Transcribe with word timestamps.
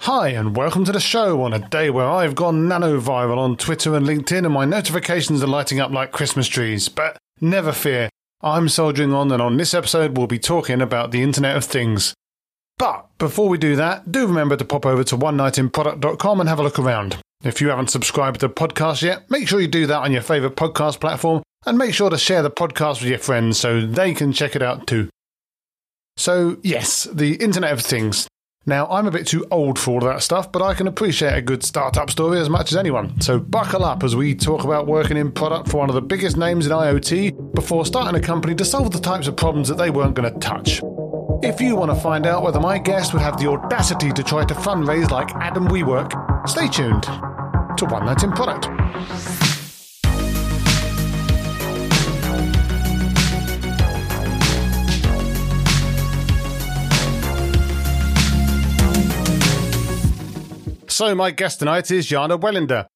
Hi, 0.00 0.28
and 0.28 0.56
welcome 0.56 0.84
to 0.84 0.92
the 0.92 1.00
show 1.00 1.42
on 1.42 1.52
a 1.52 1.68
day 1.68 1.90
where 1.90 2.06
I've 2.08 2.36
gone 2.36 2.68
nano 2.68 3.00
viral 3.00 3.38
on 3.38 3.56
Twitter 3.56 3.96
and 3.96 4.06
LinkedIn, 4.06 4.44
and 4.44 4.52
my 4.54 4.64
notifications 4.64 5.42
are 5.42 5.48
lighting 5.48 5.80
up 5.80 5.90
like 5.90 6.12
Christmas 6.12 6.46
trees. 6.46 6.88
But 6.88 7.16
never 7.40 7.72
fear, 7.72 8.08
I'm 8.40 8.68
soldiering 8.68 9.12
on, 9.12 9.32
and 9.32 9.42
on 9.42 9.56
this 9.56 9.74
episode, 9.74 10.16
we'll 10.16 10.28
be 10.28 10.38
talking 10.38 10.80
about 10.80 11.10
the 11.10 11.22
Internet 11.22 11.56
of 11.56 11.64
Things. 11.64 12.14
But 12.78 13.08
before 13.18 13.48
we 13.48 13.58
do 13.58 13.74
that, 13.76 14.12
do 14.12 14.26
remember 14.28 14.56
to 14.56 14.64
pop 14.64 14.86
over 14.86 15.02
to 15.02 15.16
one 15.16 15.36
night 15.38 15.58
in 15.58 15.70
onenightinproduct.com 15.70 16.40
and 16.40 16.48
have 16.48 16.60
a 16.60 16.62
look 16.62 16.78
around. 16.78 17.16
If 17.42 17.60
you 17.60 17.70
haven't 17.70 17.90
subscribed 17.90 18.40
to 18.40 18.48
the 18.48 18.54
podcast 18.54 19.02
yet, 19.02 19.28
make 19.28 19.48
sure 19.48 19.60
you 19.60 19.66
do 19.66 19.86
that 19.88 20.02
on 20.02 20.12
your 20.12 20.22
favourite 20.22 20.54
podcast 20.54 21.00
platform, 21.00 21.42
and 21.64 21.76
make 21.76 21.94
sure 21.94 22.10
to 22.10 22.18
share 22.18 22.42
the 22.42 22.50
podcast 22.50 23.00
with 23.00 23.10
your 23.10 23.18
friends 23.18 23.58
so 23.58 23.84
they 23.84 24.14
can 24.14 24.32
check 24.32 24.54
it 24.54 24.62
out 24.62 24.86
too. 24.86 25.08
So, 26.16 26.58
yes, 26.62 27.04
the 27.12 27.34
Internet 27.42 27.72
of 27.72 27.80
Things. 27.80 28.28
Now, 28.68 28.88
I'm 28.88 29.06
a 29.06 29.12
bit 29.12 29.28
too 29.28 29.46
old 29.52 29.78
for 29.78 29.92
all 29.92 30.00
that 30.08 30.24
stuff, 30.24 30.50
but 30.50 30.60
I 30.60 30.74
can 30.74 30.88
appreciate 30.88 31.34
a 31.34 31.40
good 31.40 31.62
startup 31.62 32.10
story 32.10 32.40
as 32.40 32.50
much 32.50 32.72
as 32.72 32.76
anyone. 32.76 33.20
So, 33.20 33.38
buckle 33.38 33.84
up 33.84 34.02
as 34.02 34.16
we 34.16 34.34
talk 34.34 34.64
about 34.64 34.88
working 34.88 35.16
in 35.16 35.30
product 35.30 35.68
for 35.68 35.76
one 35.76 35.88
of 35.88 35.94
the 35.94 36.02
biggest 36.02 36.36
names 36.36 36.66
in 36.66 36.72
IoT 36.72 37.54
before 37.54 37.86
starting 37.86 38.20
a 38.20 38.24
company 38.24 38.56
to 38.56 38.64
solve 38.64 38.90
the 38.90 38.98
types 38.98 39.28
of 39.28 39.36
problems 39.36 39.68
that 39.68 39.78
they 39.78 39.90
weren't 39.90 40.14
going 40.14 40.32
to 40.32 40.38
touch. 40.40 40.80
If 41.44 41.60
you 41.60 41.76
want 41.76 41.92
to 41.92 42.00
find 42.00 42.26
out 42.26 42.42
whether 42.42 42.58
my 42.58 42.78
guest 42.78 43.12
would 43.12 43.22
have 43.22 43.38
the 43.38 43.48
audacity 43.48 44.10
to 44.10 44.22
try 44.24 44.44
to 44.44 44.54
fundraise 44.54 45.10
like 45.12 45.32
Adam 45.36 45.68
WeWork, 45.68 46.48
stay 46.48 46.66
tuned 46.66 47.04
to 47.78 47.84
One 47.84 48.04
Night 48.04 48.24
in 48.24 48.32
Product. 48.32 49.45
So, 60.96 61.14
my 61.14 61.30
guest 61.30 61.58
tonight 61.58 61.90
is 61.90 62.08
Yana 62.08 62.40
Welinder. 62.40 62.86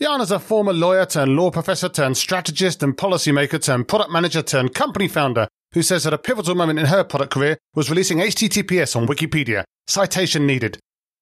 Yana's 0.00 0.30
a 0.30 0.38
former 0.38 0.72
lawyer 0.72 1.04
turned 1.04 1.34
law 1.34 1.50
professor 1.50 1.88
turned 1.88 2.16
strategist 2.16 2.84
and 2.84 2.96
policymaker 2.96 3.60
turned 3.60 3.88
product 3.88 4.12
manager 4.12 4.42
turned 4.42 4.74
company 4.74 5.08
founder 5.08 5.48
who 5.72 5.82
says 5.82 6.04
that 6.04 6.14
a 6.14 6.18
pivotal 6.18 6.54
moment 6.54 6.78
in 6.78 6.86
her 6.86 7.02
product 7.02 7.32
career 7.32 7.58
was 7.74 7.90
releasing 7.90 8.18
HTTPS 8.18 8.94
on 8.94 9.08
Wikipedia. 9.08 9.64
Citation 9.88 10.46
needed. 10.46 10.78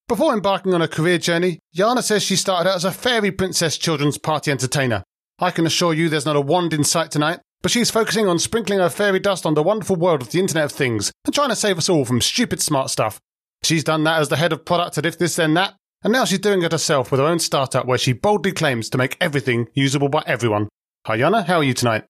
Before 0.09 0.35
embarking 0.35 0.75
on 0.75 0.83
a 0.83 0.89
career 0.89 1.17
journey, 1.17 1.59
Yana 1.75 2.03
says 2.03 2.23
she 2.23 2.37
started 2.37 2.69
out 2.69 2.77
as 2.77 2.85
a 2.85 2.93
fairy 2.93 3.31
princess 3.31 3.79
children's 3.79 4.19
party 4.19 4.51
entertainer. 4.51 5.05
I 5.39 5.51
can 5.51 5.65
assure 5.65 5.95
you 5.95 6.11
there's 6.11 6.27
not 6.27 6.37
a 6.37 6.43
wand 6.43 6.75
in 6.75 6.85
sight 6.85 7.11
tonight, 7.11 7.41
but 7.63 7.71
she's 7.71 7.91
focusing 7.91 8.29
on 8.29 8.39
sprinkling 8.39 8.81
her 8.81 8.91
fairy 8.91 9.21
dust 9.21 9.47
on 9.47 9.55
the 9.55 9.63
wonderful 9.63 9.97
world 9.97 10.21
of 10.21 10.33
the 10.33 10.41
Internet 10.41 10.67
of 10.67 10.73
Things 10.73 11.13
and 11.25 11.35
trying 11.35 11.49
to 11.49 11.57
save 11.57 11.79
us 11.79 11.89
all 11.89 12.05
from 12.05 12.21
stupid 12.21 12.61
smart 12.61 12.91
stuff. 12.91 13.19
She's 13.63 13.85
done 13.85 14.05
that 14.05 14.21
as 14.21 14.29
the 14.29 14.37
head 14.37 14.53
of 14.53 14.67
product 14.67 14.99
at 14.99 15.07
If 15.07 15.17
This 15.17 15.37
Then 15.37 15.55
That, 15.55 15.77
and 16.07 16.13
now 16.13 16.25
she's 16.25 16.39
doing 16.39 16.63
it 16.63 16.71
herself 16.71 17.11
with 17.11 17.19
her 17.19 17.27
own 17.27 17.41
startup 17.41 17.85
where 17.85 17.99
she 17.99 18.13
boldly 18.13 18.53
claims 18.53 18.89
to 18.89 18.97
make 18.97 19.17
everything 19.21 19.67
usable 19.75 20.09
by 20.09 20.23
everyone. 20.25 20.69
Hi, 21.05 21.19
Yana. 21.19 21.45
how 21.45 21.57
are 21.57 21.65
you 21.65 21.75
tonight? 21.75 22.05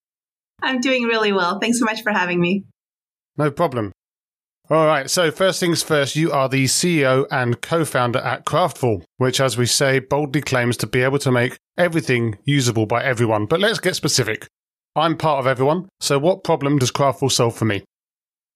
I'm 0.61 0.81
doing 0.81 1.05
really 1.05 1.33
well. 1.33 1.59
Thanks 1.61 1.79
so 1.79 1.87
much 1.87 2.03
for 2.03 2.13
having 2.13 2.39
me. 2.39 2.67
No 3.39 3.51
problem. 3.51 3.93
All 4.69 4.85
right, 4.85 5.09
so 5.09 5.31
first 5.31 5.61
things 5.61 5.83
first, 5.83 6.15
you 6.15 6.31
are 6.31 6.47
the 6.47 6.67
CEO 6.67 7.27
and 7.31 7.59
co 7.63 7.87
founder 7.87 8.19
at 8.19 8.45
Kraftful, 8.45 9.03
which, 9.17 9.41
as 9.41 9.57
we 9.57 9.65
say, 9.65 9.99
boldly 9.99 10.43
claims 10.43 10.77
to 10.77 10.87
be 10.87 11.01
able 11.01 11.19
to 11.21 11.33
make 11.33 11.57
everything 11.79 12.37
usable 12.45 12.85
by 12.85 13.03
everyone. 13.03 13.47
But 13.47 13.61
let's 13.61 13.79
get 13.79 13.97
specific. 13.97 14.47
I'm 14.95 15.17
part 15.17 15.39
of 15.39 15.47
everyone, 15.47 15.89
so 16.01 16.19
what 16.19 16.45
problem 16.45 16.79
does 16.79 16.93
Kraftful 16.93 17.33
solve 17.33 17.57
for 17.57 17.65
me? 17.65 17.83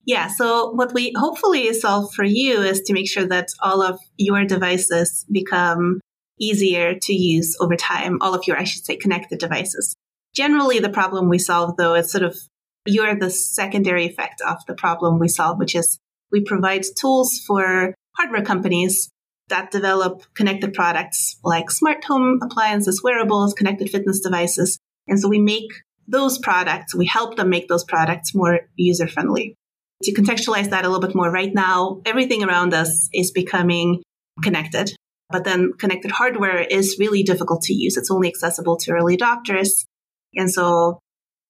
Yeah, 0.07 0.29
so 0.29 0.71
what 0.71 0.95
we 0.95 1.13
hopefully 1.17 1.73
solve 1.75 2.13
for 2.15 2.25
you 2.25 2.63
is 2.63 2.81
to 2.83 2.93
make 2.93 3.09
sure 3.09 3.27
that 3.27 3.49
all 3.63 3.83
of 3.83 4.01
your 4.17 4.45
devices 4.45 5.27
become 5.31 6.01
easier 6.41 6.95
to 7.03 7.13
use 7.13 7.57
over 7.61 7.77
time, 7.77 8.19
all 8.21 8.35
of 8.35 8.47
your, 8.47 8.59
I 8.59 8.65
should 8.65 8.85
say, 8.85 8.97
connected 8.97 9.39
devices. 9.39 9.95
Generally, 10.35 10.79
the 10.79 10.89
problem 10.89 11.29
we 11.29 11.39
solve, 11.39 11.77
though, 11.77 11.95
is 11.95 12.11
sort 12.11 12.25
of 12.25 12.37
you're 12.87 13.15
the 13.15 13.31
secondary 13.31 14.07
effect 14.07 14.41
of 14.41 14.57
the 14.67 14.75
problem 14.75 15.19
we 15.19 15.29
solve, 15.29 15.59
which 15.59 15.75
is 15.75 15.99
we 16.33 16.43
provide 16.43 16.85
tools 16.99 17.39
for 17.47 17.95
hardware 18.17 18.43
companies 18.43 19.11
that 19.49 19.71
develop 19.71 20.23
connected 20.35 20.73
products 20.73 21.39
like 21.45 21.71
smart 21.71 22.05
home 22.05 22.39
appliances, 22.43 23.03
wearables, 23.03 23.53
connected 23.53 23.91
fitness 23.91 24.21
devices. 24.21 24.79
And 25.09 25.21
so 25.21 25.29
we 25.29 25.41
make 25.41 25.71
those 26.07 26.39
products, 26.39 26.95
we 26.95 27.07
help 27.07 27.37
them 27.37 27.51
make 27.51 27.69
those 27.69 27.85
products 27.85 28.35
more 28.35 28.61
user 28.77 29.07
friendly. 29.07 29.57
To 30.05 30.15
contextualize 30.15 30.71
that 30.71 30.85
a 30.85 30.89
little 30.89 31.07
bit 31.07 31.15
more, 31.15 31.31
right 31.31 31.53
now, 31.53 32.01
everything 32.07 32.43
around 32.43 32.73
us 32.73 33.09
is 33.13 33.31
becoming 33.31 34.03
connected. 34.43 34.95
But 35.29 35.45
then 35.45 35.73
connected 35.79 36.11
hardware 36.11 36.61
is 36.61 36.97
really 36.99 37.23
difficult 37.23 37.63
to 37.63 37.75
use. 37.75 37.97
It's 37.97 38.11
only 38.11 38.29
accessible 38.29 38.77
to 38.79 38.93
early 38.93 39.17
adopters. 39.17 39.85
And 40.35 40.51
so 40.51 40.99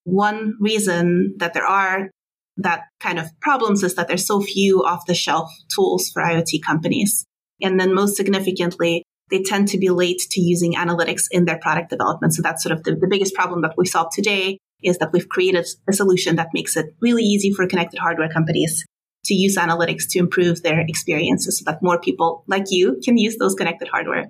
one 0.04 0.56
reason 0.60 1.34
that 1.38 1.54
there 1.54 1.66
are 1.66 2.10
that 2.56 2.82
kind 2.98 3.18
of 3.18 3.28
problems 3.40 3.82
is 3.82 3.94
that 3.94 4.08
there's 4.08 4.26
so 4.26 4.40
few 4.40 4.84
off 4.84 5.06
the 5.06 5.14
shelf 5.14 5.50
tools 5.74 6.10
for 6.10 6.22
IoT 6.22 6.62
companies. 6.64 7.24
And 7.62 7.78
then 7.78 7.94
most 7.94 8.16
significantly, 8.16 9.04
they 9.30 9.42
tend 9.42 9.68
to 9.68 9.78
be 9.78 9.90
late 9.90 10.20
to 10.30 10.40
using 10.40 10.74
analytics 10.74 11.24
in 11.30 11.44
their 11.44 11.58
product 11.58 11.90
development. 11.90 12.34
So 12.34 12.42
that's 12.42 12.62
sort 12.62 12.76
of 12.76 12.82
the, 12.82 12.96
the 12.96 13.06
biggest 13.08 13.34
problem 13.34 13.62
that 13.62 13.74
we 13.76 13.86
solve 13.86 14.08
today 14.12 14.58
is 14.82 14.98
that 14.98 15.12
we've 15.12 15.28
created 15.28 15.66
a 15.88 15.92
solution 15.92 16.36
that 16.36 16.48
makes 16.54 16.76
it 16.76 16.94
really 17.00 17.22
easy 17.22 17.52
for 17.52 17.66
connected 17.66 17.98
hardware 17.98 18.28
companies 18.28 18.84
to 19.24 19.34
use 19.34 19.56
analytics 19.56 20.08
to 20.08 20.18
improve 20.18 20.62
their 20.62 20.80
experiences 20.80 21.58
so 21.58 21.70
that 21.70 21.82
more 21.82 21.98
people 21.98 22.44
like 22.46 22.64
you 22.70 22.98
can 23.04 23.18
use 23.18 23.36
those 23.36 23.54
connected 23.54 23.88
hardware. 23.88 24.26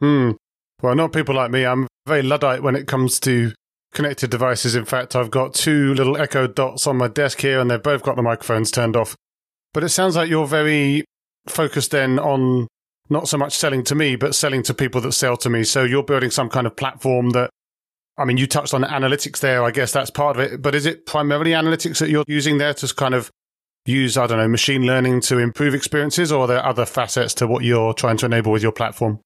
well, 0.82 0.94
not 0.94 1.12
people 1.12 1.34
like 1.34 1.50
me. 1.50 1.66
I'm 1.66 1.88
very 2.06 2.22
Luddite 2.22 2.62
when 2.62 2.76
it 2.76 2.86
comes 2.86 3.18
to 3.20 3.52
connected 3.92 4.30
devices. 4.30 4.74
In 4.74 4.84
fact, 4.84 5.16
I've 5.16 5.30
got 5.30 5.54
two 5.54 5.94
little 5.94 6.16
Echo 6.16 6.46
dots 6.46 6.86
on 6.86 6.96
my 6.96 7.08
desk 7.08 7.40
here 7.40 7.60
and 7.60 7.70
they've 7.70 7.82
both 7.82 8.02
got 8.02 8.16
the 8.16 8.22
microphones 8.22 8.70
turned 8.70 8.96
off. 8.96 9.16
But 9.72 9.84
it 9.84 9.88
sounds 9.88 10.16
like 10.16 10.28
you're 10.28 10.46
very 10.46 11.04
focused 11.46 11.90
then 11.90 12.18
on 12.18 12.68
not 13.10 13.28
so 13.28 13.36
much 13.36 13.54
selling 13.54 13.84
to 13.84 13.94
me, 13.94 14.16
but 14.16 14.34
selling 14.34 14.62
to 14.64 14.74
people 14.74 15.00
that 15.02 15.12
sell 15.12 15.36
to 15.38 15.50
me. 15.50 15.64
So 15.64 15.84
you're 15.84 16.04
building 16.04 16.30
some 16.30 16.48
kind 16.48 16.66
of 16.66 16.76
platform 16.76 17.30
that 17.30 17.50
I 18.16 18.24
mean, 18.24 18.36
you 18.36 18.46
touched 18.46 18.74
on 18.74 18.82
analytics 18.82 19.40
there. 19.40 19.64
I 19.64 19.70
guess 19.70 19.92
that's 19.92 20.10
part 20.10 20.36
of 20.36 20.42
it. 20.42 20.62
But 20.62 20.74
is 20.74 20.86
it 20.86 21.06
primarily 21.06 21.50
analytics 21.50 21.98
that 21.98 22.10
you're 22.10 22.24
using 22.28 22.58
there 22.58 22.74
to 22.74 22.94
kind 22.94 23.14
of 23.14 23.30
use, 23.86 24.16
I 24.16 24.26
don't 24.26 24.38
know, 24.38 24.48
machine 24.48 24.86
learning 24.86 25.20
to 25.22 25.38
improve 25.38 25.74
experiences, 25.74 26.32
or 26.32 26.44
are 26.44 26.46
there 26.46 26.64
other 26.64 26.86
facets 26.86 27.34
to 27.34 27.46
what 27.46 27.64
you're 27.64 27.92
trying 27.92 28.16
to 28.18 28.26
enable 28.26 28.52
with 28.52 28.62
your 28.62 28.72
platform? 28.72 29.20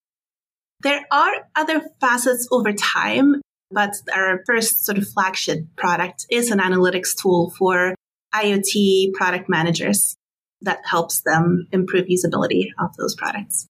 There 0.81 1.05
are 1.11 1.33
other 1.55 1.83
facets 2.01 2.49
over 2.51 2.73
time, 2.73 3.41
but 3.71 3.95
our 4.15 4.43
first 4.47 4.85
sort 4.85 4.99
of 4.99 5.09
flagship 5.09 5.61
product 5.77 6.27
is 6.31 6.51
an 6.51 6.59
analytics 6.59 7.17
tool 7.21 7.53
for 7.59 7.95
IoT 8.35 9.13
product 9.15 9.49
managers 9.49 10.17
that 10.63 10.81
helps 10.85 11.21
them 11.21 11.67
improve 11.73 12.07
usability 12.07 12.69
of 12.79 12.97
those 12.97 13.15
products. 13.15 13.67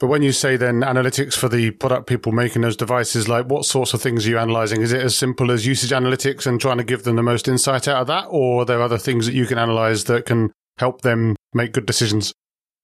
But 0.00 0.06
when 0.06 0.22
you 0.22 0.32
say 0.32 0.56
then 0.56 0.80
analytics 0.80 1.34
for 1.34 1.50
the 1.50 1.72
product 1.72 2.06
people 2.06 2.32
making 2.32 2.62
those 2.62 2.76
devices, 2.76 3.28
like 3.28 3.46
what 3.46 3.66
sorts 3.66 3.92
of 3.92 4.00
things 4.00 4.26
are 4.26 4.30
you 4.30 4.38
analyzing? 4.38 4.80
Is 4.80 4.92
it 4.92 5.02
as 5.02 5.14
simple 5.14 5.50
as 5.50 5.66
usage 5.66 5.90
analytics 5.90 6.46
and 6.46 6.58
trying 6.58 6.78
to 6.78 6.84
give 6.84 7.04
them 7.04 7.16
the 7.16 7.22
most 7.22 7.46
insight 7.46 7.86
out 7.86 8.00
of 8.00 8.06
that? 8.06 8.24
Or 8.30 8.62
are 8.62 8.64
there 8.64 8.80
other 8.80 8.96
things 8.96 9.26
that 9.26 9.34
you 9.34 9.44
can 9.44 9.58
analyze 9.58 10.04
that 10.04 10.24
can 10.24 10.52
help 10.78 11.02
them 11.02 11.36
make 11.52 11.74
good 11.74 11.84
decisions? 11.84 12.32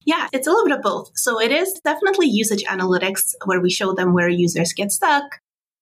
Yeah, 0.04 0.28
it's 0.34 0.46
a 0.46 0.50
little 0.50 0.66
bit 0.66 0.76
of 0.76 0.82
both. 0.82 1.10
So 1.14 1.40
it 1.40 1.50
is 1.50 1.80
definitely 1.82 2.26
usage 2.28 2.64
analytics 2.64 3.32
where 3.46 3.62
we 3.62 3.70
show 3.70 3.94
them 3.94 4.12
where 4.12 4.28
users 4.28 4.74
get 4.74 4.92
stuck, 4.92 5.24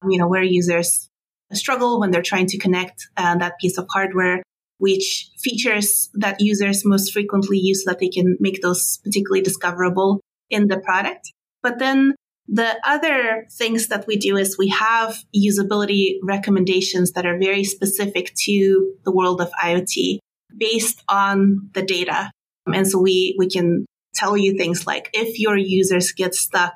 you 0.08 0.18
know, 0.18 0.28
where 0.28 0.44
users 0.44 1.10
struggle 1.52 1.98
when 1.98 2.12
they're 2.12 2.22
trying 2.22 2.46
to 2.46 2.58
connect 2.58 3.08
uh, 3.16 3.36
that 3.38 3.58
piece 3.60 3.76
of 3.76 3.88
hardware, 3.92 4.44
which 4.78 5.30
features 5.40 6.10
that 6.14 6.40
users 6.40 6.84
most 6.84 7.12
frequently 7.12 7.58
use 7.58 7.84
so 7.84 7.90
that 7.90 7.98
they 7.98 8.08
can 8.08 8.36
make 8.38 8.62
those 8.62 8.98
particularly 9.02 9.42
discoverable 9.42 10.20
in 10.54 10.68
the 10.68 10.78
product. 10.78 11.32
But 11.62 11.78
then 11.78 12.14
the 12.46 12.76
other 12.86 13.46
things 13.58 13.88
that 13.88 14.06
we 14.06 14.16
do 14.16 14.36
is 14.36 14.58
we 14.58 14.68
have 14.68 15.16
usability 15.34 16.18
recommendations 16.22 17.12
that 17.12 17.26
are 17.26 17.38
very 17.38 17.64
specific 17.64 18.32
to 18.44 18.94
the 19.04 19.12
world 19.12 19.40
of 19.40 19.50
IoT 19.62 20.18
based 20.56 21.02
on 21.08 21.70
the 21.72 21.82
data. 21.82 22.30
And 22.66 22.86
so 22.86 23.00
we, 23.00 23.34
we 23.38 23.48
can 23.48 23.86
tell 24.14 24.36
you 24.36 24.56
things 24.56 24.86
like 24.86 25.10
if 25.12 25.40
your 25.40 25.56
users 25.56 26.12
get 26.12 26.34
stuck 26.34 26.74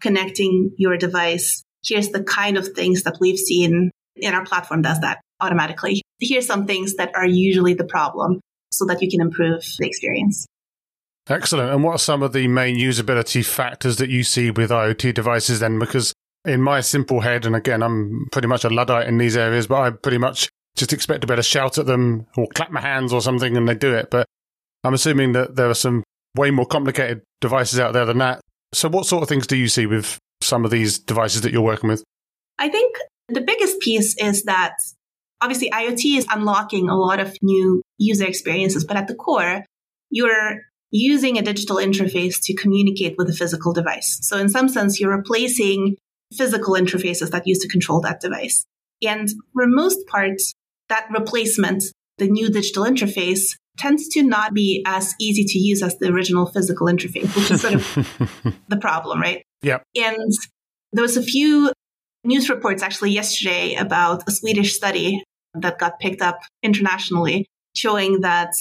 connecting 0.00 0.72
your 0.76 0.96
device, 0.96 1.62
here's 1.84 2.08
the 2.08 2.24
kind 2.24 2.56
of 2.56 2.68
things 2.68 3.02
that 3.04 3.18
we've 3.20 3.38
seen 3.38 3.90
in 4.16 4.34
our 4.34 4.44
platform 4.44 4.82
does 4.82 5.00
that 5.00 5.20
automatically. 5.40 6.02
Here's 6.18 6.46
some 6.46 6.66
things 6.66 6.96
that 6.96 7.14
are 7.14 7.26
usually 7.26 7.74
the 7.74 7.84
problem 7.84 8.40
so 8.72 8.86
that 8.86 9.02
you 9.02 9.10
can 9.10 9.20
improve 9.20 9.62
the 9.78 9.86
experience. 9.86 10.46
Excellent. 11.30 11.70
And 11.70 11.84
what 11.84 11.92
are 11.92 11.98
some 11.98 12.24
of 12.24 12.32
the 12.32 12.48
main 12.48 12.76
usability 12.76 13.44
factors 13.44 13.98
that 13.98 14.10
you 14.10 14.24
see 14.24 14.50
with 14.50 14.70
IoT 14.70 15.14
devices 15.14 15.60
then? 15.60 15.78
Because 15.78 16.12
in 16.44 16.60
my 16.60 16.80
simple 16.80 17.20
head, 17.20 17.46
and 17.46 17.54
again, 17.54 17.84
I'm 17.84 18.26
pretty 18.32 18.48
much 18.48 18.64
a 18.64 18.68
Luddite 18.68 19.06
in 19.06 19.18
these 19.18 19.36
areas, 19.36 19.68
but 19.68 19.80
I 19.80 19.90
pretty 19.90 20.18
much 20.18 20.48
just 20.76 20.92
expect 20.92 21.20
to 21.20 21.28
be 21.28 21.32
able 21.32 21.42
to 21.42 21.48
shout 21.48 21.78
at 21.78 21.86
them 21.86 22.26
or 22.36 22.48
clap 22.48 22.72
my 22.72 22.80
hands 22.80 23.12
or 23.12 23.20
something 23.20 23.56
and 23.56 23.68
they 23.68 23.74
do 23.74 23.94
it. 23.94 24.10
But 24.10 24.26
I'm 24.82 24.94
assuming 24.94 25.32
that 25.32 25.54
there 25.54 25.70
are 25.70 25.74
some 25.74 26.02
way 26.36 26.50
more 26.50 26.66
complicated 26.66 27.22
devices 27.40 27.78
out 27.78 27.92
there 27.92 28.06
than 28.06 28.18
that. 28.18 28.40
So, 28.72 28.88
what 28.88 29.06
sort 29.06 29.22
of 29.22 29.28
things 29.28 29.46
do 29.46 29.56
you 29.56 29.68
see 29.68 29.86
with 29.86 30.18
some 30.40 30.64
of 30.64 30.70
these 30.70 30.98
devices 30.98 31.42
that 31.42 31.52
you're 31.52 31.62
working 31.62 31.90
with? 31.90 32.02
I 32.58 32.68
think 32.68 32.96
the 33.28 33.40
biggest 33.40 33.78
piece 33.80 34.16
is 34.16 34.44
that 34.44 34.74
obviously 35.40 35.70
IoT 35.70 36.18
is 36.18 36.26
unlocking 36.30 36.88
a 36.88 36.96
lot 36.96 37.20
of 37.20 37.36
new 37.42 37.82
user 37.98 38.26
experiences, 38.26 38.84
but 38.84 38.96
at 38.96 39.06
the 39.06 39.14
core, 39.14 39.64
you're 40.10 40.62
using 40.90 41.38
a 41.38 41.42
digital 41.42 41.76
interface 41.76 42.38
to 42.42 42.54
communicate 42.54 43.14
with 43.16 43.28
a 43.28 43.32
physical 43.32 43.72
device. 43.72 44.18
So 44.22 44.38
in 44.38 44.48
some 44.48 44.68
sense, 44.68 45.00
you're 45.00 45.16
replacing 45.16 45.96
physical 46.36 46.74
interfaces 46.74 47.30
that 47.30 47.46
used 47.46 47.62
to 47.62 47.68
control 47.68 48.00
that 48.00 48.20
device. 48.20 48.64
And 49.02 49.28
for 49.52 49.66
most 49.66 50.06
parts, 50.06 50.52
that 50.88 51.06
replacement, 51.10 51.84
the 52.18 52.28
new 52.28 52.50
digital 52.50 52.84
interface, 52.84 53.56
tends 53.78 54.08
to 54.08 54.22
not 54.22 54.52
be 54.52 54.82
as 54.86 55.14
easy 55.18 55.44
to 55.44 55.58
use 55.58 55.82
as 55.82 55.96
the 55.98 56.08
original 56.08 56.46
physical 56.46 56.86
interface, 56.86 57.34
which 57.34 57.50
is 57.50 57.60
sort 57.62 57.74
of 57.74 58.54
the 58.68 58.76
problem, 58.76 59.20
right? 59.20 59.42
Yeah. 59.62 59.78
And 59.96 60.32
there 60.92 61.02
was 61.02 61.16
a 61.16 61.22
few 61.22 61.72
news 62.24 62.50
reports 62.50 62.82
actually 62.82 63.12
yesterday 63.12 63.74
about 63.74 64.24
a 64.28 64.30
Swedish 64.30 64.74
study 64.74 65.24
that 65.54 65.78
got 65.78 65.98
picked 65.98 66.20
up 66.20 66.40
internationally 66.62 67.46
showing 67.74 68.20
that 68.20 68.52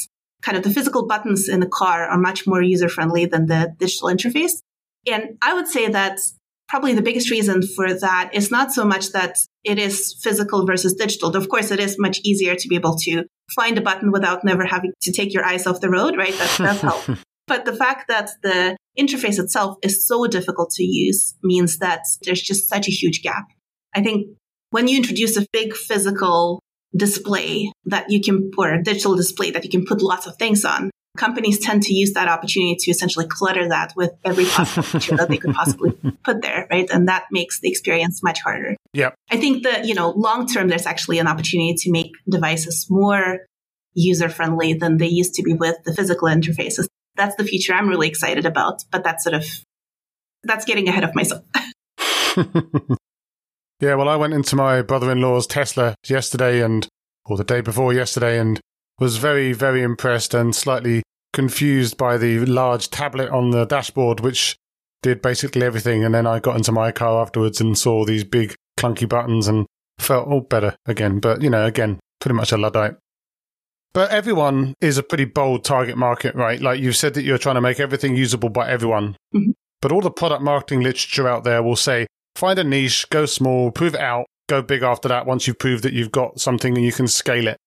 kind 0.41 0.57
of 0.57 0.63
the 0.63 0.69
physical 0.69 1.05
buttons 1.05 1.49
in 1.49 1.59
the 1.59 1.67
car 1.67 2.07
are 2.07 2.17
much 2.17 2.47
more 2.47 2.61
user 2.61 2.89
friendly 2.89 3.25
than 3.25 3.47
the 3.47 3.73
digital 3.77 4.09
interface. 4.09 4.61
And 5.07 5.37
I 5.41 5.53
would 5.53 5.67
say 5.67 5.87
that 5.89 6.19
probably 6.67 6.93
the 6.93 7.01
biggest 7.01 7.31
reason 7.31 7.63
for 7.63 7.93
that 7.93 8.29
is 8.33 8.51
not 8.51 8.71
so 8.71 8.85
much 8.85 9.11
that 9.11 9.37
it 9.63 9.79
is 9.79 10.15
physical 10.21 10.65
versus 10.65 10.93
digital. 10.93 11.35
Of 11.35 11.49
course, 11.49 11.71
it 11.71 11.79
is 11.79 11.97
much 11.99 12.19
easier 12.23 12.55
to 12.55 12.67
be 12.67 12.75
able 12.75 12.95
to 12.99 13.25
find 13.55 13.77
a 13.77 13.81
button 13.81 14.11
without 14.11 14.43
never 14.43 14.65
having 14.65 14.93
to 15.01 15.11
take 15.11 15.33
your 15.33 15.43
eyes 15.43 15.65
off 15.65 15.81
the 15.81 15.89
road, 15.89 16.15
right? 16.15 16.33
That 16.33 16.57
does 16.57 16.81
help. 17.07 17.17
but 17.47 17.65
the 17.65 17.75
fact 17.75 18.07
that 18.07 18.29
the 18.43 18.77
interface 18.97 19.39
itself 19.39 19.77
is 19.81 20.05
so 20.05 20.27
difficult 20.27 20.69
to 20.71 20.83
use 20.83 21.35
means 21.43 21.79
that 21.79 22.01
there's 22.23 22.41
just 22.41 22.69
such 22.69 22.87
a 22.87 22.91
huge 22.91 23.23
gap. 23.23 23.47
I 23.95 24.03
think 24.03 24.27
when 24.69 24.87
you 24.87 24.97
introduce 24.97 25.37
a 25.37 25.47
big 25.51 25.73
physical 25.73 26.61
display 26.95 27.71
that 27.85 28.09
you 28.09 28.21
can, 28.21 28.51
or 28.57 28.73
a 28.73 28.83
digital 28.83 29.15
display 29.15 29.51
that 29.51 29.63
you 29.63 29.69
can 29.69 29.85
put 29.85 30.01
lots 30.01 30.27
of 30.27 30.35
things 30.37 30.65
on, 30.65 30.89
companies 31.17 31.59
tend 31.59 31.83
to 31.83 31.93
use 31.93 32.13
that 32.13 32.27
opportunity 32.27 32.75
to 32.75 32.91
essentially 32.91 33.27
clutter 33.27 33.67
that 33.69 33.93
with 33.95 34.11
every 34.23 34.45
possible 34.49 34.83
feature 34.83 35.17
that 35.17 35.29
they 35.29 35.37
could 35.37 35.53
possibly 35.53 35.91
put 36.23 36.41
there, 36.41 36.67
right? 36.71 36.89
And 36.89 37.07
that 37.07 37.25
makes 37.31 37.59
the 37.59 37.69
experience 37.69 38.23
much 38.23 38.41
harder. 38.41 38.75
Yeah. 38.93 39.11
I 39.29 39.37
think 39.37 39.63
that, 39.63 39.85
you 39.85 39.95
know, 39.95 40.09
long 40.11 40.47
term, 40.47 40.67
there's 40.67 40.85
actually 40.85 41.19
an 41.19 41.27
opportunity 41.27 41.75
to 41.75 41.91
make 41.91 42.11
devices 42.27 42.87
more 42.89 43.39
user 43.93 44.29
friendly 44.29 44.73
than 44.73 44.97
they 44.97 45.07
used 45.07 45.33
to 45.35 45.43
be 45.43 45.53
with 45.53 45.75
the 45.83 45.93
physical 45.93 46.27
interfaces. 46.27 46.87
That's 47.15 47.35
the 47.35 47.43
future 47.43 47.73
I'm 47.73 47.89
really 47.89 48.07
excited 48.07 48.45
about, 48.45 48.83
but 48.91 49.03
that's 49.03 49.23
sort 49.23 49.33
of, 49.35 49.45
that's 50.43 50.63
getting 50.63 50.87
ahead 50.87 51.03
of 51.03 51.13
myself. 51.15 51.43
yeah, 53.79 53.95
well, 53.95 54.09
I 54.09 54.15
went 54.15 54.33
into 54.33 54.55
my 54.55 54.81
brother 54.81 55.11
in 55.11 55.21
law's 55.21 55.47
Tesla 55.47 55.95
yesterday 56.07 56.61
and, 56.61 56.87
or 57.25 57.37
the 57.37 57.43
day 57.43 57.61
before 57.61 57.93
yesterday, 57.93 58.39
and 58.39 58.59
was 58.99 59.17
very, 59.17 59.53
very 59.53 59.81
impressed 59.81 60.33
and 60.33 60.55
slightly 60.55 61.03
confused 61.31 61.97
by 61.97 62.17
the 62.17 62.39
large 62.45 62.89
tablet 62.89 63.29
on 63.29 63.51
the 63.51 63.65
dashboard, 63.65 64.19
which 64.19 64.57
did 65.01 65.21
basically 65.21 65.63
everything. 65.63 66.03
And 66.03 66.13
then 66.13 66.27
I 66.27 66.39
got 66.39 66.57
into 66.57 66.71
my 66.71 66.91
car 66.91 67.21
afterwards 67.21 67.61
and 67.61 67.77
saw 67.77 68.03
these 68.03 68.23
big 68.23 68.55
clunky 68.77 69.07
buttons 69.07 69.47
and 69.47 69.65
felt 69.97 70.27
all 70.27 70.41
better 70.41 70.75
again. 70.85 71.19
But, 71.19 71.41
you 71.41 71.49
know, 71.49 71.65
again, 71.65 71.99
pretty 72.19 72.35
much 72.35 72.51
a 72.51 72.57
Luddite. 72.57 72.95
But 73.93 74.11
everyone 74.11 74.75
is 74.81 74.97
a 74.97 75.03
pretty 75.03 75.25
bold 75.25 75.63
target 75.63 75.97
market, 75.97 76.35
right? 76.35 76.61
Like 76.61 76.79
you've 76.79 76.97
said 76.97 77.13
that 77.15 77.23
you're 77.23 77.37
trying 77.37 77.55
to 77.55 77.61
make 77.61 77.79
everything 77.79 78.15
usable 78.15 78.49
by 78.49 78.69
everyone. 78.69 79.15
Mm-hmm. 79.33 79.51
But 79.81 79.91
all 79.91 80.01
the 80.01 80.11
product 80.11 80.43
marketing 80.43 80.81
literature 80.81 81.27
out 81.27 81.43
there 81.43 81.63
will 81.63 81.77
say 81.77 82.05
find 82.39 82.57
a 82.57 82.63
niche, 82.63 83.09
go 83.09 83.25
small, 83.25 83.71
prove 83.71 83.93
it 83.93 84.01
out, 84.01 84.25
go 84.47 84.61
big 84.61 84.81
after 84.81 85.07
that 85.09 85.25
once 85.25 85.45
you've 85.45 85.59
proved 85.59 85.83
that 85.83 85.93
you've 85.93 86.11
got 86.11 86.39
something 86.39 86.75
and 86.75 86.85
you 86.85 86.91
can 86.91 87.07
scale 87.07 87.47
it. 87.47 87.57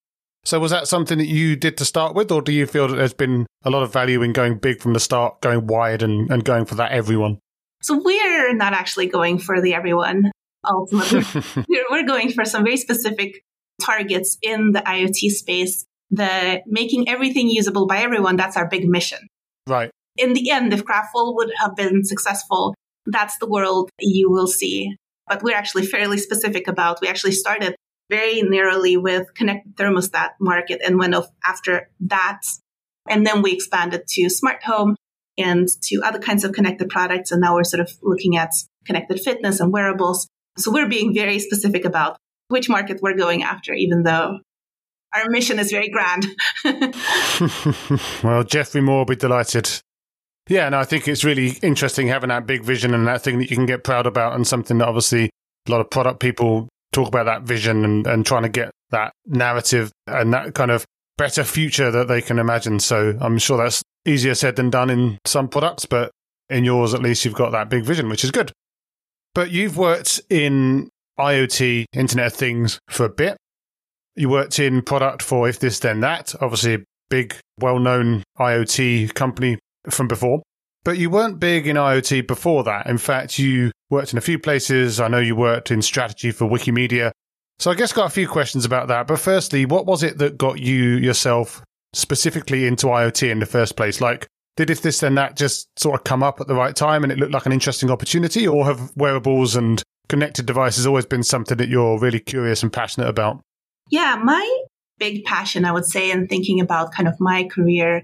So 0.44 0.58
was 0.58 0.72
that 0.72 0.88
something 0.88 1.18
that 1.18 1.28
you 1.28 1.54
did 1.54 1.76
to 1.76 1.84
start 1.84 2.16
with, 2.16 2.32
or 2.32 2.42
do 2.42 2.50
you 2.52 2.66
feel 2.66 2.88
that 2.88 2.96
there's 2.96 3.14
been 3.14 3.46
a 3.64 3.70
lot 3.70 3.84
of 3.84 3.92
value 3.92 4.22
in 4.22 4.32
going 4.32 4.58
big 4.58 4.80
from 4.80 4.92
the 4.92 4.98
start, 4.98 5.40
going 5.40 5.68
wide 5.68 6.02
and, 6.02 6.30
and 6.32 6.44
going 6.44 6.64
for 6.64 6.74
that 6.74 6.90
everyone? 6.90 7.38
So 7.82 8.00
we're 8.02 8.54
not 8.54 8.72
actually 8.72 9.06
going 9.06 9.38
for 9.38 9.60
the 9.60 9.74
everyone 9.74 10.32
ultimately. 10.68 11.64
we're 11.90 12.06
going 12.06 12.32
for 12.32 12.44
some 12.44 12.64
very 12.64 12.76
specific 12.76 13.42
targets 13.80 14.38
in 14.42 14.72
the 14.72 14.80
IoT 14.80 15.30
space. 15.30 15.84
The 16.10 16.62
making 16.66 17.08
everything 17.08 17.48
usable 17.48 17.86
by 17.86 17.98
everyone, 17.98 18.36
that's 18.36 18.56
our 18.56 18.68
big 18.68 18.88
mission. 18.88 19.18
Right. 19.66 19.90
In 20.16 20.34
the 20.34 20.50
end, 20.50 20.72
if 20.72 20.84
Kraftful 20.84 21.34
would 21.36 21.52
have 21.58 21.74
been 21.76 22.04
successful, 22.04 22.74
that's 23.06 23.38
the 23.38 23.48
world 23.48 23.90
you 23.98 24.30
will 24.30 24.46
see. 24.46 24.96
But 25.28 25.42
we're 25.42 25.56
actually 25.56 25.86
fairly 25.86 26.18
specific 26.18 26.68
about, 26.68 27.00
we 27.00 27.08
actually 27.08 27.32
started 27.32 27.76
very 28.10 28.42
narrowly 28.42 28.96
with 28.96 29.32
connected 29.34 29.76
thermostat 29.76 30.30
market 30.40 30.80
and 30.84 30.98
went 30.98 31.14
off 31.14 31.28
after 31.44 31.88
that. 32.00 32.40
And 33.08 33.26
then 33.26 33.42
we 33.42 33.52
expanded 33.52 34.02
to 34.08 34.28
smart 34.28 34.62
home 34.62 34.96
and 35.38 35.68
to 35.84 36.02
other 36.04 36.18
kinds 36.18 36.44
of 36.44 36.52
connected 36.52 36.88
products. 36.88 37.32
And 37.32 37.40
now 37.40 37.54
we're 37.54 37.64
sort 37.64 37.80
of 37.80 37.90
looking 38.02 38.36
at 38.36 38.50
connected 38.84 39.20
fitness 39.20 39.60
and 39.60 39.72
wearables. 39.72 40.26
So 40.58 40.70
we're 40.70 40.88
being 40.88 41.14
very 41.14 41.38
specific 41.38 41.84
about 41.84 42.16
which 42.48 42.68
market 42.68 43.00
we're 43.00 43.16
going 43.16 43.42
after, 43.42 43.72
even 43.72 44.02
though 44.02 44.40
our 45.14 45.30
mission 45.30 45.58
is 45.58 45.70
very 45.70 45.88
grand. 45.88 46.26
well, 48.22 48.44
Geoffrey 48.44 48.82
Moore 48.82 48.98
will 48.98 49.04
be 49.06 49.16
delighted. 49.16 49.82
Yeah, 50.48 50.66
and 50.66 50.72
no, 50.72 50.80
I 50.80 50.84
think 50.84 51.06
it's 51.06 51.24
really 51.24 51.50
interesting 51.62 52.08
having 52.08 52.28
that 52.28 52.46
big 52.46 52.64
vision 52.64 52.94
and 52.94 53.06
that 53.06 53.22
thing 53.22 53.38
that 53.38 53.50
you 53.50 53.56
can 53.56 53.66
get 53.66 53.84
proud 53.84 54.06
about 54.06 54.34
and 54.34 54.46
something 54.46 54.78
that 54.78 54.88
obviously 54.88 55.30
a 55.68 55.70
lot 55.70 55.80
of 55.80 55.90
product 55.90 56.20
people 56.20 56.68
talk 56.92 57.08
about 57.08 57.26
that 57.26 57.42
vision 57.42 57.84
and, 57.84 58.06
and 58.06 58.26
trying 58.26 58.42
to 58.42 58.48
get 58.48 58.70
that 58.90 59.12
narrative 59.26 59.92
and 60.06 60.32
that 60.32 60.54
kind 60.54 60.70
of 60.70 60.84
better 61.16 61.44
future 61.44 61.90
that 61.90 62.08
they 62.08 62.20
can 62.20 62.38
imagine. 62.38 62.80
So 62.80 63.16
I'm 63.20 63.38
sure 63.38 63.56
that's 63.56 63.82
easier 64.04 64.34
said 64.34 64.56
than 64.56 64.70
done 64.70 64.90
in 64.90 65.18
some 65.24 65.48
products, 65.48 65.86
but 65.86 66.10
in 66.48 66.64
yours, 66.64 66.92
at 66.92 67.02
least, 67.02 67.24
you've 67.24 67.34
got 67.34 67.52
that 67.52 67.70
big 67.70 67.84
vision, 67.84 68.08
which 68.08 68.24
is 68.24 68.30
good. 68.30 68.52
But 69.34 69.50
you've 69.50 69.78
worked 69.78 70.20
in 70.28 70.90
IoT, 71.18 71.86
Internet 71.92 72.26
of 72.26 72.32
Things, 72.34 72.78
for 72.90 73.06
a 73.06 73.08
bit. 73.08 73.36
You 74.14 74.28
worked 74.28 74.58
in 74.58 74.82
product 74.82 75.22
for 75.22 75.48
If 75.48 75.60
This 75.60 75.78
Then 75.78 76.00
That, 76.00 76.34
obviously 76.40 76.74
a 76.74 76.78
big, 77.08 77.34
well 77.58 77.78
known 77.78 78.22
IoT 78.38 79.14
company 79.14 79.58
from 79.90 80.08
before. 80.08 80.42
But 80.84 80.98
you 80.98 81.10
weren't 81.10 81.38
big 81.38 81.66
in 81.66 81.76
IoT 81.76 82.26
before 82.26 82.64
that. 82.64 82.86
In 82.86 82.98
fact, 82.98 83.38
you 83.38 83.70
worked 83.88 84.12
in 84.12 84.18
a 84.18 84.22
few 84.22 84.38
places. 84.38 84.98
I 84.98 85.08
know 85.08 85.20
you 85.20 85.36
worked 85.36 85.70
in 85.70 85.80
strategy 85.80 86.32
for 86.32 86.48
Wikimedia. 86.48 87.12
So 87.58 87.70
I 87.70 87.74
guess 87.74 87.92
got 87.92 88.06
a 88.06 88.10
few 88.10 88.26
questions 88.26 88.64
about 88.64 88.88
that. 88.88 89.06
But 89.06 89.20
firstly, 89.20 89.64
what 89.64 89.86
was 89.86 90.02
it 90.02 90.18
that 90.18 90.36
got 90.36 90.58
you 90.58 90.96
yourself 90.96 91.62
specifically 91.92 92.66
into 92.66 92.86
IoT 92.86 93.30
in 93.30 93.38
the 93.38 93.46
first 93.46 93.76
place? 93.76 94.00
Like, 94.00 94.26
did 94.56 94.70
if 94.70 94.82
this 94.82 95.00
then 95.00 95.14
that 95.14 95.36
just 95.36 95.68
sort 95.78 95.94
of 95.94 96.04
come 96.04 96.22
up 96.22 96.40
at 96.40 96.48
the 96.48 96.54
right 96.54 96.74
time 96.74 97.04
and 97.04 97.12
it 97.12 97.18
looked 97.18 97.32
like 97.32 97.46
an 97.46 97.52
interesting 97.52 97.90
opportunity, 97.90 98.48
or 98.48 98.64
have 98.64 98.90
wearables 98.96 99.54
and 99.54 99.82
connected 100.08 100.46
devices 100.46 100.86
always 100.86 101.06
been 101.06 101.22
something 101.22 101.56
that 101.56 101.68
you're 101.68 101.98
really 101.98 102.20
curious 102.20 102.62
and 102.62 102.72
passionate 102.72 103.08
about? 103.08 103.40
Yeah, 103.90 104.20
my 104.22 104.62
big 104.98 105.24
passion, 105.24 105.64
I 105.64 105.72
would 105.72 105.86
say, 105.86 106.10
in 106.10 106.26
thinking 106.26 106.60
about 106.60 106.92
kind 106.92 107.08
of 107.08 107.14
my 107.20 107.44
career 107.44 108.02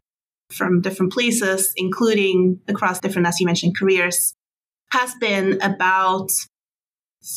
from 0.50 0.80
different 0.80 1.12
places, 1.12 1.72
including 1.76 2.60
across 2.68 3.00
different, 3.00 3.28
as 3.28 3.38
you 3.40 3.46
mentioned, 3.46 3.76
careers, 3.76 4.34
has 4.90 5.14
been 5.20 5.60
about 5.60 6.30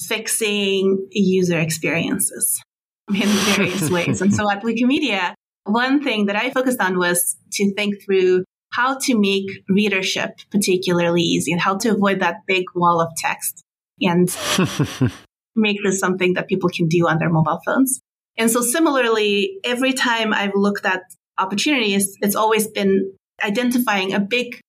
fixing 0.08 1.08
user 1.12 1.60
experiences 1.60 2.62
in 3.10 3.28
various 3.28 3.90
ways. 3.90 4.22
And 4.22 4.34
so 4.34 4.50
at 4.50 4.64
Wikimedia, 4.64 5.34
one 5.66 6.04
thing 6.04 6.26
that 6.28 6.36
I 6.36 6.50
focused 6.52 6.82
on 6.82 6.98
was 6.98 7.38
to 7.54 7.74
think 7.74 8.04
through 8.04 8.46
how 8.72 8.98
to 8.98 9.20
make 9.20 9.46
readership 9.70 10.32
particularly 10.50 11.22
easy 11.22 11.52
and 11.52 11.60
how 11.60 11.78
to 11.78 11.90
avoid 11.90 12.22
that 12.22 12.38
big 12.48 12.64
wall 12.74 13.02
of 13.02 13.10
text 13.18 13.64
and 14.00 14.30
make 15.56 15.78
this 15.84 16.00
something 16.00 16.34
that 16.34 16.48
people 16.48 16.70
can 16.70 16.88
do 16.88 17.08
on 17.08 17.20
their 17.20 17.30
mobile 17.30 17.60
phones. 17.66 18.00
And 18.38 18.50
so 18.50 18.62
similarly, 18.62 19.60
every 19.64 19.94
time 19.94 20.34
I've 20.34 20.56
looked 20.56 20.86
at 20.86 21.02
opportunities, 21.38 22.16
it's 22.22 22.36
always 22.36 22.68
been 22.68 23.14
identifying 23.44 24.14
a 24.14 24.20
big, 24.20 24.60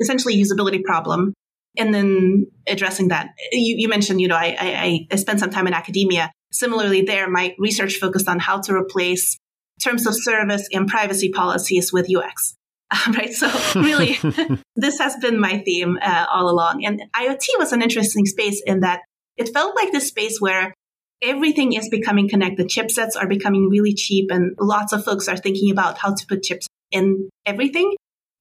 essentially 0.00 0.36
usability 0.36 0.82
problem 0.82 1.34
and 1.76 1.94
then 1.94 2.46
addressing 2.66 3.08
that. 3.08 3.28
You, 3.52 3.76
you 3.78 3.88
mentioned, 3.88 4.20
you 4.20 4.28
know, 4.28 4.36
I, 4.36 4.56
I, 4.58 5.06
I 5.10 5.16
spent 5.16 5.40
some 5.40 5.50
time 5.50 5.66
in 5.66 5.74
academia. 5.74 6.30
Similarly, 6.52 7.02
there, 7.02 7.28
my 7.28 7.54
research 7.58 7.96
focused 7.96 8.28
on 8.28 8.38
how 8.38 8.60
to 8.62 8.74
replace 8.74 9.36
terms 9.82 10.06
of 10.06 10.14
service 10.14 10.66
and 10.72 10.88
privacy 10.88 11.30
policies 11.30 11.92
with 11.92 12.08
UX. 12.14 12.54
right. 13.08 13.32
So 13.32 13.50
really, 13.80 14.18
this 14.76 14.98
has 14.98 15.16
been 15.16 15.38
my 15.40 15.58
theme 15.58 15.98
uh, 16.00 16.26
all 16.32 16.50
along. 16.50 16.84
And 16.84 17.02
IoT 17.14 17.46
was 17.58 17.72
an 17.72 17.82
interesting 17.82 18.26
space 18.26 18.62
in 18.66 18.80
that 18.80 19.00
it 19.36 19.50
felt 19.50 19.76
like 19.76 19.92
this 19.92 20.08
space 20.08 20.40
where 20.40 20.74
everything 21.22 21.72
is 21.72 21.88
becoming 21.88 22.28
connected. 22.28 22.68
Chipsets 22.68 23.16
are 23.20 23.28
becoming 23.28 23.68
really 23.68 23.94
cheap 23.94 24.30
and 24.30 24.54
lots 24.60 24.92
of 24.92 25.04
folks 25.04 25.28
are 25.28 25.36
thinking 25.36 25.70
about 25.70 25.98
how 25.98 26.14
to 26.14 26.26
put 26.26 26.42
chips 26.42 26.66
in 26.90 27.28
everything. 27.44 27.94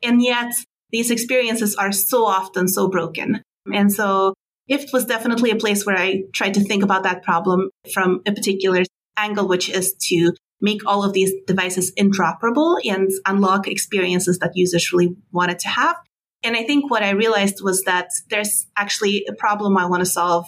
And 0.03 0.21
yet 0.21 0.53
these 0.91 1.11
experiences 1.11 1.75
are 1.75 1.91
so 1.91 2.25
often 2.25 2.67
so 2.67 2.87
broken. 2.87 3.41
And 3.73 3.91
so 3.91 4.33
IFT 4.69 4.93
was 4.93 5.05
definitely 5.05 5.51
a 5.51 5.55
place 5.55 5.85
where 5.85 5.97
I 5.97 6.23
tried 6.33 6.53
to 6.55 6.63
think 6.63 6.83
about 6.83 7.03
that 7.03 7.23
problem 7.23 7.69
from 7.93 8.21
a 8.25 8.31
particular 8.31 8.83
angle, 9.17 9.47
which 9.47 9.69
is 9.69 9.93
to 10.09 10.33
make 10.61 10.81
all 10.85 11.03
of 11.03 11.13
these 11.13 11.31
devices 11.45 11.93
interoperable 11.97 12.77
and 12.85 13.09
unlock 13.25 13.67
experiences 13.67 14.39
that 14.39 14.51
users 14.55 14.91
really 14.91 15.15
wanted 15.31 15.59
to 15.59 15.67
have. 15.67 15.95
And 16.43 16.55
I 16.55 16.63
think 16.63 16.89
what 16.89 17.03
I 17.03 17.11
realized 17.11 17.61
was 17.61 17.83
that 17.83 18.09
there's 18.29 18.67
actually 18.77 19.25
a 19.27 19.33
problem 19.33 19.77
I 19.77 19.85
want 19.85 20.01
to 20.01 20.05
solve 20.05 20.47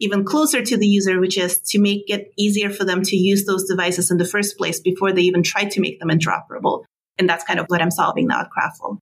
even 0.00 0.24
closer 0.24 0.62
to 0.62 0.76
the 0.76 0.86
user, 0.86 1.20
which 1.20 1.36
is 1.36 1.58
to 1.58 1.80
make 1.80 2.04
it 2.08 2.32
easier 2.38 2.70
for 2.70 2.84
them 2.84 3.02
to 3.02 3.16
use 3.16 3.44
those 3.46 3.64
devices 3.64 4.10
in 4.10 4.18
the 4.18 4.24
first 4.24 4.56
place 4.56 4.80
before 4.80 5.12
they 5.12 5.22
even 5.22 5.42
try 5.42 5.64
to 5.64 5.80
make 5.80 5.98
them 6.00 6.08
interoperable. 6.08 6.84
And 7.18 7.28
that's 7.28 7.44
kind 7.44 7.58
of 7.58 7.66
what 7.66 7.82
I'm 7.82 7.90
solving 7.90 8.28
now 8.28 8.40
at 8.40 8.48
Kraftful. 8.56 8.98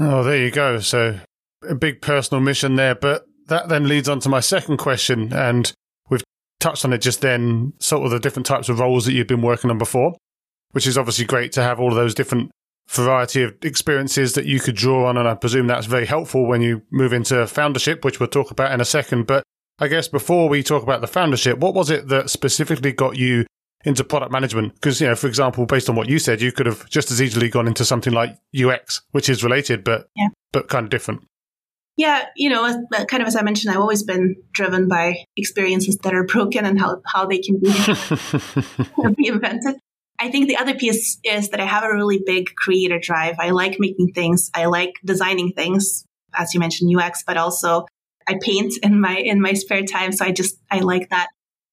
Oh, 0.00 0.22
there 0.24 0.38
you 0.38 0.50
go. 0.50 0.80
So 0.80 1.18
a 1.68 1.74
big 1.74 2.00
personal 2.00 2.40
mission 2.40 2.74
there. 2.74 2.94
But 2.94 3.24
that 3.46 3.68
then 3.68 3.88
leads 3.88 4.08
on 4.08 4.20
to 4.20 4.28
my 4.28 4.40
second 4.40 4.78
question. 4.78 5.32
And 5.32 5.72
we've 6.10 6.24
touched 6.58 6.84
on 6.84 6.92
it 6.92 6.98
just 6.98 7.20
then, 7.20 7.72
sort 7.78 8.04
of 8.04 8.10
the 8.10 8.18
different 8.18 8.46
types 8.46 8.68
of 8.68 8.80
roles 8.80 9.04
that 9.04 9.12
you've 9.12 9.28
been 9.28 9.42
working 9.42 9.70
on 9.70 9.78
before, 9.78 10.14
which 10.72 10.86
is 10.86 10.98
obviously 10.98 11.24
great 11.24 11.52
to 11.52 11.62
have 11.62 11.78
all 11.78 11.90
of 11.90 11.96
those 11.96 12.14
different 12.14 12.50
variety 12.88 13.42
of 13.42 13.54
experiences 13.62 14.32
that 14.32 14.44
you 14.44 14.58
could 14.58 14.74
draw 14.74 15.06
on. 15.06 15.16
And 15.16 15.28
I 15.28 15.34
presume 15.34 15.68
that's 15.68 15.86
very 15.86 16.06
helpful 16.06 16.46
when 16.46 16.62
you 16.62 16.82
move 16.90 17.12
into 17.12 17.46
foundership, 17.46 18.04
which 18.04 18.18
we'll 18.18 18.28
talk 18.28 18.50
about 18.50 18.72
in 18.72 18.80
a 18.80 18.84
second. 18.84 19.28
But 19.28 19.44
I 19.78 19.88
guess 19.88 20.08
before 20.08 20.48
we 20.48 20.62
talk 20.62 20.82
about 20.82 21.00
the 21.00 21.06
foundership, 21.06 21.58
what 21.58 21.74
was 21.74 21.90
it 21.90 22.08
that 22.08 22.30
specifically 22.30 22.92
got 22.92 23.16
you 23.16 23.46
into 23.84 24.04
product 24.04 24.30
management? 24.30 24.74
Because, 24.74 25.00
you 25.00 25.08
know, 25.08 25.16
for 25.16 25.26
example, 25.26 25.66
based 25.66 25.88
on 25.88 25.96
what 25.96 26.08
you 26.08 26.18
said, 26.18 26.40
you 26.40 26.52
could 26.52 26.66
have 26.66 26.88
just 26.88 27.10
as 27.10 27.20
easily 27.20 27.48
gone 27.48 27.66
into 27.66 27.84
something 27.84 28.12
like 28.12 28.38
UX, 28.56 29.02
which 29.10 29.28
is 29.28 29.42
related, 29.42 29.82
but, 29.82 30.08
yeah. 30.16 30.28
but 30.52 30.68
kind 30.68 30.84
of 30.84 30.90
different. 30.90 31.26
Yeah, 31.96 32.26
you 32.36 32.48
know, 32.48 32.64
uh, 32.64 33.04
kind 33.04 33.22
of 33.22 33.26
as 33.26 33.36
I 33.36 33.42
mentioned, 33.42 33.74
I've 33.74 33.80
always 33.80 34.02
been 34.02 34.36
driven 34.52 34.88
by 34.88 35.24
experiences 35.36 35.98
that 35.98 36.14
are 36.14 36.24
broken 36.24 36.64
and 36.64 36.80
how, 36.80 37.02
how 37.06 37.26
they 37.26 37.38
can 37.38 37.60
be 37.60 37.68
reinvented. 37.68 39.76
I 40.18 40.30
think 40.30 40.48
the 40.48 40.56
other 40.56 40.74
piece 40.74 41.18
is 41.24 41.50
that 41.50 41.60
I 41.60 41.66
have 41.66 41.84
a 41.84 41.92
really 41.92 42.22
big 42.24 42.54
creator 42.54 42.98
drive. 42.98 43.36
I 43.38 43.50
like 43.50 43.76
making 43.78 44.12
things. 44.12 44.50
I 44.54 44.66
like 44.66 44.94
designing 45.04 45.52
things, 45.52 46.04
as 46.34 46.54
you 46.54 46.60
mentioned, 46.60 46.96
UX, 46.96 47.24
but 47.26 47.36
also 47.36 47.86
I 48.32 48.38
paint 48.40 48.74
in 48.82 49.00
my 49.00 49.16
in 49.16 49.40
my 49.40 49.52
spare 49.54 49.84
time. 49.84 50.12
So 50.12 50.24
I 50.24 50.32
just 50.32 50.56
I 50.70 50.80
like 50.80 51.10
that. 51.10 51.28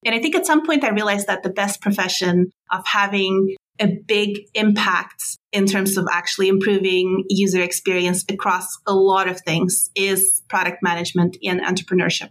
And 0.05 0.15
I 0.15 0.19
think 0.19 0.35
at 0.35 0.45
some 0.45 0.65
point 0.65 0.83
I 0.83 0.89
realized 0.89 1.27
that 1.27 1.43
the 1.43 1.49
best 1.49 1.81
profession 1.81 2.51
of 2.71 2.85
having 2.85 3.55
a 3.79 3.87
big 3.87 4.39
impact 4.53 5.23
in 5.51 5.65
terms 5.65 5.97
of 5.97 6.05
actually 6.11 6.49
improving 6.49 7.23
user 7.29 7.61
experience 7.61 8.25
across 8.29 8.77
a 8.85 8.93
lot 8.93 9.27
of 9.27 9.39
things 9.41 9.89
is 9.95 10.41
product 10.49 10.83
management 10.83 11.37
and 11.43 11.61
entrepreneurship. 11.61 12.29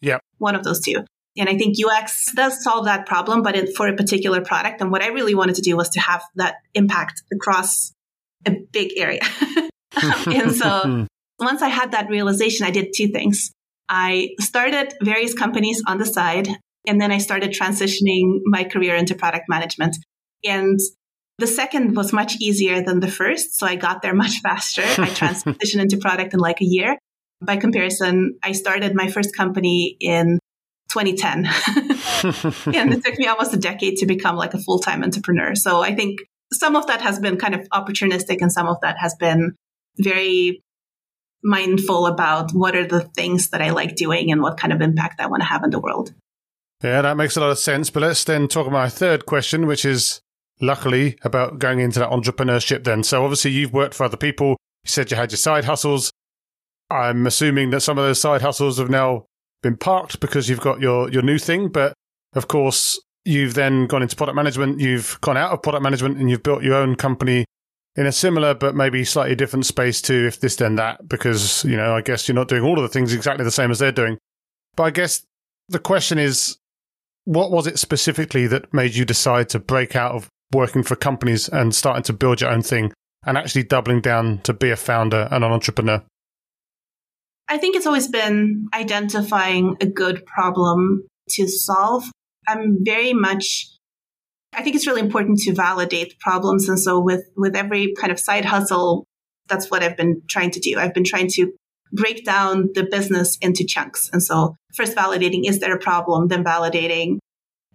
Yeah. 0.00 0.18
One 0.38 0.54
of 0.54 0.64
those 0.64 0.80
two. 0.80 1.04
And 1.36 1.48
I 1.48 1.56
think 1.58 1.76
UX 1.84 2.32
does 2.32 2.62
solve 2.62 2.84
that 2.84 3.06
problem, 3.06 3.42
but 3.42 3.56
it, 3.56 3.76
for 3.76 3.88
a 3.88 3.96
particular 3.96 4.40
product. 4.40 4.80
And 4.80 4.92
what 4.92 5.02
I 5.02 5.08
really 5.08 5.34
wanted 5.34 5.56
to 5.56 5.62
do 5.62 5.76
was 5.76 5.88
to 5.90 6.00
have 6.00 6.22
that 6.36 6.56
impact 6.74 7.22
across 7.32 7.92
a 8.46 8.52
big 8.72 8.92
area. 8.96 9.22
and 10.26 10.52
so 10.52 11.06
once 11.38 11.62
I 11.62 11.68
had 11.68 11.92
that 11.92 12.08
realization, 12.08 12.66
I 12.66 12.70
did 12.70 12.92
two 12.94 13.08
things. 13.08 13.50
I 13.88 14.30
started 14.40 14.94
various 15.02 15.34
companies 15.34 15.82
on 15.86 15.98
the 15.98 16.06
side, 16.06 16.48
and 16.86 17.00
then 17.00 17.12
I 17.12 17.18
started 17.18 17.50
transitioning 17.50 18.40
my 18.44 18.64
career 18.64 18.94
into 18.94 19.14
product 19.14 19.44
management. 19.48 19.96
And 20.44 20.78
the 21.38 21.46
second 21.46 21.96
was 21.96 22.12
much 22.12 22.36
easier 22.40 22.82
than 22.82 23.00
the 23.00 23.10
first. 23.10 23.58
So 23.58 23.66
I 23.66 23.76
got 23.76 24.02
there 24.02 24.14
much 24.14 24.38
faster. 24.42 24.82
I 24.82 24.84
transitioned 25.10 25.80
into 25.80 25.96
product 25.98 26.34
in 26.34 26.40
like 26.40 26.60
a 26.60 26.64
year. 26.66 26.98
By 27.40 27.56
comparison, 27.56 28.38
I 28.42 28.52
started 28.52 28.94
my 28.94 29.10
first 29.10 29.36
company 29.36 29.96
in 30.00 30.38
2010. 30.92 31.46
and 32.74 32.94
it 32.94 33.04
took 33.04 33.18
me 33.18 33.26
almost 33.26 33.52
a 33.52 33.58
decade 33.58 33.96
to 33.98 34.06
become 34.06 34.36
like 34.36 34.54
a 34.54 34.58
full 34.58 34.78
time 34.78 35.02
entrepreneur. 35.02 35.54
So 35.54 35.82
I 35.82 35.94
think 35.94 36.20
some 36.52 36.76
of 36.76 36.86
that 36.86 37.00
has 37.00 37.18
been 37.18 37.36
kind 37.36 37.54
of 37.54 37.68
opportunistic 37.70 38.40
and 38.40 38.52
some 38.52 38.68
of 38.68 38.76
that 38.82 38.96
has 38.98 39.14
been 39.18 39.56
very 39.98 40.62
mindful 41.44 42.06
about 42.06 42.52
what 42.52 42.74
are 42.74 42.86
the 42.86 43.02
things 43.02 43.50
that 43.50 43.62
I 43.62 43.70
like 43.70 43.94
doing 43.94 44.32
and 44.32 44.42
what 44.42 44.58
kind 44.58 44.72
of 44.72 44.80
impact 44.80 45.20
I 45.20 45.26
want 45.26 45.42
to 45.42 45.48
have 45.48 45.62
in 45.62 45.70
the 45.70 45.78
world. 45.78 46.12
Yeah, 46.82 47.02
that 47.02 47.16
makes 47.16 47.36
a 47.36 47.40
lot 47.40 47.50
of 47.50 47.58
sense. 47.58 47.90
But 47.90 48.02
let's 48.02 48.24
then 48.24 48.48
talk 48.48 48.66
about 48.66 48.78
my 48.78 48.88
third 48.88 49.26
question, 49.26 49.66
which 49.66 49.84
is 49.84 50.20
luckily 50.60 51.18
about 51.22 51.58
going 51.58 51.80
into 51.80 51.98
that 51.98 52.10
entrepreneurship 52.10 52.84
then. 52.84 53.04
So 53.04 53.22
obviously 53.22 53.52
you've 53.52 53.72
worked 53.72 53.94
for 53.94 54.04
other 54.04 54.16
people. 54.16 54.50
You 54.84 54.90
said 54.90 55.10
you 55.10 55.16
had 55.16 55.30
your 55.30 55.38
side 55.38 55.64
hustles. 55.64 56.10
I'm 56.90 57.26
assuming 57.26 57.70
that 57.70 57.80
some 57.80 57.98
of 57.98 58.04
those 58.04 58.20
side 58.20 58.42
hustles 58.42 58.78
have 58.78 58.90
now 58.90 59.26
been 59.62 59.76
parked 59.76 60.20
because 60.20 60.48
you've 60.48 60.60
got 60.60 60.80
your, 60.80 61.10
your 61.10 61.22
new 61.22 61.38
thing. 61.38 61.68
But 61.68 61.94
of 62.34 62.48
course, 62.48 63.00
you've 63.24 63.54
then 63.54 63.86
gone 63.86 64.02
into 64.02 64.16
product 64.16 64.36
management. 64.36 64.80
You've 64.80 65.18
gone 65.20 65.36
out 65.36 65.52
of 65.52 65.62
product 65.62 65.82
management 65.82 66.18
and 66.18 66.30
you've 66.30 66.42
built 66.42 66.62
your 66.62 66.74
own 66.74 66.96
company 66.96 67.44
in 67.96 68.06
a 68.06 68.12
similar 68.12 68.54
but 68.54 68.74
maybe 68.74 69.04
slightly 69.04 69.34
different 69.34 69.66
space 69.66 70.02
to 70.02 70.26
if 70.26 70.40
this 70.40 70.56
then 70.56 70.76
that 70.76 71.08
because 71.08 71.64
you 71.64 71.76
know 71.76 71.94
I 71.94 72.00
guess 72.00 72.26
you're 72.26 72.34
not 72.34 72.48
doing 72.48 72.62
all 72.62 72.78
of 72.78 72.82
the 72.82 72.88
things 72.88 73.12
exactly 73.12 73.44
the 73.44 73.50
same 73.50 73.70
as 73.70 73.78
they're 73.78 73.92
doing. 73.92 74.18
But 74.76 74.84
I 74.84 74.90
guess 74.90 75.24
the 75.68 75.78
question 75.78 76.18
is, 76.18 76.58
what 77.24 77.50
was 77.50 77.66
it 77.66 77.78
specifically 77.78 78.46
that 78.48 78.72
made 78.74 78.94
you 78.94 79.04
decide 79.04 79.48
to 79.50 79.58
break 79.58 79.96
out 79.96 80.12
of 80.12 80.28
working 80.52 80.82
for 80.82 80.96
companies 80.96 81.48
and 81.48 81.74
starting 81.74 82.02
to 82.04 82.12
build 82.12 82.40
your 82.40 82.50
own 82.50 82.62
thing 82.62 82.92
and 83.24 83.38
actually 83.38 83.62
doubling 83.62 84.00
down 84.00 84.38
to 84.42 84.52
be 84.52 84.70
a 84.70 84.76
founder 84.76 85.28
and 85.30 85.44
an 85.44 85.52
entrepreneur? 85.52 86.02
I 87.48 87.58
think 87.58 87.76
it's 87.76 87.86
always 87.86 88.08
been 88.08 88.68
identifying 88.74 89.76
a 89.80 89.86
good 89.86 90.24
problem 90.26 91.06
to 91.30 91.48
solve. 91.48 92.04
I'm 92.46 92.78
very 92.84 93.12
much 93.12 93.68
I 94.56 94.62
think 94.62 94.76
it's 94.76 94.86
really 94.86 95.00
important 95.00 95.38
to 95.40 95.54
validate 95.54 96.18
problems. 96.20 96.68
And 96.68 96.78
so 96.78 97.00
with, 97.00 97.24
with 97.36 97.56
every 97.56 97.94
kind 97.98 98.12
of 98.12 98.20
side 98.20 98.44
hustle, 98.44 99.04
that's 99.48 99.70
what 99.70 99.82
I've 99.82 99.96
been 99.96 100.22
trying 100.28 100.50
to 100.52 100.60
do. 100.60 100.78
I've 100.78 100.94
been 100.94 101.04
trying 101.04 101.28
to 101.32 101.52
break 101.92 102.24
down 102.24 102.70
the 102.74 102.84
business 102.84 103.38
into 103.40 103.64
chunks. 103.64 104.10
And 104.12 104.22
so 104.22 104.56
first 104.74 104.96
validating, 104.96 105.48
is 105.48 105.60
there 105.60 105.74
a 105.74 105.78
problem? 105.78 106.28
Then 106.28 106.44
validating 106.44 107.18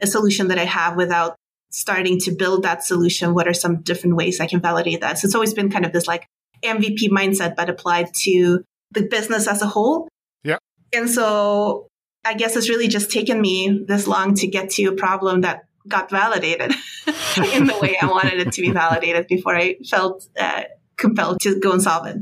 a 0.01 0.07
solution 0.07 0.48
that 0.50 0.59
I 0.59 0.65
have 0.65 0.95
without 0.95 1.36
starting 1.71 2.19
to 2.19 2.31
build 2.31 2.63
that 2.63 2.83
solution. 2.83 3.33
What 3.33 3.48
are 3.48 3.53
some 3.53 3.81
different 3.81 4.15
ways 4.15 4.39
I 4.39 4.48
can 4.48 4.62
validate 4.62 5.01
that? 5.01 5.19
So 5.19 5.25
it's 5.25 5.36
always 5.36 5.53
been 5.53 5.69
kind 5.69 5.86
of 5.86 5.93
this 5.93 6.07
like 6.07 6.25
MVP 6.63 7.09
mindset, 7.09 7.55
but 7.55 7.69
applied 7.69 8.09
to 8.24 8.63
the 8.91 9.03
business 9.03 9.48
as 9.48 9.62
a 9.62 9.67
whole. 9.67 10.07
Yeah. 10.43 10.57
And 10.93 11.09
so 11.09 11.88
I 12.25 12.33
guess 12.33 12.55
it's 12.55 12.69
really 12.69 12.88
just 12.88 13.12
taken 13.12 13.39
me 13.39 13.83
this 13.88 14.07
long 14.07 14.33
to 14.36 14.48
get 14.48 14.71
to 14.71 14.86
a 14.86 14.91
problem 14.93 15.41
that 15.41 15.65
got 15.89 16.10
validated 16.10 16.72
in 17.53 17.67
the 17.67 17.77
way 17.81 17.98
I 18.01 18.05
wanted 18.05 18.39
it 18.39 18.53
to 18.53 18.62
be 18.62 18.72
validated 18.72 19.27
before 19.27 19.55
I 19.55 19.75
felt 19.89 20.27
uh, 20.39 20.63
compelled 20.98 21.39
to 21.41 21.60
go 21.60 21.72
and 21.72 21.81
solve 21.81 22.08
it. 22.08 22.17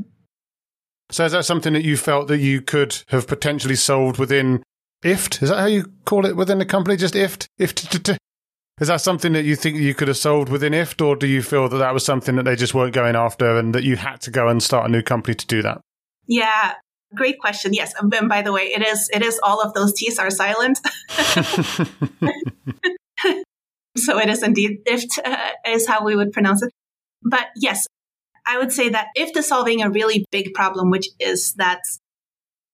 So 1.10 1.24
is 1.24 1.32
that 1.32 1.44
something 1.44 1.72
that 1.72 1.84
you 1.84 1.96
felt 1.96 2.28
that 2.28 2.38
you 2.38 2.60
could 2.60 3.02
have 3.08 3.26
potentially 3.26 3.76
solved 3.76 4.18
within 4.18 4.62
IFT? 5.04 5.42
Is 5.42 5.48
that 5.48 5.58
how 5.58 5.66
you 5.66 5.92
call 6.04 6.26
it 6.26 6.36
within 6.36 6.58
the 6.58 6.66
company? 6.66 6.96
Just 6.96 7.14
IFT? 7.14 7.46
IFT? 7.58 8.18
Is 8.80 8.88
that 8.88 9.00
something 9.00 9.32
that 9.32 9.44
you 9.44 9.56
think 9.56 9.76
you 9.76 9.94
could 9.94 10.08
have 10.08 10.16
solved 10.16 10.50
within 10.50 10.72
IFT, 10.72 11.04
or 11.04 11.16
do 11.16 11.26
you 11.26 11.42
feel 11.42 11.68
that 11.68 11.78
that 11.78 11.94
was 11.94 12.04
something 12.04 12.36
that 12.36 12.44
they 12.44 12.56
just 12.56 12.74
weren't 12.74 12.94
going 12.94 13.16
after 13.16 13.58
and 13.58 13.74
that 13.74 13.82
you 13.84 13.96
had 13.96 14.20
to 14.22 14.30
go 14.30 14.48
and 14.48 14.62
start 14.62 14.88
a 14.88 14.92
new 14.92 15.02
company 15.02 15.34
to 15.34 15.46
do 15.46 15.62
that? 15.62 15.80
Yeah, 16.26 16.74
great 17.14 17.40
question. 17.40 17.72
Yes, 17.72 17.94
and 17.98 18.28
by 18.28 18.42
the 18.42 18.52
way, 18.52 18.64
it 18.64 18.86
is 18.86 19.08
it 19.12 19.22
is 19.22 19.40
all 19.42 19.60
of 19.60 19.74
those 19.74 19.94
T's 19.94 20.18
are 20.18 20.30
silent. 20.30 20.78
So 24.04 24.18
it 24.18 24.28
is 24.28 24.42
indeed 24.42 24.78
IFT 24.86 25.18
uh, 25.24 25.36
is 25.66 25.86
how 25.86 26.04
we 26.04 26.16
would 26.16 26.32
pronounce 26.32 26.62
it. 26.62 26.72
But 27.22 27.46
yes, 27.56 27.86
I 28.46 28.58
would 28.58 28.72
say 28.72 28.88
that 28.90 29.08
IFT 29.16 29.36
is 29.38 29.48
solving 29.48 29.82
a 29.82 29.90
really 29.90 30.24
big 30.30 30.54
problem, 30.54 30.90
which 30.90 31.08
is 31.20 31.54
that 31.54 31.80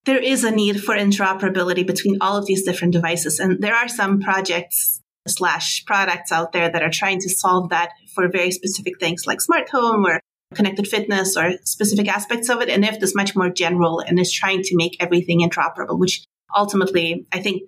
there 0.05 0.23
is 0.23 0.45
a 0.45 0.51
need 0.51 0.83
for 0.83 0.95
interoperability 0.95 1.87
between 1.87 2.19
all 2.21 2.37
of 2.37 2.47
these 2.47 2.65
different 2.65 2.93
devices. 2.93 3.41
And 3.41 3.61
there 3.61 3.75
are 3.75 3.89
some 3.89 4.21
projects 4.21 5.01
slash 5.27 5.85
products 5.87 6.31
out 6.31 6.53
there 6.53 6.71
that 6.71 6.83
are 6.83 6.91
trying 6.91 7.19
to 7.21 7.31
solve 7.31 7.71
that 7.71 7.91
for 8.15 8.29
very 8.29 8.51
specific 8.51 9.01
things 9.01 9.27
like 9.27 9.41
smart 9.41 9.71
home 9.71 10.05
or 10.05 10.21
connected 10.55 10.87
fitness 10.87 11.37
or 11.37 11.53
specific 11.65 12.07
aspects 12.07 12.51
of 12.51 12.61
it. 12.61 12.69
And 12.69 12.85
IFT 12.85 13.03
is 13.03 13.15
much 13.15 13.35
more 13.35 13.51
general 13.51 14.01
and 14.01 14.19
is 14.19 14.33
trying 14.33 14.63
to 14.63 14.77
make 14.77 14.97
everything 15.01 15.41
interoperable, 15.41 15.99
which 15.99 16.25
ultimately 16.55 17.27
I 17.33 17.41
think 17.41 17.63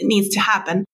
needs 0.00 0.30
to 0.30 0.40
happen 0.40 0.84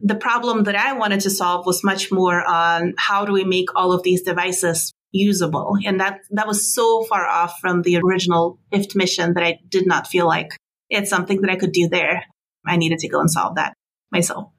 the 0.00 0.14
problem 0.14 0.64
that 0.64 0.76
I 0.76 0.92
wanted 0.94 1.20
to 1.20 1.30
solve 1.30 1.66
was 1.66 1.84
much 1.84 2.10
more 2.10 2.44
on 2.44 2.94
how 2.98 3.24
do 3.24 3.32
we 3.32 3.44
make 3.44 3.74
all 3.74 3.92
of 3.92 4.02
these 4.02 4.22
devices 4.22 4.92
usable? 5.12 5.76
And 5.84 6.00
that, 6.00 6.20
that 6.30 6.46
was 6.46 6.74
so 6.74 7.04
far 7.04 7.26
off 7.26 7.58
from 7.60 7.82
the 7.82 7.98
original 7.98 8.58
IFT 8.72 8.96
mission 8.96 9.34
that 9.34 9.44
I 9.44 9.58
did 9.68 9.86
not 9.86 10.06
feel 10.06 10.26
like 10.26 10.50
it's 10.90 11.10
something 11.10 11.40
that 11.40 11.50
I 11.50 11.56
could 11.56 11.72
do 11.72 11.88
there. 11.88 12.24
I 12.66 12.76
needed 12.76 12.98
to 13.00 13.08
go 13.08 13.20
and 13.20 13.30
solve 13.30 13.56
that 13.56 13.74
myself. 14.10 14.50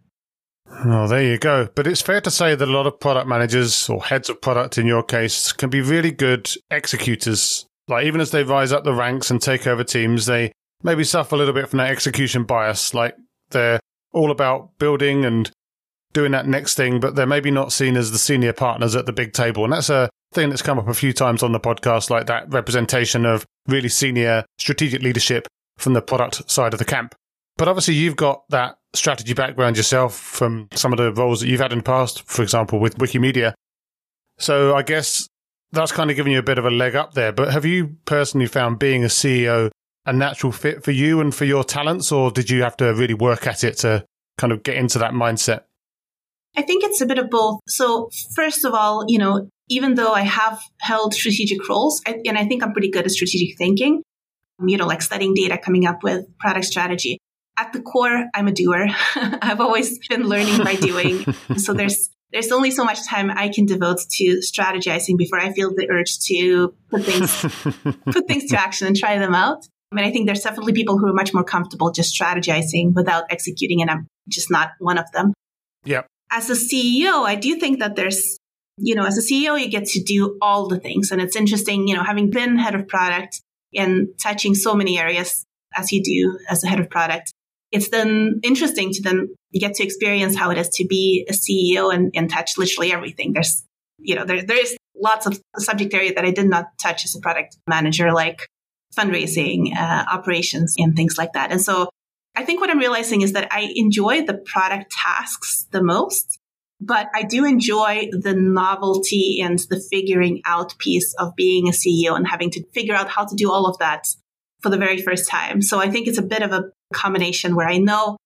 Oh, 0.67 1.07
there 1.07 1.23
you 1.23 1.37
go. 1.37 1.69
But 1.75 1.87
it's 1.87 2.01
fair 2.01 2.21
to 2.21 2.31
say 2.31 2.55
that 2.55 2.67
a 2.67 2.71
lot 2.71 2.87
of 2.87 2.99
product 2.99 3.27
managers 3.27 3.89
or 3.89 4.03
heads 4.03 4.29
of 4.29 4.41
product 4.41 4.77
in 4.77 4.87
your 4.87 5.03
case 5.03 5.51
can 5.53 5.69
be 5.69 5.81
really 5.81 6.11
good 6.11 6.49
executors 6.71 7.65
Like 7.87 8.05
even 8.05 8.19
as 8.21 8.31
they 8.31 8.43
rise 8.43 8.71
up 8.71 8.83
the 8.83 8.93
ranks 8.93 9.29
and 9.29 9.41
take 9.41 9.67
over 9.67 9.83
teams, 9.83 10.25
they 10.25 10.51
maybe 10.83 11.03
suffer 11.03 11.35
a 11.35 11.37
little 11.37 11.53
bit 11.53 11.69
from 11.69 11.77
that 11.77 11.91
execution 11.91 12.43
bias. 12.43 12.93
Like 12.93 13.15
they're 13.51 13.79
all 14.15 14.31
about 14.31 14.77
building 14.79 15.25
and 15.25 15.51
doing 16.13 16.31
that 16.31 16.47
next 16.47 16.75
thing, 16.75 16.99
but 16.99 17.15
they're 17.15 17.27
maybe 17.27 17.51
not 17.51 17.73
seen 17.73 17.97
as 17.97 18.11
the 18.11 18.17
senior 18.17 18.53
partners 18.53 18.95
at 18.95 19.05
the 19.05 19.13
big 19.13 19.33
table. 19.33 19.65
And 19.65 19.73
that's 19.73 19.89
a 19.89 20.09
thing 20.33 20.49
that's 20.49 20.61
come 20.61 20.79
up 20.79 20.87
a 20.87 20.93
few 20.93 21.13
times 21.13 21.43
on 21.43 21.51
the 21.51 21.59
podcast, 21.59 22.09
like 22.09 22.25
that 22.27 22.51
representation 22.51 23.25
of 23.25 23.45
really 23.67 23.89
senior 23.89 24.45
strategic 24.57 25.01
leadership 25.01 25.47
from 25.77 25.93
the 25.93 26.01
product 26.01 26.49
side 26.49 26.73
of 26.73 26.79
the 26.79 26.85
camp. 26.85 27.13
But 27.57 27.67
obviously, 27.67 27.95
you've 27.95 28.15
got 28.15 28.43
that 28.49 28.77
strategy 28.93 29.33
background 29.33 29.75
yourself 29.75 30.15
from 30.15 30.69
some 30.73 30.93
of 30.93 30.97
the 30.97 31.11
roles 31.13 31.41
that 31.41 31.47
you've 31.47 31.59
had 31.59 31.73
in 31.73 31.79
the 31.79 31.83
past, 31.83 32.23
for 32.23 32.41
example, 32.41 32.79
with 32.79 32.97
Wikimedia. 32.97 33.53
So 34.37 34.75
I 34.75 34.81
guess 34.81 35.27
that's 35.71 35.91
kind 35.91 36.09
of 36.09 36.15
given 36.15 36.31
you 36.31 36.39
a 36.39 36.43
bit 36.43 36.57
of 36.57 36.65
a 36.65 36.71
leg 36.71 36.95
up 36.95 37.13
there. 37.13 37.31
But 37.31 37.51
have 37.51 37.65
you 37.65 37.97
personally 38.05 38.47
found 38.47 38.79
being 38.79 39.03
a 39.03 39.07
CEO 39.07 39.69
a 40.05 40.13
natural 40.13 40.51
fit 40.51 40.83
for 40.83 40.91
you 40.91 41.19
and 41.19 41.33
for 41.33 41.45
your 41.45 41.63
talents, 41.63 42.11
or 42.11 42.31
did 42.31 42.49
you 42.49 42.63
have 42.63 42.77
to 42.77 42.93
really 42.93 43.13
work 43.13 43.47
at 43.47 43.63
it 43.63 43.77
to 43.79 44.05
kind 44.37 44.53
of 44.53 44.63
get 44.63 44.77
into 44.77 44.99
that 44.99 45.11
mindset? 45.11 45.63
I 46.57 46.61
think 46.61 46.83
it's 46.83 47.01
a 47.01 47.05
bit 47.05 47.17
of 47.17 47.29
both. 47.29 47.59
So, 47.67 48.09
first 48.35 48.63
of 48.63 48.73
all, 48.73 49.05
you 49.07 49.17
know, 49.17 49.49
even 49.69 49.95
though 49.95 50.13
I 50.13 50.21
have 50.21 50.59
held 50.79 51.13
strategic 51.13 51.67
roles, 51.67 52.01
and 52.05 52.37
I 52.37 52.45
think 52.45 52.63
I'm 52.63 52.71
pretty 52.71 52.89
good 52.89 53.05
at 53.05 53.11
strategic 53.11 53.57
thinking, 53.57 54.03
um, 54.59 54.67
you 54.67 54.77
know, 54.77 54.85
like 54.85 55.01
studying 55.01 55.33
data, 55.33 55.57
coming 55.57 55.85
up 55.85 56.03
with 56.03 56.25
product 56.39 56.65
strategy. 56.65 57.17
At 57.57 57.71
the 57.71 57.81
core, 57.81 58.25
I'm 58.33 58.47
a 58.47 58.51
doer. 58.51 58.87
I've 59.15 59.61
always 59.61 59.97
been 60.07 60.23
learning 60.23 60.63
by 60.63 60.75
doing. 60.75 61.25
so 61.57 61.73
there's 61.73 62.09
there's 62.31 62.51
only 62.51 62.71
so 62.71 62.83
much 62.83 63.07
time 63.07 63.31
I 63.31 63.49
can 63.49 63.65
devote 63.65 63.99
to 64.17 64.41
strategizing 64.41 65.17
before 65.17 65.39
I 65.39 65.53
feel 65.53 65.73
the 65.73 65.89
urge 65.89 66.19
to 66.27 66.73
put 66.89 67.03
things 67.03 67.41
put 68.05 68.27
things 68.27 68.49
to 68.49 68.59
action 68.59 68.87
and 68.87 68.95
try 68.95 69.17
them 69.17 69.33
out. 69.33 69.65
I 69.95 70.01
mean, 70.01 70.09
I 70.09 70.11
think 70.11 70.25
there's 70.25 70.41
definitely 70.41 70.73
people 70.73 70.97
who 70.97 71.07
are 71.07 71.13
much 71.13 71.33
more 71.33 71.45
comfortable 71.45 71.89
just 71.89 72.19
strategizing 72.19 72.93
without 72.93 73.23
executing, 73.29 73.81
and 73.81 73.89
I'm 73.89 74.07
just 74.27 74.51
not 74.51 74.71
one 74.79 74.97
of 74.97 75.09
them. 75.13 75.33
Yeah. 75.85 76.01
As 76.29 76.49
a 76.49 76.53
CEO, 76.53 77.23
I 77.23 77.35
do 77.35 77.55
think 77.55 77.79
that 77.79 77.95
there's, 77.95 78.37
you 78.77 78.93
know, 78.93 79.05
as 79.05 79.17
a 79.17 79.21
CEO, 79.21 79.57
you 79.57 79.69
get 79.69 79.85
to 79.85 80.03
do 80.03 80.37
all 80.41 80.67
the 80.67 80.81
things. 80.81 81.11
And 81.11 81.21
it's 81.21 81.37
interesting, 81.37 81.87
you 81.87 81.95
know, 81.95 82.03
having 82.03 82.29
been 82.29 82.57
head 82.57 82.75
of 82.75 82.89
product 82.89 83.41
and 83.73 84.09
touching 84.21 84.53
so 84.53 84.75
many 84.75 84.99
areas 84.99 85.45
as 85.77 85.93
you 85.93 86.03
do 86.03 86.39
as 86.49 86.61
a 86.65 86.67
head 86.67 86.81
of 86.81 86.89
product, 86.89 87.31
it's 87.71 87.87
then 87.89 88.41
interesting 88.43 88.91
to 88.91 89.01
then 89.01 89.33
you 89.51 89.61
get 89.61 89.75
to 89.75 89.83
experience 89.83 90.35
how 90.35 90.51
it 90.51 90.57
is 90.57 90.67
to 90.69 90.85
be 90.85 91.25
a 91.29 91.31
CEO 91.31 91.93
and, 91.93 92.11
and 92.15 92.29
touch 92.29 92.57
literally 92.57 92.91
everything. 92.91 93.31
There's, 93.31 93.63
you 93.99 94.15
know, 94.15 94.25
there, 94.25 94.43
there's 94.43 94.75
lots 94.97 95.25
of 95.25 95.39
subject 95.57 95.93
area 95.93 96.13
that 96.15 96.25
I 96.25 96.31
did 96.31 96.49
not 96.49 96.65
touch 96.81 97.05
as 97.05 97.15
a 97.15 97.21
product 97.21 97.55
manager, 97.65 98.11
like 98.11 98.47
fundraising, 98.97 99.75
uh, 99.75 100.05
operations, 100.11 100.75
and 100.77 100.95
things 100.95 101.17
like 101.17 101.33
that. 101.33 101.51
And 101.51 101.61
so 101.61 101.89
I 102.35 102.43
think 102.43 102.59
what 102.59 102.69
I'm 102.69 102.79
realizing 102.79 103.21
is 103.21 103.33
that 103.33 103.47
I 103.51 103.71
enjoy 103.75 104.25
the 104.25 104.33
product 104.33 104.91
tasks 104.91 105.67
the 105.71 105.81
most, 105.81 106.39
but 106.81 107.07
I 107.13 107.23
do 107.23 107.45
enjoy 107.45 108.09
the 108.11 108.33
novelty 108.33 109.39
and 109.41 109.59
the 109.69 109.81
figuring 109.91 110.41
out 110.45 110.77
piece 110.77 111.13
of 111.17 111.35
being 111.35 111.67
a 111.67 111.71
CEO 111.71 112.15
and 112.15 112.27
having 112.27 112.51
to 112.51 112.65
figure 112.73 112.95
out 112.95 113.09
how 113.09 113.25
to 113.25 113.35
do 113.35 113.51
all 113.51 113.67
of 113.67 113.77
that 113.77 114.05
for 114.61 114.69
the 114.69 114.77
very 114.77 115.01
first 115.01 115.29
time. 115.29 115.61
So 115.61 115.79
I 115.79 115.89
think 115.89 116.07
it's 116.07 116.17
a 116.17 116.23
bit 116.23 116.41
of 116.41 116.51
a 116.51 116.65
combination 116.93 117.55
where 117.55 117.67
I 117.67 117.77
know, 117.77 118.17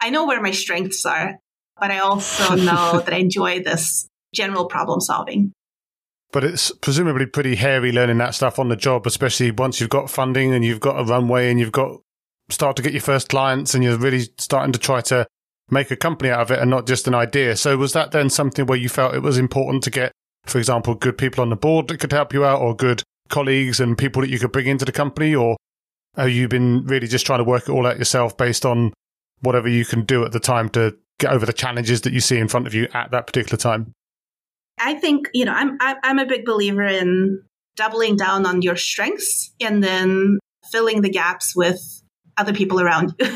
I 0.00 0.10
know 0.10 0.26
where 0.26 0.40
my 0.40 0.52
strengths 0.52 1.04
are, 1.04 1.38
but 1.80 1.90
I 1.90 1.98
also 1.98 2.54
know 2.56 3.00
that 3.00 3.12
I 3.12 3.18
enjoy 3.18 3.62
this 3.62 4.06
general 4.34 4.66
problem 4.66 5.00
solving. 5.00 5.52
But 6.36 6.44
it's 6.44 6.70
presumably 6.70 7.24
pretty 7.24 7.54
hairy 7.54 7.92
learning 7.92 8.18
that 8.18 8.34
stuff 8.34 8.58
on 8.58 8.68
the 8.68 8.76
job, 8.76 9.06
especially 9.06 9.50
once 9.50 9.80
you've 9.80 9.88
got 9.88 10.10
funding 10.10 10.52
and 10.52 10.62
you've 10.62 10.80
got 10.80 11.00
a 11.00 11.02
runway 11.02 11.50
and 11.50 11.58
you've 11.58 11.72
got 11.72 12.02
start 12.50 12.76
to 12.76 12.82
get 12.82 12.92
your 12.92 13.00
first 13.00 13.30
clients 13.30 13.74
and 13.74 13.82
you're 13.82 13.96
really 13.96 14.28
starting 14.36 14.70
to 14.70 14.78
try 14.78 15.00
to 15.00 15.26
make 15.70 15.90
a 15.90 15.96
company 15.96 16.28
out 16.28 16.40
of 16.40 16.50
it 16.50 16.58
and 16.58 16.70
not 16.70 16.86
just 16.86 17.08
an 17.08 17.14
idea. 17.14 17.56
So 17.56 17.78
was 17.78 17.94
that 17.94 18.10
then 18.10 18.28
something 18.28 18.66
where 18.66 18.76
you 18.76 18.90
felt 18.90 19.14
it 19.14 19.22
was 19.22 19.38
important 19.38 19.82
to 19.84 19.90
get, 19.90 20.12
for 20.44 20.58
example, 20.58 20.94
good 20.94 21.16
people 21.16 21.40
on 21.40 21.48
the 21.48 21.56
board 21.56 21.88
that 21.88 22.00
could 22.00 22.12
help 22.12 22.34
you 22.34 22.44
out 22.44 22.60
or 22.60 22.76
good 22.76 23.02
colleagues 23.30 23.80
and 23.80 23.96
people 23.96 24.20
that 24.20 24.28
you 24.28 24.38
could 24.38 24.52
bring 24.52 24.66
into 24.66 24.84
the 24.84 24.92
company? 24.92 25.34
Or 25.34 25.56
have 26.16 26.28
you 26.28 26.48
been 26.48 26.84
really 26.84 27.06
just 27.06 27.24
trying 27.24 27.38
to 27.38 27.44
work 27.44 27.62
it 27.62 27.72
all 27.72 27.86
out 27.86 27.96
yourself 27.96 28.36
based 28.36 28.66
on 28.66 28.92
whatever 29.40 29.68
you 29.68 29.86
can 29.86 30.04
do 30.04 30.22
at 30.22 30.32
the 30.32 30.40
time 30.40 30.68
to 30.68 30.98
get 31.18 31.32
over 31.32 31.46
the 31.46 31.54
challenges 31.54 32.02
that 32.02 32.12
you 32.12 32.20
see 32.20 32.36
in 32.36 32.48
front 32.48 32.66
of 32.66 32.74
you 32.74 32.88
at 32.92 33.10
that 33.12 33.26
particular 33.26 33.56
time? 33.56 33.94
I 34.78 34.94
think, 34.94 35.28
you 35.32 35.44
know, 35.44 35.52
I'm, 35.52 35.78
I'm 35.80 36.18
a 36.18 36.26
big 36.26 36.44
believer 36.44 36.82
in 36.82 37.42
doubling 37.76 38.16
down 38.16 38.46
on 38.46 38.62
your 38.62 38.76
strengths 38.76 39.52
and 39.60 39.82
then 39.82 40.38
filling 40.70 41.02
the 41.02 41.10
gaps 41.10 41.54
with 41.54 41.80
other 42.36 42.52
people 42.52 42.80
around 42.80 43.14
you. 43.18 43.26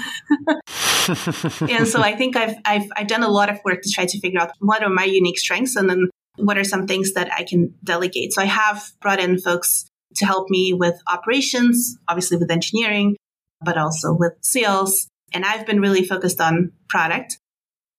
and 1.68 1.88
so 1.88 2.02
I 2.02 2.14
think 2.16 2.36
I've, 2.36 2.56
I've, 2.64 2.88
I've 2.96 3.06
done 3.06 3.22
a 3.22 3.28
lot 3.28 3.48
of 3.48 3.58
work 3.64 3.82
to 3.82 3.90
try 3.90 4.06
to 4.06 4.20
figure 4.20 4.40
out 4.40 4.52
what 4.58 4.82
are 4.82 4.90
my 4.90 5.04
unique 5.04 5.38
strengths 5.38 5.76
and 5.76 5.88
then 5.88 6.10
what 6.36 6.58
are 6.58 6.64
some 6.64 6.86
things 6.86 7.14
that 7.14 7.32
I 7.32 7.44
can 7.44 7.74
delegate. 7.82 8.32
So 8.32 8.42
I 8.42 8.46
have 8.46 8.92
brought 9.00 9.20
in 9.20 9.38
folks 9.38 9.86
to 10.16 10.26
help 10.26 10.50
me 10.50 10.72
with 10.72 11.00
operations, 11.08 11.96
obviously 12.08 12.36
with 12.36 12.50
engineering, 12.50 13.16
but 13.62 13.78
also 13.78 14.12
with 14.12 14.32
sales. 14.42 15.08
And 15.32 15.44
I've 15.44 15.66
been 15.66 15.80
really 15.80 16.04
focused 16.04 16.40
on 16.40 16.72
product 16.88 17.38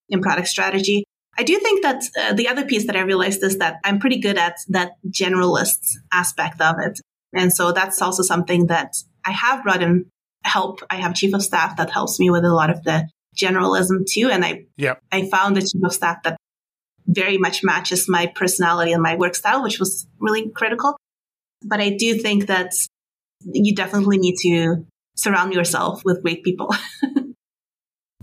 and 0.09 0.21
product 0.21 0.47
strategy. 0.47 1.05
I 1.37 1.43
do 1.43 1.57
think 1.59 1.81
that 1.83 2.03
uh, 2.19 2.33
the 2.33 2.47
other 2.47 2.65
piece 2.65 2.87
that 2.87 2.95
I 2.95 3.01
realized 3.01 3.43
is 3.43 3.57
that 3.59 3.79
I'm 3.83 3.99
pretty 3.99 4.19
good 4.19 4.37
at 4.37 4.57
that 4.69 4.93
generalist 5.09 5.79
aspect 6.11 6.59
of 6.61 6.75
it. 6.79 6.99
And 7.33 7.53
so 7.53 7.71
that's 7.71 8.01
also 8.01 8.21
something 8.21 8.67
that 8.67 8.95
I 9.25 9.31
have 9.31 9.63
brought 9.63 9.81
in 9.81 10.05
help. 10.43 10.81
I 10.89 10.95
have 10.95 11.15
chief 11.15 11.33
of 11.33 11.41
staff 11.41 11.77
that 11.77 11.89
helps 11.89 12.19
me 12.19 12.29
with 12.29 12.43
a 12.43 12.53
lot 12.53 12.69
of 12.69 12.83
the 12.83 13.07
generalism 13.35 14.05
too. 14.05 14.29
And 14.29 14.43
I, 14.43 14.65
yep. 14.75 14.99
I 15.11 15.29
found 15.29 15.57
a 15.57 15.61
chief 15.61 15.81
of 15.83 15.93
staff 15.93 16.23
that 16.23 16.37
very 17.07 17.37
much 17.37 17.63
matches 17.63 18.09
my 18.09 18.27
personality 18.27 18.91
and 18.91 19.01
my 19.01 19.15
work 19.15 19.35
style, 19.35 19.63
which 19.63 19.79
was 19.79 20.07
really 20.19 20.49
critical. 20.49 20.97
But 21.63 21.79
I 21.79 21.91
do 21.91 22.15
think 22.15 22.47
that 22.47 22.73
you 23.43 23.75
definitely 23.75 24.17
need 24.17 24.35
to 24.43 24.85
surround 25.15 25.53
yourself 25.53 26.01
with 26.03 26.21
great 26.21 26.43
people. 26.43 26.73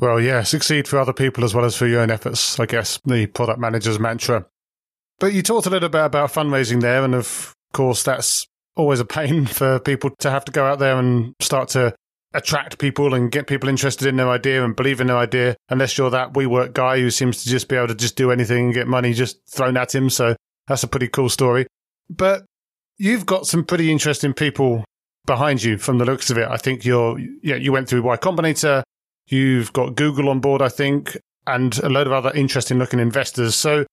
well, 0.00 0.20
yeah, 0.20 0.42
succeed 0.42 0.87
for 0.87 0.98
other 0.98 1.12
people 1.12 1.44
as 1.44 1.54
well 1.54 1.64
as 1.64 1.76
for 1.76 1.87
your 1.87 2.00
own 2.00 2.11
efforts, 2.11 2.58
I 2.58 2.66
guess, 2.66 3.00
the 3.04 3.26
product 3.26 3.58
manager's 3.58 3.98
mantra. 3.98 4.46
But 5.18 5.32
you 5.32 5.42
talked 5.42 5.66
a 5.66 5.70
little 5.70 5.88
bit 5.88 6.04
about 6.04 6.32
fundraising 6.32 6.80
there. 6.80 7.04
And 7.04 7.14
of 7.14 7.52
course, 7.72 8.02
that's 8.02 8.46
always 8.76 9.00
a 9.00 9.04
pain 9.04 9.46
for 9.46 9.80
people 9.80 10.11
to 10.20 10.30
have 10.30 10.44
to 10.46 10.52
go 10.52 10.64
out 10.64 10.78
there 10.78 10.98
and 10.98 11.34
start 11.40 11.68
to 11.70 11.94
attract 12.34 12.78
people 12.78 13.14
and 13.14 13.32
get 13.32 13.46
people 13.46 13.68
interested 13.68 14.06
in 14.06 14.16
their 14.16 14.28
idea 14.28 14.62
and 14.62 14.76
believe 14.76 15.00
in 15.00 15.06
their 15.06 15.16
idea 15.16 15.56
unless 15.70 15.96
you're 15.96 16.11
that 16.11 16.34
WeWork 16.34 16.74
guy 16.74 17.00
who 17.00 17.11
seems 17.11 17.42
to 17.42 17.48
just 17.48 17.68
be 17.68 17.76
able 17.76 17.88
to 17.88 17.94
just 17.94 18.16
do 18.16 18.30
anything 18.30 18.66
and 18.66 18.74
get 18.74 18.87
money 18.87 19.14
just 19.14 19.38
thrown 19.48 19.76
at 19.76 19.94
him. 19.94 20.11
So 20.11 20.37
that's 20.66 20.82
a 20.82 20.88
pretty 20.88 21.08
cool 21.08 21.30
story. 21.30 21.66
But 22.11 22.44
you've 22.98 23.26
got 23.26 23.46
some 23.46 23.64
pretty 23.64 23.90
interesting 23.90 24.34
people 24.34 24.84
behind 25.26 25.62
you 25.62 25.78
from 25.78 25.98
the 25.98 26.04
looks 26.04 26.30
of 26.30 26.38
it. 26.38 26.48
I 26.48 26.58
think 26.58 26.84
you're, 26.84 27.18
yeah, 27.42 27.56
you 27.56 27.72
went 27.72 27.88
through 27.88 28.02
Y 28.02 28.16
Combinator. 28.18 28.82
You've 29.29 29.73
got 29.73 29.95
Google 29.95 30.29
on 30.29 30.41
board, 30.41 30.62
I 30.62 30.69
think, 30.69 31.17
and 31.47 31.77
a 31.79 31.88
load 31.88 32.07
of 32.07 32.12
other 32.12 32.33
interesting 32.35 32.79
looking 32.79 33.01
investors. 33.01 33.55
So 33.55 33.87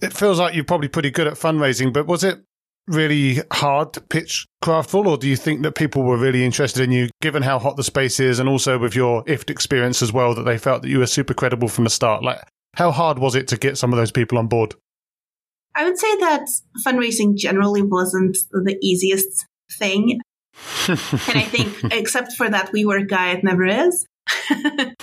it 0.00 0.12
feels 0.12 0.38
like 0.38 0.54
you're 0.54 0.64
probably 0.64 0.88
pretty 0.88 1.10
good 1.10 1.26
at 1.26 1.34
fundraising, 1.34 1.92
but 1.92 2.06
was 2.06 2.24
it 2.24 2.40
really 2.86 3.40
hard 3.52 3.92
to 3.94 4.00
pitch 4.00 4.46
Kraftful, 4.62 5.06
or 5.06 5.16
do 5.16 5.28
you 5.28 5.36
think 5.36 5.62
that 5.62 5.72
people 5.74 6.02
were 6.02 6.16
really 6.16 6.44
interested 6.44 6.82
in 6.82 6.92
you, 6.92 7.08
given 7.20 7.42
how 7.42 7.58
hot 7.58 7.76
the 7.76 7.84
space 7.84 8.20
is, 8.20 8.38
and 8.38 8.48
also 8.48 8.78
with 8.78 8.94
your 8.94 9.24
IFT 9.24 9.50
experience 9.50 10.02
as 10.02 10.12
well, 10.12 10.34
that 10.34 10.44
they 10.44 10.58
felt 10.58 10.82
that 10.82 10.88
you 10.88 10.98
were 10.98 11.06
super 11.06 11.34
credible 11.34 11.68
from 11.68 11.84
the 11.84 11.90
start? 11.90 12.22
Like, 12.22 12.40
how 12.74 12.90
hard 12.90 13.18
was 13.18 13.34
it 13.34 13.48
to 13.48 13.56
get 13.56 13.78
some 13.78 13.92
of 13.92 13.96
those 13.96 14.12
people 14.12 14.38
on 14.38 14.46
board? 14.46 14.74
I 15.74 15.84
would 15.84 15.98
say 15.98 16.16
that 16.18 16.48
fundraising 16.86 17.36
generally 17.36 17.82
wasn't 17.82 18.38
the 18.50 18.78
easiest 18.80 19.46
thing. 19.78 20.20
and 20.88 20.98
I 21.28 21.42
think, 21.42 21.92
except 21.92 22.32
for 22.32 22.48
that 22.48 22.72
WeWork 22.72 23.08
guy, 23.08 23.32
it 23.32 23.44
never 23.44 23.66
is. 23.66 24.06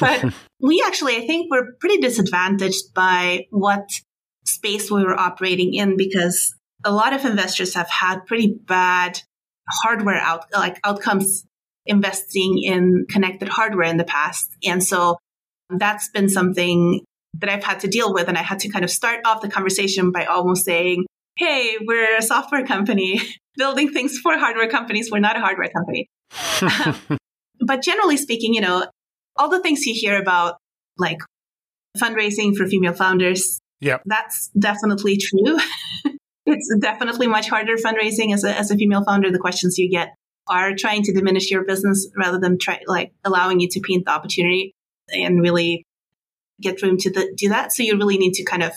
but 0.00 0.34
we 0.60 0.82
actually, 0.86 1.16
I 1.16 1.26
think, 1.26 1.50
were 1.50 1.74
pretty 1.80 1.98
disadvantaged 1.98 2.94
by 2.94 3.46
what 3.50 3.88
space 4.44 4.90
we 4.90 5.04
were 5.04 5.18
operating 5.18 5.74
in 5.74 5.96
because 5.96 6.54
a 6.84 6.92
lot 6.92 7.12
of 7.12 7.24
investors 7.24 7.74
have 7.74 7.88
had 7.88 8.26
pretty 8.26 8.56
bad 8.66 9.20
hardware 9.84 10.16
out 10.16 10.46
like 10.52 10.78
outcomes 10.84 11.44
investing 11.86 12.60
in 12.62 13.06
connected 13.08 13.48
hardware 13.48 13.88
in 13.88 13.96
the 13.96 14.04
past. 14.04 14.50
And 14.64 14.82
so 14.82 15.16
that's 15.70 16.08
been 16.10 16.28
something 16.28 17.00
that 17.40 17.48
I've 17.48 17.64
had 17.64 17.80
to 17.80 17.88
deal 17.88 18.12
with. 18.12 18.28
And 18.28 18.36
I 18.36 18.42
had 18.42 18.60
to 18.60 18.68
kind 18.68 18.84
of 18.84 18.90
start 18.90 19.20
off 19.24 19.42
the 19.42 19.48
conversation 19.48 20.12
by 20.12 20.26
almost 20.26 20.64
saying, 20.64 21.06
Hey, 21.36 21.76
we're 21.80 22.16
a 22.18 22.22
software 22.22 22.64
company 22.66 23.20
building 23.56 23.90
things 23.90 24.18
for 24.18 24.36
hardware 24.36 24.68
companies. 24.68 25.10
We're 25.10 25.20
not 25.20 25.36
a 25.36 25.40
hardware 25.40 25.68
company. 25.68 26.08
Um, 26.62 27.18
but 27.64 27.82
generally 27.82 28.16
speaking, 28.16 28.54
you 28.54 28.60
know, 28.60 28.86
all 29.36 29.48
the 29.48 29.60
things 29.60 29.86
you 29.86 29.94
hear 29.94 30.20
about 30.20 30.56
like 30.98 31.18
fundraising 31.96 32.56
for 32.56 32.66
female 32.66 32.92
founders. 32.92 33.60
Yeah. 33.80 33.98
That's 34.04 34.50
definitely 34.58 35.18
true. 35.18 35.58
it's 36.46 36.74
definitely 36.80 37.26
much 37.26 37.48
harder 37.48 37.76
fundraising 37.76 38.32
as 38.32 38.44
a, 38.44 38.56
as 38.56 38.70
a 38.70 38.76
female 38.76 39.04
founder. 39.04 39.30
The 39.30 39.38
questions 39.38 39.78
you 39.78 39.90
get 39.90 40.14
are 40.48 40.74
trying 40.74 41.02
to 41.04 41.12
diminish 41.12 41.50
your 41.50 41.64
business 41.64 42.08
rather 42.16 42.38
than 42.38 42.58
try 42.58 42.80
like 42.86 43.12
allowing 43.24 43.60
you 43.60 43.68
to 43.68 43.80
paint 43.80 44.04
the 44.04 44.12
opportunity 44.12 44.74
and 45.08 45.40
really 45.40 45.84
get 46.60 46.82
room 46.82 46.96
to 46.98 47.10
the, 47.10 47.32
do 47.36 47.48
that. 47.48 47.72
So 47.72 47.82
you 47.82 47.96
really 47.96 48.18
need 48.18 48.34
to 48.34 48.44
kind 48.44 48.62
of 48.62 48.72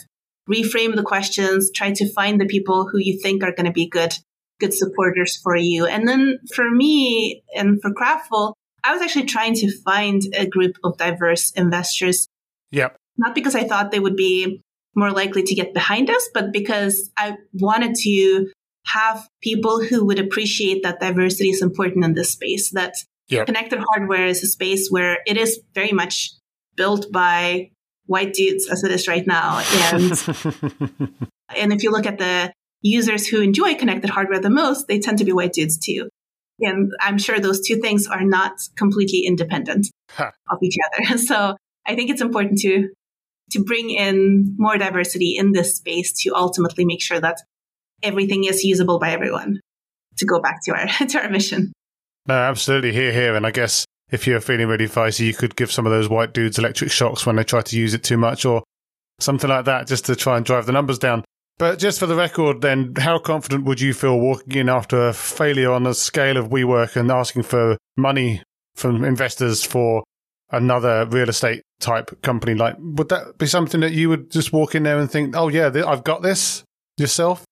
reframe 0.50 0.96
the 0.96 1.04
questions, 1.04 1.72
try 1.74 1.92
to 1.92 2.12
find 2.14 2.40
the 2.40 2.46
people 2.46 2.88
who 2.88 3.00
you 3.00 3.20
think 3.20 3.44
are 3.44 3.52
going 3.52 3.66
to 3.66 3.72
be 3.72 3.88
good, 3.88 4.14
good 4.60 4.74
supporters 4.74 5.38
for 5.38 5.56
you. 5.56 5.86
And 5.86 6.08
then 6.08 6.40
for 6.54 6.70
me 6.70 7.44
and 7.56 7.82
for 7.82 7.92
Kraftful, 7.92 8.54
I 8.86 8.94
was 8.94 9.02
actually 9.02 9.26
trying 9.26 9.56
to 9.56 9.72
find 9.82 10.22
a 10.34 10.46
group 10.46 10.76
of 10.84 10.98
diverse 10.98 11.52
investors. 11.52 12.28
Yep. 12.72 12.96
Not 13.18 13.34
because 13.34 13.56
I 13.56 13.64
thought 13.64 13.92
they 13.92 14.00
would 14.00 14.16
be 14.16 14.62
more 14.96 15.12
likely 15.12 15.44
to 15.44 15.56
get 15.56 15.74
behind 15.74 16.10
us, 16.10 16.30
but 16.34 16.54
because 16.54 17.10
I 17.18 17.38
wanted 17.54 17.96
to 18.04 18.52
have 18.88 19.28
people 19.42 19.84
who 19.84 20.06
would 20.06 20.20
appreciate 20.20 20.84
that 20.84 21.00
diversity 21.00 21.50
is 21.50 21.62
important 21.62 22.06
in 22.06 22.14
this 22.14 22.32
space, 22.32 22.72
that 22.72 22.94
yep. 23.28 23.48
connected 23.48 23.80
hardware 23.90 24.28
is 24.28 24.44
a 24.44 24.48
space 24.48 24.90
where 24.90 25.20
it 25.26 25.38
is 25.38 25.60
very 25.74 25.92
much 25.92 26.32
built 26.76 27.12
by 27.12 27.72
white 28.06 28.34
dudes 28.34 28.70
as 28.70 28.84
it 28.84 28.92
is 28.92 29.08
right 29.08 29.26
now. 29.26 29.64
And, 29.92 30.12
and 31.56 31.74
if 31.74 31.84
you 31.84 31.92
look 31.92 32.06
at 32.06 32.20
the 32.20 32.54
users 32.82 33.28
who 33.28 33.42
enjoy 33.42 33.76
connected 33.76 34.12
hardware 34.12 34.40
the 34.40 34.50
most, 34.50 34.88
they 34.88 35.00
tend 35.00 35.18
to 35.18 35.26
be 35.26 35.34
white 35.34 35.54
dudes 35.54 35.78
too. 35.78 36.10
And 36.62 36.92
I'm 37.02 37.18
sure 37.18 37.40
those 37.40 37.62
two 37.66 37.78
things 37.78 38.08
are 38.08 38.24
not 38.24 38.54
completely 38.78 39.24
independent 39.26 39.88
huh. 40.12 40.32
of 40.50 40.58
each 40.64 40.76
other. 40.86 41.18
So 41.26 41.56
I 41.86 41.96
think 41.96 42.10
it's 42.10 42.22
important 42.22 42.60
to 42.60 42.90
to 43.52 43.64
bring 43.64 43.92
in 43.92 44.56
more 44.58 44.78
diversity 44.78 45.36
in 45.38 45.52
this 45.52 45.76
space 45.76 46.12
to 46.24 46.32
ultimately 46.36 46.84
make 46.84 47.02
sure 47.02 47.20
that 47.20 47.38
everything 48.02 48.46
is 48.46 48.64
usable 48.64 49.00
by 49.00 49.12
everyone. 49.12 49.60
To 50.18 50.26
go 50.26 50.40
back 50.40 50.64
to 50.64 50.72
our 50.72 50.88
to 51.08 51.22
our 51.22 51.30
mission. 51.30 51.74
No, 52.28 52.36
absolutely 52.36 52.92
here, 52.92 53.12
here, 53.12 53.36
and 53.36 53.46
I 53.46 53.52
guess 53.52 53.86
if 54.12 54.26
you're 54.26 54.42
feeling 54.42 54.68
really 54.68 54.88
feisty, 54.88 55.26
you 55.26 55.34
could 55.34 55.56
give 55.56 55.72
some 55.72 55.86
of 55.86 55.92
those 55.92 56.10
white 56.10 56.34
dudes 56.34 56.58
electric 56.58 56.90
shocks 56.90 57.26
when 57.26 57.36
they 57.36 57.44
try 57.44 57.62
to 57.62 57.78
use 57.78 57.94
it 57.94 58.04
too 58.04 58.18
much 58.18 58.46
or 58.46 58.64
something 59.20 59.50
like 59.50 59.66
that 59.66 59.88
just 59.88 60.06
to 60.06 60.16
try 60.16 60.38
and 60.38 60.46
drive 60.46 60.66
the 60.66 60.72
numbers 60.72 61.00
down. 61.00 61.24
But 61.58 61.80
just 61.80 62.00
for 62.00 62.06
the 62.06 62.16
record, 62.16 62.62
then, 62.62 62.94
how 62.98 63.18
confident 63.18 63.64
would 63.64 63.80
you 63.80 63.94
feel 63.94 64.20
walking 64.20 64.56
in 64.56 64.70
after 64.70 65.08
a 65.08 65.14
failure 65.14 65.72
on 65.72 65.84
the 65.84 65.94
scale 65.94 66.36
of 66.36 66.50
WeWork 66.50 66.98
and 66.98 67.10
asking 67.10 67.44
for 67.44 67.78
money 67.96 68.44
from 68.76 69.06
investors 69.06 69.64
for 69.64 70.04
another 70.52 71.06
real 71.06 71.30
estate 71.30 71.64
type 71.80 72.22
company? 72.22 72.56
Like, 72.56 72.76
would 72.80 73.08
that 73.08 73.38
be 73.38 73.48
something 73.48 73.80
that 73.80 73.94
you 73.94 74.10
would 74.10 74.32
just 74.32 74.52
walk 74.52 74.76
in 74.76 74.84
there 74.84 75.00
and 75.00 75.10
think, 75.10 75.34
oh, 75.38 75.48
yeah, 75.48 75.72
I've 75.88 76.04
got 76.04 76.22
this 76.22 76.64
yourself? 76.98 77.46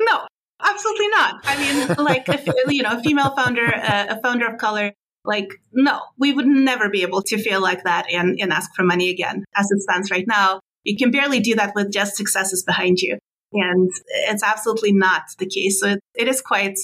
No, 0.00 0.26
absolutely 0.60 1.08
not. 1.08 1.40
I 1.44 1.56
mean, 1.56 2.04
like, 2.04 2.28
if, 2.28 2.48
you 2.68 2.82
know, 2.82 2.98
a 2.98 3.02
female 3.04 3.36
founder, 3.36 3.72
uh, 3.72 4.06
a 4.08 4.20
founder 4.20 4.48
of 4.48 4.58
color, 4.58 4.92
like, 5.24 5.48
no, 5.72 6.00
we 6.18 6.32
would 6.32 6.46
never 6.46 6.90
be 6.90 7.02
able 7.02 7.22
to 7.22 7.38
feel 7.38 7.60
like 7.60 7.84
that 7.84 8.06
and, 8.12 8.36
and 8.40 8.52
ask 8.52 8.74
for 8.74 8.82
money 8.82 9.10
again. 9.10 9.44
As 9.54 9.70
it 9.70 9.80
stands 9.80 10.10
right 10.10 10.26
now, 10.26 10.58
you 10.82 10.96
can 10.96 11.12
barely 11.12 11.38
do 11.38 11.54
that 11.54 11.72
with 11.76 11.92
just 11.92 12.16
successes 12.16 12.64
behind 12.64 12.98
you. 12.98 13.18
And 13.52 13.90
it's 14.28 14.42
absolutely 14.42 14.92
not 14.92 15.22
the 15.38 15.46
case. 15.46 15.80
So 15.80 15.90
it, 15.90 16.00
it 16.14 16.28
is 16.28 16.40
quite 16.40 16.78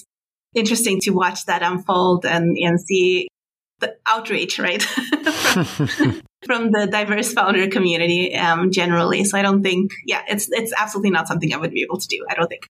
interesting 0.54 1.00
to 1.00 1.10
watch 1.10 1.46
that 1.46 1.62
unfold 1.62 2.24
and, 2.24 2.56
and 2.58 2.80
see 2.80 3.28
the 3.80 3.96
outrage, 4.06 4.58
right? 4.58 4.82
from, 4.82 5.64
from, 6.46 6.70
the 6.70 6.88
diverse 6.90 7.32
founder 7.32 7.68
community 7.68 8.36
um, 8.36 8.70
generally. 8.70 9.24
So 9.24 9.38
I 9.38 9.42
don't 9.42 9.62
think, 9.62 9.92
yeah, 10.06 10.22
it's 10.28 10.48
it's 10.50 10.72
absolutely 10.78 11.10
not 11.10 11.28
something 11.28 11.52
I 11.52 11.56
would 11.56 11.72
be 11.72 11.82
able 11.82 11.98
to 11.98 12.06
do. 12.06 12.24
I 12.28 12.34
don't 12.34 12.48
think. 12.48 12.66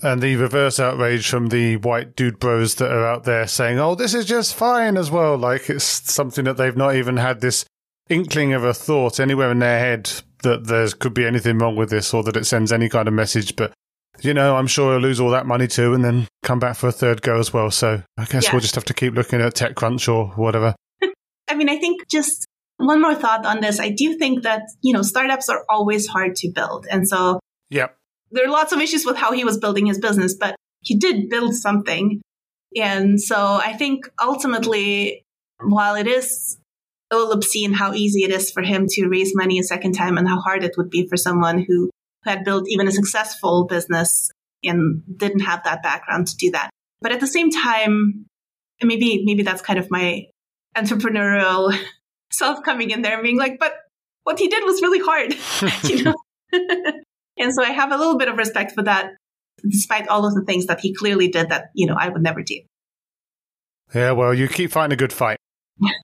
And 0.00 0.22
the 0.22 0.36
reverse 0.36 0.78
outrage 0.78 1.28
from 1.28 1.48
the 1.48 1.76
white 1.76 2.14
dude 2.14 2.38
bros 2.38 2.76
that 2.76 2.90
are 2.90 3.04
out 3.04 3.24
there 3.24 3.48
saying, 3.48 3.80
oh, 3.80 3.96
this 3.96 4.14
is 4.14 4.26
just 4.26 4.54
fine 4.54 4.96
as 4.96 5.10
well. 5.10 5.36
Like 5.36 5.68
it's 5.68 5.84
something 5.84 6.44
that 6.44 6.56
they've 6.56 6.76
not 6.76 6.94
even 6.94 7.16
had 7.16 7.40
this 7.40 7.64
inkling 8.08 8.52
of 8.52 8.62
a 8.62 8.72
thought 8.72 9.18
anywhere 9.18 9.50
in 9.50 9.58
their 9.58 9.80
head 9.80 10.10
that 10.42 10.66
there 10.66 10.88
could 10.88 11.14
be 11.14 11.26
anything 11.26 11.58
wrong 11.58 11.76
with 11.76 11.90
this 11.90 12.12
or 12.14 12.22
that 12.24 12.36
it 12.36 12.46
sends 12.46 12.72
any 12.72 12.88
kind 12.88 13.08
of 13.08 13.14
message. 13.14 13.56
But, 13.56 13.72
you 14.20 14.34
know, 14.34 14.56
I'm 14.56 14.66
sure 14.66 14.92
he'll 14.92 15.02
lose 15.02 15.20
all 15.20 15.30
that 15.30 15.46
money 15.46 15.66
too 15.66 15.94
and 15.94 16.04
then 16.04 16.28
come 16.42 16.58
back 16.58 16.76
for 16.76 16.88
a 16.88 16.92
third 16.92 17.22
go 17.22 17.38
as 17.38 17.52
well. 17.52 17.70
So 17.70 18.02
I 18.16 18.24
guess 18.24 18.44
yeah. 18.44 18.52
we'll 18.52 18.60
just 18.60 18.74
have 18.74 18.84
to 18.86 18.94
keep 18.94 19.14
looking 19.14 19.40
at 19.40 19.54
TechCrunch 19.54 20.12
or 20.12 20.28
whatever. 20.36 20.74
I 21.48 21.54
mean, 21.54 21.68
I 21.68 21.78
think 21.78 22.08
just 22.08 22.46
one 22.76 23.02
more 23.02 23.14
thought 23.14 23.44
on 23.44 23.60
this. 23.60 23.80
I 23.80 23.90
do 23.90 24.16
think 24.16 24.42
that, 24.44 24.62
you 24.82 24.92
know, 24.92 25.02
startups 25.02 25.48
are 25.48 25.64
always 25.68 26.06
hard 26.06 26.36
to 26.36 26.50
build. 26.50 26.86
And 26.90 27.08
so, 27.08 27.40
yep. 27.70 27.96
There 28.30 28.44
are 28.44 28.50
lots 28.50 28.72
of 28.72 28.80
issues 28.80 29.06
with 29.06 29.16
how 29.16 29.32
he 29.32 29.44
was 29.44 29.56
building 29.56 29.86
his 29.86 29.98
business, 29.98 30.36
but 30.38 30.54
he 30.80 30.96
did 30.96 31.30
build 31.30 31.54
something. 31.54 32.20
And 32.76 33.20
so 33.20 33.36
I 33.36 33.72
think 33.72 34.08
ultimately, 34.22 35.22
while 35.60 35.94
it 35.94 36.06
is 36.06 36.58
a 37.10 37.16
little 37.16 37.32
obscene 37.32 37.72
how 37.72 37.94
easy 37.94 38.22
it 38.22 38.30
is 38.30 38.50
for 38.50 38.62
him 38.62 38.86
to 38.88 39.08
raise 39.08 39.34
money 39.34 39.58
a 39.58 39.62
second 39.62 39.92
time 39.92 40.18
and 40.18 40.28
how 40.28 40.40
hard 40.40 40.62
it 40.62 40.74
would 40.76 40.90
be 40.90 41.06
for 41.08 41.16
someone 41.16 41.64
who 41.66 41.90
had 42.24 42.44
built 42.44 42.64
even 42.68 42.88
a 42.88 42.92
successful 42.92 43.64
business 43.64 44.30
and 44.62 45.02
didn't 45.16 45.40
have 45.40 45.64
that 45.64 45.82
background 45.82 46.26
to 46.26 46.36
do 46.36 46.50
that. 46.50 46.70
But 47.00 47.12
at 47.12 47.20
the 47.20 47.26
same 47.26 47.50
time, 47.50 48.26
maybe 48.82 49.22
maybe 49.24 49.42
that's 49.42 49.62
kind 49.62 49.78
of 49.78 49.90
my 49.90 50.26
entrepreneurial 50.76 51.76
self 52.32 52.62
coming 52.62 52.90
in 52.90 53.02
there 53.02 53.14
and 53.14 53.22
being 53.22 53.38
like, 53.38 53.58
but 53.58 53.74
what 54.24 54.38
he 54.38 54.48
did 54.48 54.64
was 54.64 54.82
really 54.82 55.00
hard, 55.00 55.34
you 55.84 56.02
know. 56.02 56.14
and 57.38 57.54
so 57.54 57.62
I 57.62 57.70
have 57.70 57.92
a 57.92 57.96
little 57.96 58.18
bit 58.18 58.28
of 58.28 58.36
respect 58.36 58.72
for 58.72 58.82
that, 58.82 59.12
despite 59.62 60.08
all 60.08 60.26
of 60.26 60.34
the 60.34 60.44
things 60.44 60.66
that 60.66 60.80
he 60.80 60.94
clearly 60.94 61.28
did 61.28 61.48
that 61.50 61.66
you 61.74 61.86
know 61.86 61.96
I 61.98 62.08
would 62.08 62.22
never 62.22 62.42
do. 62.42 62.60
Yeah, 63.94 64.12
well, 64.12 64.34
you 64.34 64.48
keep 64.48 64.72
fighting 64.72 64.92
a 64.92 64.96
good 64.96 65.12
fight. 65.12 65.38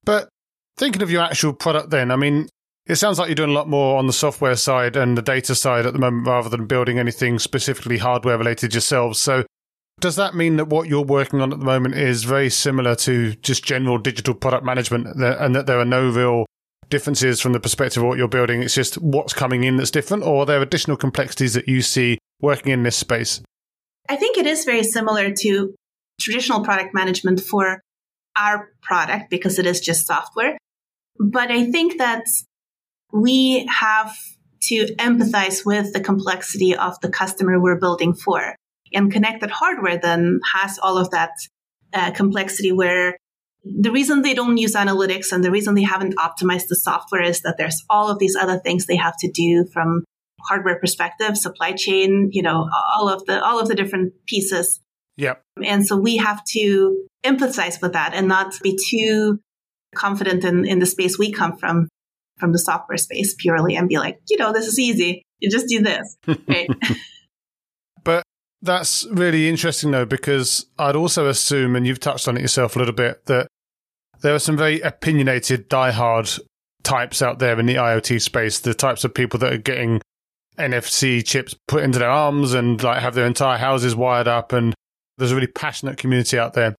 but 0.04 0.28
Thinking 0.76 1.02
of 1.02 1.10
your 1.10 1.22
actual 1.22 1.52
product 1.52 1.90
then, 1.90 2.10
I 2.10 2.16
mean, 2.16 2.48
it 2.86 2.96
sounds 2.96 3.18
like 3.18 3.28
you're 3.28 3.34
doing 3.34 3.50
a 3.50 3.54
lot 3.54 3.68
more 3.68 3.98
on 3.98 4.06
the 4.06 4.12
software 4.12 4.56
side 4.56 4.96
and 4.96 5.16
the 5.16 5.22
data 5.22 5.54
side 5.54 5.86
at 5.86 5.92
the 5.92 5.98
moment 5.98 6.26
rather 6.26 6.48
than 6.48 6.66
building 6.66 6.98
anything 6.98 7.38
specifically 7.38 7.98
hardware 7.98 8.36
related 8.36 8.74
yourselves. 8.74 9.20
So, 9.20 9.44
does 10.00 10.16
that 10.16 10.34
mean 10.34 10.56
that 10.56 10.66
what 10.66 10.88
you're 10.88 11.04
working 11.04 11.40
on 11.40 11.52
at 11.52 11.60
the 11.60 11.64
moment 11.64 11.94
is 11.94 12.24
very 12.24 12.50
similar 12.50 12.96
to 12.96 13.34
just 13.36 13.64
general 13.64 13.98
digital 13.98 14.34
product 14.34 14.64
management 14.64 15.06
and 15.06 15.54
that 15.54 15.66
there 15.66 15.78
are 15.78 15.84
no 15.84 16.10
real 16.10 16.46
differences 16.90 17.40
from 17.40 17.52
the 17.52 17.60
perspective 17.60 18.02
of 18.02 18.08
what 18.08 18.18
you're 18.18 18.28
building? 18.28 18.62
It's 18.62 18.74
just 18.74 18.96
what's 18.96 19.32
coming 19.32 19.64
in 19.64 19.76
that's 19.76 19.90
different, 19.90 20.24
or 20.24 20.42
are 20.42 20.46
there 20.46 20.60
additional 20.60 20.96
complexities 20.96 21.54
that 21.54 21.68
you 21.68 21.80
see 21.80 22.18
working 22.40 22.72
in 22.72 22.82
this 22.82 22.96
space? 22.96 23.40
I 24.08 24.16
think 24.16 24.36
it 24.36 24.46
is 24.46 24.64
very 24.64 24.82
similar 24.82 25.32
to 25.32 25.74
traditional 26.20 26.62
product 26.62 26.94
management 26.94 27.40
for 27.40 27.80
our 28.36 28.68
product 28.82 29.30
because 29.30 29.58
it 29.58 29.66
is 29.66 29.80
just 29.80 30.06
software. 30.06 30.58
But 31.18 31.50
I 31.50 31.70
think 31.70 31.98
that 31.98 32.24
we 33.12 33.66
have 33.66 34.14
to 34.62 34.86
empathize 34.96 35.64
with 35.64 35.92
the 35.92 36.00
complexity 36.00 36.74
of 36.74 36.98
the 37.00 37.10
customer 37.10 37.60
we're 37.60 37.78
building 37.78 38.14
for. 38.14 38.56
And 38.92 39.12
connected 39.12 39.50
hardware 39.50 39.98
then 39.98 40.40
has 40.54 40.78
all 40.78 40.98
of 40.98 41.10
that 41.10 41.30
uh, 41.92 42.12
complexity 42.12 42.72
where 42.72 43.16
the 43.64 43.90
reason 43.90 44.22
they 44.22 44.34
don't 44.34 44.56
use 44.56 44.74
analytics 44.74 45.32
and 45.32 45.42
the 45.42 45.50
reason 45.50 45.74
they 45.74 45.82
haven't 45.82 46.16
optimized 46.16 46.68
the 46.68 46.76
software 46.76 47.22
is 47.22 47.40
that 47.42 47.56
there's 47.56 47.82
all 47.88 48.10
of 48.10 48.18
these 48.18 48.36
other 48.36 48.58
things 48.58 48.86
they 48.86 48.96
have 48.96 49.16
to 49.18 49.30
do 49.30 49.66
from 49.72 50.04
hardware 50.48 50.78
perspective, 50.78 51.38
supply 51.38 51.72
chain, 51.72 52.28
you 52.32 52.42
know, 52.42 52.68
all 52.94 53.08
of 53.08 53.24
the 53.24 53.42
all 53.42 53.58
of 53.58 53.68
the 53.68 53.74
different 53.74 54.12
pieces. 54.26 54.80
Yep. 55.16 55.42
And 55.64 55.86
so 55.86 55.96
we 55.96 56.18
have 56.18 56.44
to 56.52 57.06
empathize 57.24 57.80
with 57.80 57.92
that 57.94 58.12
and 58.14 58.28
not 58.28 58.54
be 58.62 58.78
too 58.90 59.40
confident 59.94 60.44
in, 60.44 60.64
in 60.64 60.78
the 60.78 60.86
space 60.86 61.18
we 61.18 61.32
come 61.32 61.56
from, 61.56 61.88
from 62.38 62.52
the 62.52 62.58
software 62.58 62.98
space 62.98 63.34
purely 63.38 63.76
and 63.76 63.88
be 63.88 63.98
like, 63.98 64.20
you 64.28 64.36
know, 64.36 64.52
this 64.52 64.66
is 64.66 64.78
easy. 64.78 65.22
You 65.40 65.50
just 65.50 65.68
do 65.68 65.82
this. 65.82 66.16
Right. 66.48 66.68
but 68.02 68.22
that's 68.62 69.06
really 69.10 69.48
interesting 69.48 69.90
though, 69.90 70.06
because 70.06 70.66
I'd 70.78 70.96
also 70.96 71.28
assume, 71.28 71.76
and 71.76 71.86
you've 71.86 72.00
touched 72.00 72.28
on 72.28 72.36
it 72.36 72.40
yourself 72.40 72.76
a 72.76 72.78
little 72.78 72.94
bit, 72.94 73.26
that 73.26 73.48
there 74.22 74.34
are 74.34 74.38
some 74.38 74.56
very 74.56 74.80
opinionated, 74.80 75.68
diehard 75.68 76.40
types 76.82 77.22
out 77.22 77.38
there 77.38 77.58
in 77.58 77.66
the 77.66 77.74
IoT 77.76 78.20
space, 78.20 78.58
the 78.58 78.74
types 78.74 79.04
of 79.04 79.12
people 79.12 79.38
that 79.40 79.52
are 79.52 79.58
getting 79.58 80.00
NFC 80.58 81.24
chips 81.24 81.54
put 81.66 81.82
into 81.82 81.98
their 81.98 82.10
arms 82.10 82.54
and 82.54 82.82
like 82.82 83.00
have 83.00 83.14
their 83.14 83.26
entire 83.26 83.58
houses 83.58 83.96
wired 83.96 84.28
up 84.28 84.52
and 84.52 84.74
there's 85.18 85.32
a 85.32 85.34
really 85.34 85.48
passionate 85.48 85.96
community 85.96 86.38
out 86.38 86.54
there. 86.54 86.74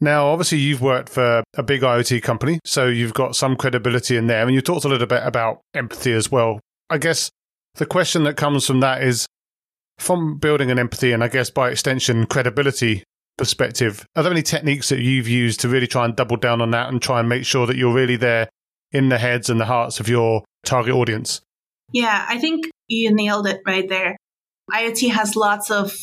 Now, 0.00 0.28
obviously, 0.28 0.58
you've 0.58 0.80
worked 0.80 1.08
for 1.08 1.42
a 1.56 1.62
big 1.62 1.82
IoT 1.82 2.22
company, 2.22 2.60
so 2.64 2.86
you've 2.86 3.14
got 3.14 3.34
some 3.34 3.56
credibility 3.56 4.16
in 4.16 4.28
there. 4.28 4.42
And 4.42 4.54
you 4.54 4.60
talked 4.60 4.84
a 4.84 4.88
little 4.88 5.06
bit 5.06 5.22
about 5.24 5.60
empathy 5.74 6.12
as 6.12 6.30
well. 6.30 6.60
I 6.88 6.98
guess 6.98 7.30
the 7.74 7.86
question 7.86 8.24
that 8.24 8.36
comes 8.36 8.66
from 8.66 8.80
that 8.80 9.02
is 9.02 9.26
from 9.98 10.38
building 10.38 10.70
an 10.70 10.78
empathy 10.78 11.12
and 11.12 11.24
I 11.24 11.28
guess 11.28 11.50
by 11.50 11.70
extension, 11.70 12.26
credibility 12.26 13.02
perspective, 13.36 14.06
are 14.16 14.22
there 14.22 14.32
any 14.32 14.42
techniques 14.42 14.88
that 14.88 15.00
you've 15.00 15.28
used 15.28 15.60
to 15.60 15.68
really 15.68 15.86
try 15.86 16.04
and 16.04 16.14
double 16.14 16.36
down 16.36 16.60
on 16.60 16.70
that 16.72 16.88
and 16.88 17.00
try 17.00 17.20
and 17.20 17.28
make 17.28 17.44
sure 17.44 17.66
that 17.66 17.76
you're 17.76 17.94
really 17.94 18.16
there 18.16 18.48
in 18.92 19.08
the 19.08 19.18
heads 19.18 19.50
and 19.50 19.60
the 19.60 19.64
hearts 19.64 20.00
of 20.00 20.08
your 20.08 20.44
target 20.64 20.94
audience? 20.94 21.40
Yeah, 21.92 22.26
I 22.28 22.38
think 22.38 22.66
you 22.86 23.12
nailed 23.12 23.46
it 23.46 23.60
right 23.66 23.88
there. 23.88 24.16
IoT 24.72 25.10
has 25.10 25.36
lots 25.36 25.70
of 25.70 25.96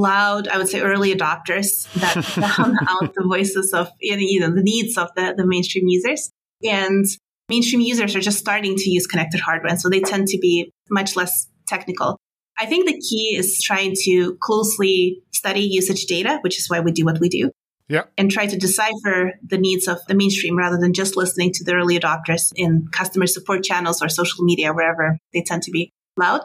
loud, 0.00 0.48
I 0.48 0.58
would 0.58 0.68
say, 0.68 0.80
early 0.80 1.14
adopters 1.14 1.92
that 1.94 2.24
drown 2.34 2.76
out 2.88 3.14
the 3.14 3.24
voices 3.24 3.72
of 3.72 3.88
you 4.00 4.40
know 4.40 4.50
the 4.50 4.62
needs 4.62 4.96
of 4.96 5.08
the, 5.16 5.34
the 5.36 5.46
mainstream 5.46 5.88
users. 5.88 6.30
And 6.64 7.04
mainstream 7.48 7.80
users 7.80 8.16
are 8.16 8.20
just 8.20 8.38
starting 8.38 8.76
to 8.76 8.90
use 8.90 9.06
connected 9.06 9.40
hardware, 9.40 9.70
and 9.70 9.80
so 9.80 9.88
they 9.88 10.00
tend 10.00 10.28
to 10.28 10.38
be 10.38 10.72
much 10.90 11.16
less 11.16 11.48
technical. 11.68 12.18
I 12.58 12.66
think 12.66 12.86
the 12.86 12.98
key 12.98 13.36
is 13.36 13.62
trying 13.62 13.94
to 14.04 14.36
closely 14.40 15.22
study 15.32 15.60
usage 15.60 16.06
data, 16.06 16.38
which 16.40 16.58
is 16.58 16.68
why 16.68 16.80
we 16.80 16.92
do 16.92 17.04
what 17.04 17.20
we 17.20 17.28
do. 17.28 17.50
Yeah. 17.88 18.04
And 18.18 18.30
try 18.30 18.46
to 18.46 18.56
decipher 18.56 19.34
the 19.46 19.58
needs 19.58 19.86
of 19.86 19.98
the 20.08 20.14
mainstream 20.14 20.56
rather 20.56 20.78
than 20.78 20.92
just 20.92 21.16
listening 21.16 21.52
to 21.52 21.64
the 21.64 21.74
early 21.74 21.98
adopters 21.98 22.50
in 22.56 22.88
customer 22.90 23.26
support 23.26 23.62
channels 23.62 24.02
or 24.02 24.08
social 24.08 24.44
media, 24.44 24.72
wherever 24.72 25.18
they 25.32 25.42
tend 25.42 25.62
to 25.64 25.70
be 25.70 25.92
loud. 26.16 26.40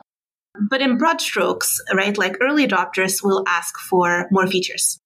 But 0.70 0.82
in 0.82 0.98
broad 0.98 1.22
strokes, 1.22 1.80
right, 1.94 2.18
like 2.18 2.38
early 2.42 2.68
adopters 2.68 3.24
will 3.24 3.44
ask 3.48 3.78
for 3.80 4.28
more 4.32 4.48
features. 4.48 5.00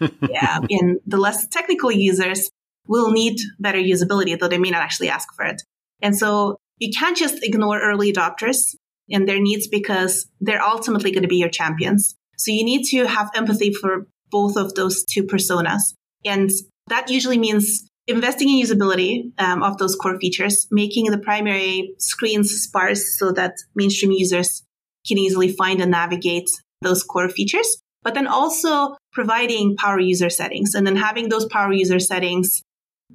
yeah. 0.28 0.60
And 0.68 0.98
the 1.06 1.16
less 1.16 1.46
technical 1.46 1.92
users 1.92 2.50
will 2.86 3.12
need 3.12 3.38
better 3.58 3.78
usability, 3.78 4.38
though 4.38 4.48
they 4.48 4.58
may 4.58 4.70
not 4.70 4.82
actually 4.82 5.08
ask 5.08 5.28
for 5.34 5.44
it. 5.44 5.62
And 6.02 6.16
so 6.16 6.56
you 6.78 6.90
can't 6.96 7.16
just 7.16 7.42
ignore 7.42 7.80
early 7.80 8.12
adopters 8.12 8.74
and 9.10 9.28
their 9.28 9.40
needs 9.40 9.68
because 9.68 10.26
they're 10.40 10.62
ultimately 10.62 11.12
going 11.12 11.22
to 11.22 11.28
be 11.28 11.36
your 11.36 11.48
champions. 11.48 12.14
So 12.38 12.52
you 12.52 12.64
need 12.64 12.84
to 12.86 13.06
have 13.06 13.30
empathy 13.34 13.72
for 13.72 14.06
both 14.30 14.56
of 14.56 14.74
those 14.74 15.04
two 15.04 15.24
personas. 15.24 15.94
And 16.24 16.50
that 16.88 17.10
usually 17.10 17.38
means 17.38 17.86
investing 18.06 18.48
in 18.48 18.66
usability 18.66 19.32
um, 19.38 19.62
of 19.62 19.78
those 19.78 19.94
core 19.94 20.18
features, 20.18 20.66
making 20.70 21.10
the 21.10 21.18
primary 21.18 21.94
screens 21.98 22.50
sparse 22.50 23.18
so 23.18 23.32
that 23.32 23.54
mainstream 23.74 24.10
users 24.10 24.64
can 25.06 25.18
easily 25.18 25.52
find 25.52 25.80
and 25.80 25.90
navigate 25.90 26.48
those 26.82 27.02
core 27.02 27.28
features, 27.28 27.78
but 28.02 28.14
then 28.14 28.26
also 28.26 28.96
providing 29.12 29.76
power 29.76 30.00
user 30.00 30.30
settings 30.30 30.74
and 30.74 30.86
then 30.86 30.96
having 30.96 31.28
those 31.28 31.46
power 31.46 31.72
user 31.72 31.98
settings 31.98 32.62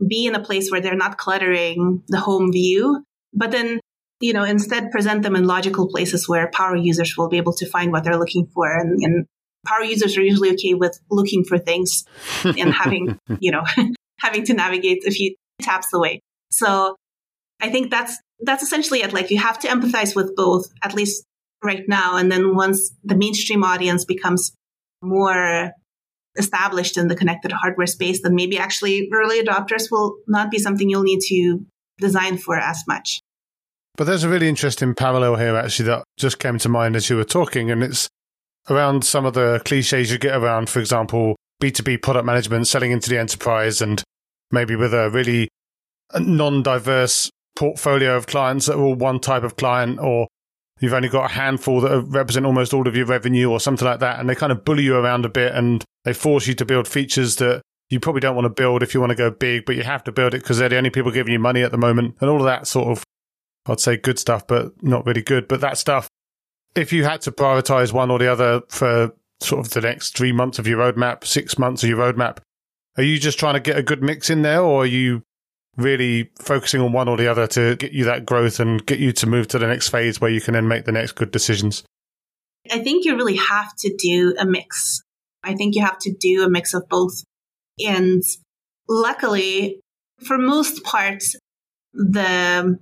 be 0.07 0.27
in 0.27 0.35
a 0.35 0.43
place 0.43 0.69
where 0.69 0.81
they're 0.81 0.95
not 0.95 1.17
cluttering 1.17 2.03
the 2.09 2.19
home 2.19 2.51
view, 2.51 3.03
but 3.33 3.51
then 3.51 3.79
you 4.19 4.33
know, 4.33 4.43
instead 4.43 4.91
present 4.91 5.23
them 5.23 5.35
in 5.35 5.45
logical 5.45 5.87
places 5.87 6.27
where 6.27 6.49
power 6.51 6.75
users 6.75 7.15
will 7.17 7.29
be 7.29 7.37
able 7.37 7.53
to 7.53 7.67
find 7.67 7.91
what 7.91 8.03
they're 8.03 8.17
looking 8.17 8.47
for. 8.47 8.71
And, 8.71 9.03
and 9.03 9.25
power 9.65 9.83
users 9.83 10.17
are 10.17 10.21
usually 10.21 10.51
okay 10.51 10.73
with 10.73 10.97
looking 11.11 11.43
for 11.43 11.57
things 11.57 12.05
and 12.43 12.73
having, 12.73 13.19
you 13.39 13.51
know, 13.51 13.63
having 14.19 14.45
to 14.45 14.53
navigate 14.53 15.05
a 15.05 15.11
few 15.11 15.35
taps 15.61 15.93
away. 15.93 16.21
So 16.49 16.95
I 17.61 17.69
think 17.69 17.91
that's, 17.91 18.17
that's 18.39 18.63
essentially 18.63 19.01
it. 19.01 19.13
Like 19.13 19.31
you 19.31 19.39
have 19.39 19.59
to 19.59 19.67
empathize 19.67 20.15
with 20.15 20.35
both, 20.35 20.67
at 20.81 20.93
least 20.93 21.25
right 21.65 21.83
now. 21.87 22.15
And 22.17 22.31
then 22.31 22.55
once 22.55 22.91
the 23.03 23.15
mainstream 23.15 23.63
audience 23.63 24.05
becomes 24.05 24.53
more 25.01 25.71
established 26.37 26.97
in 26.97 27.07
the 27.07 27.15
connected 27.15 27.51
hardware 27.51 27.87
space, 27.87 28.21
then 28.21 28.35
maybe 28.35 28.57
actually 28.57 29.09
early 29.13 29.41
adopters 29.41 29.89
will 29.91 30.17
not 30.27 30.51
be 30.51 30.59
something 30.59 30.89
you'll 30.89 31.03
need 31.03 31.21
to 31.27 31.65
design 31.99 32.37
for 32.37 32.57
as 32.57 32.83
much. 32.87 33.19
But 33.97 34.05
there's 34.05 34.23
a 34.23 34.29
really 34.29 34.49
interesting 34.49 34.93
parallel 34.93 35.37
here, 35.37 35.55
actually, 35.55 35.85
that 35.85 36.03
just 36.17 36.39
came 36.39 36.57
to 36.59 36.69
mind 36.69 36.95
as 36.95 37.09
you 37.09 37.15
were 37.15 37.23
talking, 37.23 37.71
and 37.71 37.81
it's 37.81 38.09
around 38.69 39.05
some 39.05 39.25
of 39.25 39.33
the 39.33 39.61
cliches 39.63 40.11
you 40.11 40.17
get 40.17 40.35
around, 40.35 40.69
for 40.69 40.79
example, 40.79 41.37
B2B 41.61 42.01
product 42.01 42.25
management, 42.25 42.67
selling 42.67 42.91
into 42.91 43.09
the 43.09 43.17
enterprise, 43.17 43.81
and 43.81 44.03
maybe 44.51 44.75
with 44.75 44.93
a 44.93 45.09
really 45.09 45.47
non 46.19 46.61
diverse 46.61 47.29
portfolio 47.55 48.17
of 48.17 48.27
clients 48.27 48.65
that 48.65 48.75
are 48.75 48.81
all 48.81 48.95
one 48.95 49.21
type 49.21 49.43
of 49.43 49.55
client, 49.55 49.97
or 49.99 50.27
you've 50.79 50.93
only 50.93 51.09
got 51.09 51.31
a 51.31 51.33
handful 51.33 51.81
that 51.81 52.01
represent 52.07 52.45
almost 52.45 52.73
all 52.73 52.87
of 52.87 52.95
your 52.95 53.05
revenue, 53.05 53.49
or 53.49 53.59
something 53.59 53.87
like 53.87 53.99
that. 53.99 54.19
And 54.19 54.29
they 54.29 54.35
kind 54.35 54.51
of 54.51 54.65
bully 54.65 54.83
you 54.83 54.95
around 54.95 55.25
a 55.25 55.29
bit 55.29 55.53
and 55.53 55.83
they 56.03 56.13
force 56.13 56.47
you 56.47 56.53
to 56.55 56.65
build 56.65 56.87
features 56.87 57.37
that 57.37 57.61
you 57.89 57.99
probably 57.99 58.19
don't 58.21 58.35
want 58.35 58.45
to 58.45 58.49
build 58.49 58.83
if 58.83 58.93
you 58.93 58.99
want 58.99 59.11
to 59.11 59.15
go 59.15 59.29
big, 59.31 59.65
but 59.65 59.75
you 59.75 59.83
have 59.83 60.03
to 60.05 60.11
build 60.11 60.33
it 60.33 60.41
because 60.41 60.57
they're 60.57 60.69
the 60.69 60.77
only 60.77 60.89
people 60.89 61.11
giving 61.11 61.33
you 61.33 61.39
money 61.39 61.61
at 61.61 61.71
the 61.71 61.77
moment, 61.77 62.15
and 62.19 62.29
all 62.29 62.39
of 62.39 62.45
that 62.45 62.67
sort 62.67 62.87
of 62.87 63.03
I'd 63.67 63.79
say 63.79 63.97
good 63.97 64.19
stuff, 64.19 64.45
but 64.45 64.71
not 64.83 65.05
really 65.05 65.23
good. 65.23 65.47
But 65.47 65.61
that 65.61 65.77
stuff, 65.77 66.07
if 66.75 66.93
you 66.93 67.03
had 67.03 67.21
to 67.21 67.31
prioritize 67.31 67.91
one 67.91 68.11
or 68.11 68.19
the 68.19 68.31
other 68.31 68.61
for 68.69 69.11
sort 69.41 69.65
of 69.65 69.73
the 69.73 69.81
next 69.81 70.15
three 70.15 70.31
months 70.31 70.59
of 70.59 70.67
your 70.67 70.79
roadmap, 70.79 71.25
six 71.25 71.57
months 71.57 71.83
of 71.83 71.89
your 71.89 71.97
roadmap, 71.97 72.37
are 72.97 73.03
you 73.03 73.17
just 73.17 73.39
trying 73.39 73.55
to 73.55 73.59
get 73.59 73.77
a 73.77 73.83
good 73.83 74.03
mix 74.03 74.29
in 74.29 74.43
there 74.43 74.61
or 74.61 74.83
are 74.83 74.87
you 74.87 75.23
really 75.77 76.31
focusing 76.39 76.81
on 76.81 76.91
one 76.91 77.07
or 77.07 77.17
the 77.17 77.27
other 77.27 77.47
to 77.47 77.75
get 77.75 77.91
you 77.91 78.05
that 78.05 78.25
growth 78.25 78.59
and 78.59 78.85
get 78.85 78.99
you 78.99 79.11
to 79.13 79.27
move 79.27 79.47
to 79.49 79.59
the 79.59 79.67
next 79.67 79.89
phase 79.89 80.21
where 80.21 80.31
you 80.31 80.41
can 80.41 80.53
then 80.53 80.67
make 80.67 80.85
the 80.85 80.91
next 80.91 81.13
good 81.13 81.31
decisions? 81.31 81.83
I 82.71 82.79
think 82.79 83.05
you 83.05 83.15
really 83.15 83.35
have 83.35 83.75
to 83.77 83.95
do 83.97 84.35
a 84.39 84.45
mix. 84.45 85.01
I 85.43 85.53
think 85.53 85.75
you 85.75 85.83
have 85.83 85.99
to 85.99 86.13
do 86.13 86.43
a 86.43 86.49
mix 86.49 86.73
of 86.73 86.87
both. 86.89 87.23
And 87.85 88.23
luckily, 88.87 89.79
for 90.25 90.37
most 90.37 90.83
parts, 90.83 91.35
the 91.93 92.79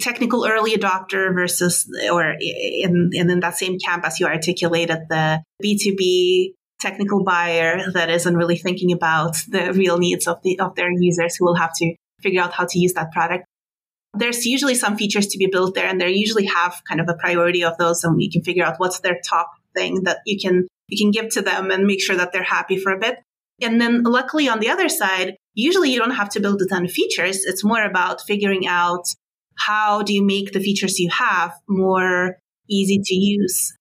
technical 0.00 0.46
early 0.46 0.72
adopter 0.72 1.32
versus, 1.34 1.86
or 2.10 2.34
in, 2.40 3.10
in 3.12 3.40
that 3.40 3.56
same 3.56 3.78
camp 3.78 4.04
as 4.06 4.20
you 4.20 4.26
articulated, 4.26 4.98
the 5.08 5.42
B2B 5.62 6.52
technical 6.80 7.24
buyer 7.24 7.90
that 7.92 8.10
isn't 8.10 8.36
really 8.36 8.58
thinking 8.58 8.92
about 8.92 9.36
the 9.48 9.72
real 9.72 9.98
needs 9.98 10.26
of 10.26 10.42
the, 10.42 10.58
of 10.60 10.74
their 10.74 10.90
users 10.90 11.36
who 11.36 11.44
will 11.44 11.54
have 11.54 11.72
to 11.74 11.94
figure 12.24 12.42
out 12.42 12.52
how 12.52 12.64
to 12.64 12.78
use 12.78 12.94
that 12.94 13.12
product. 13.12 13.44
There's 14.14 14.46
usually 14.46 14.74
some 14.74 14.96
features 14.96 15.26
to 15.28 15.38
be 15.38 15.48
built 15.50 15.74
there 15.74 15.86
and 15.86 16.00
they 16.00 16.10
usually 16.10 16.46
have 16.46 16.80
kind 16.88 17.00
of 17.00 17.08
a 17.08 17.14
priority 17.14 17.62
of 17.62 17.76
those 17.78 18.02
and 18.02 18.16
we 18.16 18.30
can 18.30 18.42
figure 18.42 18.64
out 18.64 18.78
what's 18.78 19.00
their 19.00 19.18
top 19.28 19.50
thing 19.76 20.04
that 20.04 20.18
you 20.24 20.38
can, 20.40 20.66
you 20.88 20.98
can 20.98 21.10
give 21.10 21.32
to 21.34 21.42
them 21.42 21.70
and 21.70 21.86
make 21.86 22.00
sure 22.00 22.16
that 22.16 22.32
they're 22.32 22.42
happy 22.42 22.78
for 22.78 22.92
a 22.92 22.98
bit. 22.98 23.18
And 23.60 23.80
then 23.80 24.02
luckily 24.02 24.48
on 24.48 24.60
the 24.60 24.70
other 24.70 24.88
side, 24.88 25.36
usually 25.54 25.92
you 25.92 25.98
don't 25.98 26.12
have 26.22 26.30
to 26.30 26.40
build 26.40 26.62
a 26.62 26.66
ton 26.66 26.84
of 26.84 26.90
features. 26.90 27.44
It's 27.44 27.64
more 27.64 27.84
about 27.84 28.22
figuring 28.22 28.66
out 28.66 29.04
how 29.56 30.02
do 30.02 30.12
you 30.12 30.24
make 30.24 30.52
the 30.52 30.60
features 30.60 30.98
you 30.98 31.10
have 31.10 31.52
more 31.68 32.38
easy 32.68 33.00
to 33.04 33.14
use? 33.14 33.72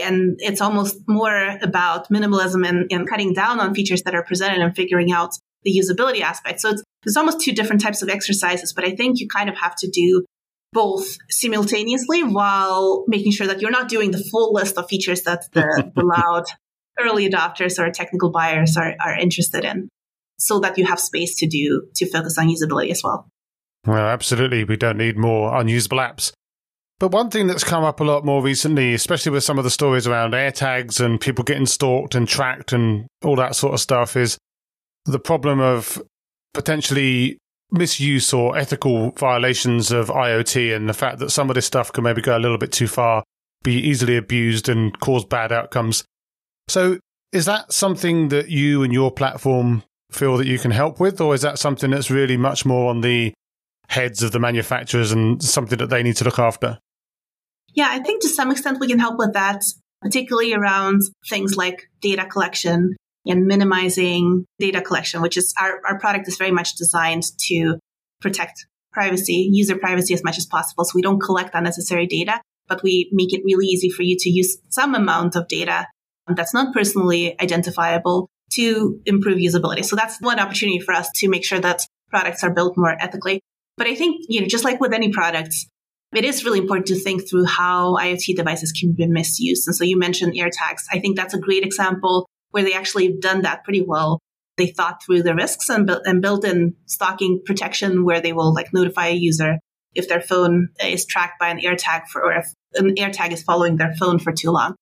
And 0.00 0.36
it's 0.38 0.60
almost 0.60 0.96
more 1.08 1.58
about 1.60 2.08
minimalism 2.08 2.66
and, 2.66 2.90
and 2.90 3.08
cutting 3.08 3.32
down 3.32 3.58
on 3.60 3.74
features 3.74 4.02
that 4.02 4.14
are 4.14 4.24
presented 4.24 4.60
and 4.60 4.74
figuring 4.74 5.12
out 5.12 5.34
the 5.64 5.76
usability 5.76 6.20
aspect. 6.20 6.60
So 6.60 6.70
it's, 6.70 6.82
there's 7.04 7.16
almost 7.16 7.40
two 7.40 7.52
different 7.52 7.82
types 7.82 8.02
of 8.02 8.08
exercises, 8.08 8.72
but 8.72 8.84
I 8.84 8.94
think 8.94 9.20
you 9.20 9.28
kind 9.28 9.48
of 9.48 9.56
have 9.56 9.74
to 9.76 9.90
do 9.90 10.24
both 10.72 11.18
simultaneously 11.28 12.22
while 12.22 13.04
making 13.06 13.32
sure 13.32 13.46
that 13.46 13.60
you're 13.60 13.70
not 13.70 13.88
doing 13.88 14.10
the 14.10 14.24
full 14.30 14.52
list 14.54 14.78
of 14.78 14.88
features 14.88 15.22
that 15.22 15.44
the, 15.52 15.92
the 15.94 16.04
loud 16.04 16.44
early 16.98 17.28
adopters 17.28 17.78
or 17.78 17.90
technical 17.90 18.30
buyers 18.30 18.76
are, 18.76 18.94
are 19.04 19.18
interested 19.18 19.64
in 19.64 19.88
so 20.38 20.60
that 20.60 20.76
you 20.78 20.84
have 20.84 21.00
space 21.00 21.36
to 21.36 21.46
do 21.46 21.86
to 21.94 22.10
focus 22.10 22.38
on 22.38 22.48
usability 22.48 22.90
as 22.90 23.02
well. 23.02 23.28
Well, 23.86 24.06
absolutely. 24.06 24.64
We 24.64 24.76
don't 24.76 24.98
need 24.98 25.16
more 25.16 25.58
unusable 25.58 25.98
apps. 25.98 26.32
But 27.00 27.10
one 27.10 27.30
thing 27.30 27.48
that's 27.48 27.64
come 27.64 27.82
up 27.82 27.98
a 27.98 28.04
lot 28.04 28.24
more 28.24 28.42
recently, 28.42 28.94
especially 28.94 29.32
with 29.32 29.42
some 29.42 29.58
of 29.58 29.64
the 29.64 29.70
stories 29.70 30.06
around 30.06 30.34
AirTags 30.34 31.04
and 31.04 31.20
people 31.20 31.42
getting 31.42 31.66
stalked 31.66 32.14
and 32.14 32.28
tracked 32.28 32.72
and 32.72 33.06
all 33.24 33.34
that 33.36 33.56
sort 33.56 33.74
of 33.74 33.80
stuff, 33.80 34.16
is 34.16 34.38
the 35.04 35.18
problem 35.18 35.60
of 35.60 36.00
potentially 36.54 37.38
misuse 37.70 38.32
or 38.32 38.56
ethical 38.56 39.12
violations 39.12 39.90
of 39.90 40.08
IoT 40.08 40.76
and 40.76 40.88
the 40.88 40.94
fact 40.94 41.18
that 41.18 41.30
some 41.30 41.48
of 41.50 41.54
this 41.54 41.66
stuff 41.66 41.92
can 41.92 42.04
maybe 42.04 42.20
go 42.20 42.36
a 42.36 42.38
little 42.38 42.58
bit 42.58 42.72
too 42.72 42.86
far, 42.86 43.24
be 43.62 43.74
easily 43.74 44.16
abused 44.16 44.68
and 44.68 44.98
cause 45.00 45.24
bad 45.24 45.52
outcomes. 45.52 46.04
So, 46.68 46.98
is 47.32 47.46
that 47.46 47.72
something 47.72 48.28
that 48.28 48.50
you 48.50 48.82
and 48.82 48.92
your 48.92 49.10
platform 49.10 49.82
feel 50.10 50.36
that 50.36 50.46
you 50.46 50.58
can 50.58 50.70
help 50.70 51.00
with, 51.00 51.20
or 51.20 51.34
is 51.34 51.40
that 51.42 51.58
something 51.58 51.90
that's 51.90 52.10
really 52.10 52.36
much 52.36 52.66
more 52.66 52.90
on 52.90 53.00
the 53.00 53.32
heads 53.88 54.22
of 54.22 54.32
the 54.32 54.38
manufacturers 54.38 55.12
and 55.12 55.42
something 55.42 55.78
that 55.78 55.88
they 55.88 56.02
need 56.02 56.16
to 56.16 56.24
look 56.24 56.38
after? 56.38 56.78
Yeah, 57.74 57.88
I 57.90 58.00
think 58.00 58.22
to 58.22 58.28
some 58.28 58.50
extent 58.50 58.80
we 58.80 58.88
can 58.88 58.98
help 58.98 59.18
with 59.18 59.32
that, 59.32 59.62
particularly 60.02 60.52
around 60.52 61.00
things 61.30 61.56
like 61.56 61.88
data 62.02 62.26
collection 62.26 62.96
and 63.26 63.46
minimizing 63.46 64.44
data 64.58 64.80
collection, 64.80 65.22
which 65.22 65.36
is 65.36 65.54
our, 65.60 65.80
our 65.86 65.98
product 65.98 66.28
is 66.28 66.36
very 66.36 66.50
much 66.50 66.74
designed 66.74 67.24
to 67.48 67.78
protect 68.20 68.66
privacy, 68.92 69.48
user 69.52 69.76
privacy 69.76 70.14
as 70.14 70.24
much 70.24 70.38
as 70.38 70.46
possible. 70.46 70.84
So 70.84 70.92
we 70.94 71.02
don't 71.02 71.20
collect 71.20 71.54
unnecessary 71.54 72.06
data, 72.06 72.40
but 72.68 72.82
we 72.82 73.10
make 73.12 73.32
it 73.32 73.42
really 73.44 73.66
easy 73.66 73.90
for 73.90 74.02
you 74.02 74.16
to 74.18 74.30
use 74.30 74.58
some 74.68 74.94
amount 74.94 75.36
of 75.36 75.48
data 75.48 75.86
that's 76.28 76.54
not 76.54 76.72
personally 76.72 77.40
identifiable 77.40 78.28
to 78.52 79.00
improve 79.06 79.38
usability. 79.38 79.84
So 79.84 79.96
that's 79.96 80.20
one 80.20 80.38
opportunity 80.38 80.78
for 80.78 80.92
us 80.92 81.08
to 81.16 81.28
make 81.28 81.44
sure 81.44 81.60
that 81.60 81.86
products 82.10 82.44
are 82.44 82.52
built 82.52 82.76
more 82.76 82.96
ethically. 83.00 83.40
But 83.76 83.86
I 83.86 83.94
think, 83.94 84.26
you 84.28 84.40
know, 84.40 84.46
just 84.46 84.64
like 84.64 84.80
with 84.80 84.92
any 84.92 85.10
products, 85.10 85.66
it 86.14 86.24
is 86.24 86.44
really 86.44 86.58
important 86.58 86.86
to 86.88 86.94
think 86.94 87.28
through 87.28 87.46
how 87.46 87.96
IoT 87.96 88.36
devices 88.36 88.70
can 88.72 88.92
be 88.92 89.06
misused. 89.06 89.66
And 89.66 89.74
so 89.74 89.84
you 89.84 89.98
mentioned 89.98 90.34
AirTags. 90.34 90.84
I 90.92 90.98
think 90.98 91.16
that's 91.16 91.32
a 91.32 91.38
great 91.38 91.64
example 91.64 92.28
where 92.52 92.62
they 92.62 92.72
actually 92.72 93.18
done 93.18 93.42
that 93.42 93.64
pretty 93.64 93.82
well. 93.86 94.20
They 94.56 94.68
thought 94.68 95.02
through 95.02 95.22
the 95.22 95.34
risks 95.34 95.68
and, 95.68 95.86
built 95.86 96.02
and 96.06 96.22
built 96.22 96.44
in 96.44 96.76
stalking 96.86 97.42
protection 97.44 98.04
where 98.04 98.20
they 98.20 98.32
will 98.32 98.54
like 98.54 98.72
notify 98.72 99.08
a 99.08 99.14
user 99.14 99.58
if 99.94 100.08
their 100.08 100.20
phone 100.20 100.68
is 100.82 101.04
tracked 101.04 101.38
by 101.40 101.48
an 101.48 101.58
AirTag 101.58 102.06
for, 102.06 102.24
or 102.24 102.32
if 102.32 102.46
an 102.74 102.94
AirTag 102.94 103.32
is 103.32 103.42
following 103.42 103.76
their 103.76 103.92
phone 103.98 104.18
for 104.18 104.32
too 104.32 104.50
long. 104.50 104.74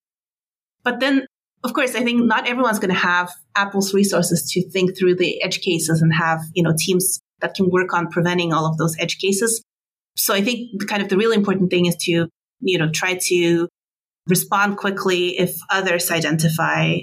But 0.83 0.99
then, 0.99 1.25
of 1.63 1.73
course, 1.73 1.95
I 1.95 2.03
think 2.03 2.23
not 2.23 2.47
everyone's 2.47 2.79
going 2.79 2.93
to 2.93 2.99
have 2.99 3.31
Apple's 3.55 3.93
resources 3.93 4.49
to 4.51 4.69
think 4.69 4.97
through 4.97 5.15
the 5.15 5.41
edge 5.43 5.61
cases 5.61 6.01
and 6.01 6.13
have, 6.13 6.41
you 6.53 6.63
know, 6.63 6.73
teams 6.77 7.19
that 7.39 7.53
can 7.55 7.69
work 7.69 7.93
on 7.93 8.09
preventing 8.09 8.53
all 8.53 8.65
of 8.65 8.77
those 8.77 8.95
edge 8.99 9.17
cases. 9.19 9.63
So 10.15 10.33
I 10.33 10.41
think 10.41 10.79
the 10.79 10.85
kind 10.85 11.01
of 11.01 11.09
the 11.09 11.17
really 11.17 11.35
important 11.35 11.69
thing 11.69 11.85
is 11.85 11.95
to, 12.01 12.27
you 12.59 12.77
know, 12.77 12.89
try 12.91 13.19
to 13.27 13.67
respond 14.27 14.77
quickly 14.77 15.39
if 15.39 15.55
others 15.69 16.11
identify 16.11 16.99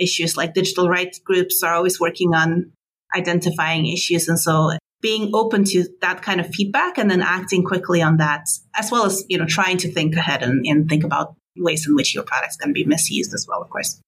issues 0.00 0.36
like 0.36 0.54
digital 0.54 0.88
rights 0.88 1.18
groups 1.18 1.62
are 1.62 1.74
always 1.74 2.00
working 2.00 2.34
on 2.34 2.72
identifying 3.16 3.86
issues. 3.86 4.28
And 4.28 4.38
so 4.38 4.72
being 5.00 5.30
open 5.34 5.64
to 5.64 5.86
that 6.00 6.22
kind 6.22 6.40
of 6.40 6.46
feedback 6.48 6.98
and 6.98 7.10
then 7.10 7.22
acting 7.22 7.64
quickly 7.64 8.02
on 8.02 8.16
that, 8.16 8.46
as 8.76 8.90
well 8.90 9.06
as, 9.06 9.24
you 9.28 9.38
know, 9.38 9.46
trying 9.46 9.76
to 9.78 9.92
think 9.92 10.16
ahead 10.16 10.42
and, 10.42 10.66
and 10.66 10.88
think 10.88 11.04
about 11.04 11.34
ways 11.56 11.86
in 11.86 11.94
which 11.94 12.14
your 12.14 12.24
product's 12.24 12.56
to 12.56 12.72
be 12.72 12.84
misused 12.84 13.32
as 13.34 13.46
well, 13.48 13.62
of 13.62 13.70
course. 13.70 14.00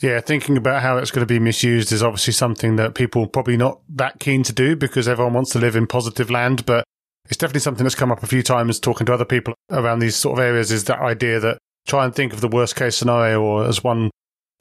Yeah, 0.00 0.20
thinking 0.20 0.56
about 0.56 0.82
how 0.82 0.98
it's 0.98 1.10
going 1.10 1.26
to 1.26 1.32
be 1.32 1.40
misused 1.40 1.90
is 1.90 2.02
obviously 2.02 2.32
something 2.32 2.76
that 2.76 2.94
people 2.94 3.26
probably 3.26 3.56
not 3.56 3.80
that 3.88 4.20
keen 4.20 4.44
to 4.44 4.52
do 4.52 4.76
because 4.76 5.08
everyone 5.08 5.34
wants 5.34 5.50
to 5.52 5.58
live 5.58 5.74
in 5.74 5.88
positive 5.88 6.30
land. 6.30 6.64
But 6.66 6.84
it's 7.24 7.36
definitely 7.36 7.60
something 7.60 7.84
that's 7.84 7.96
come 7.96 8.12
up 8.12 8.22
a 8.22 8.28
few 8.28 8.42
times 8.42 8.78
talking 8.78 9.06
to 9.06 9.14
other 9.14 9.24
people 9.24 9.54
around 9.70 9.98
these 9.98 10.14
sort 10.14 10.38
of 10.38 10.44
areas 10.44 10.70
is 10.70 10.84
that 10.84 11.00
idea 11.00 11.40
that 11.40 11.58
try 11.88 12.04
and 12.04 12.14
think 12.14 12.32
of 12.32 12.40
the 12.40 12.48
worst 12.48 12.76
case 12.76 12.96
scenario, 12.96 13.42
or 13.42 13.64
as 13.66 13.82
one 13.82 14.10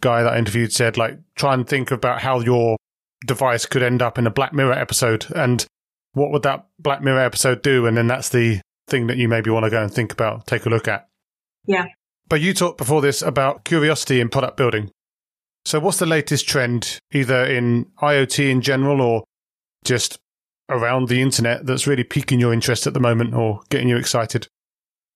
guy 0.02 0.24
that 0.24 0.34
I 0.34 0.38
interviewed 0.38 0.74
said, 0.74 0.98
like 0.98 1.20
try 1.36 1.54
and 1.54 1.68
think 1.68 1.92
about 1.92 2.22
how 2.22 2.40
your 2.40 2.78
device 3.26 3.66
could 3.66 3.84
end 3.84 4.02
up 4.02 4.18
in 4.18 4.28
a 4.28 4.32
Black 4.32 4.54
Mirror 4.54 4.74
episode 4.74 5.26
and 5.36 5.66
what 6.14 6.32
would 6.32 6.44
that 6.44 6.66
Black 6.80 7.02
Mirror 7.02 7.22
episode 7.22 7.62
do? 7.62 7.86
And 7.86 7.96
then 7.96 8.08
that's 8.08 8.30
the 8.30 8.60
thing 8.88 9.08
that 9.08 9.18
you 9.18 9.28
maybe 9.28 9.50
want 9.50 9.66
to 9.66 9.70
go 9.70 9.82
and 9.82 9.94
think 9.94 10.12
about, 10.12 10.48
take 10.48 10.66
a 10.66 10.70
look 10.70 10.88
at. 10.88 11.08
Yeah. 11.66 11.86
But 12.28 12.42
you 12.42 12.54
talked 12.54 12.78
before 12.78 13.02
this 13.02 13.22
about 13.22 13.64
curiosity 13.64 14.20
in 14.20 14.30
product 14.30 14.58
building. 14.58 14.90
So, 15.66 15.80
what's 15.80 16.00
the 16.00 16.06
latest 16.06 16.48
trend, 16.48 17.00
either 17.14 17.46
in 17.46 17.88
IoT 18.02 18.50
in 18.50 18.62
general 18.62 19.02
or 19.02 19.24
just 19.84 20.18
around 20.70 21.08
the 21.08 21.22
internet, 21.22 21.66
that's 21.66 21.88
really 21.88 22.04
piquing 22.04 22.40
your 22.40 22.54
interest 22.54 22.88
at 22.88 22.94
the 22.94 23.00
moment 23.00 23.34
or 23.34 23.62
getting 23.70 23.90
you 23.90 23.98
excited? 23.98 24.48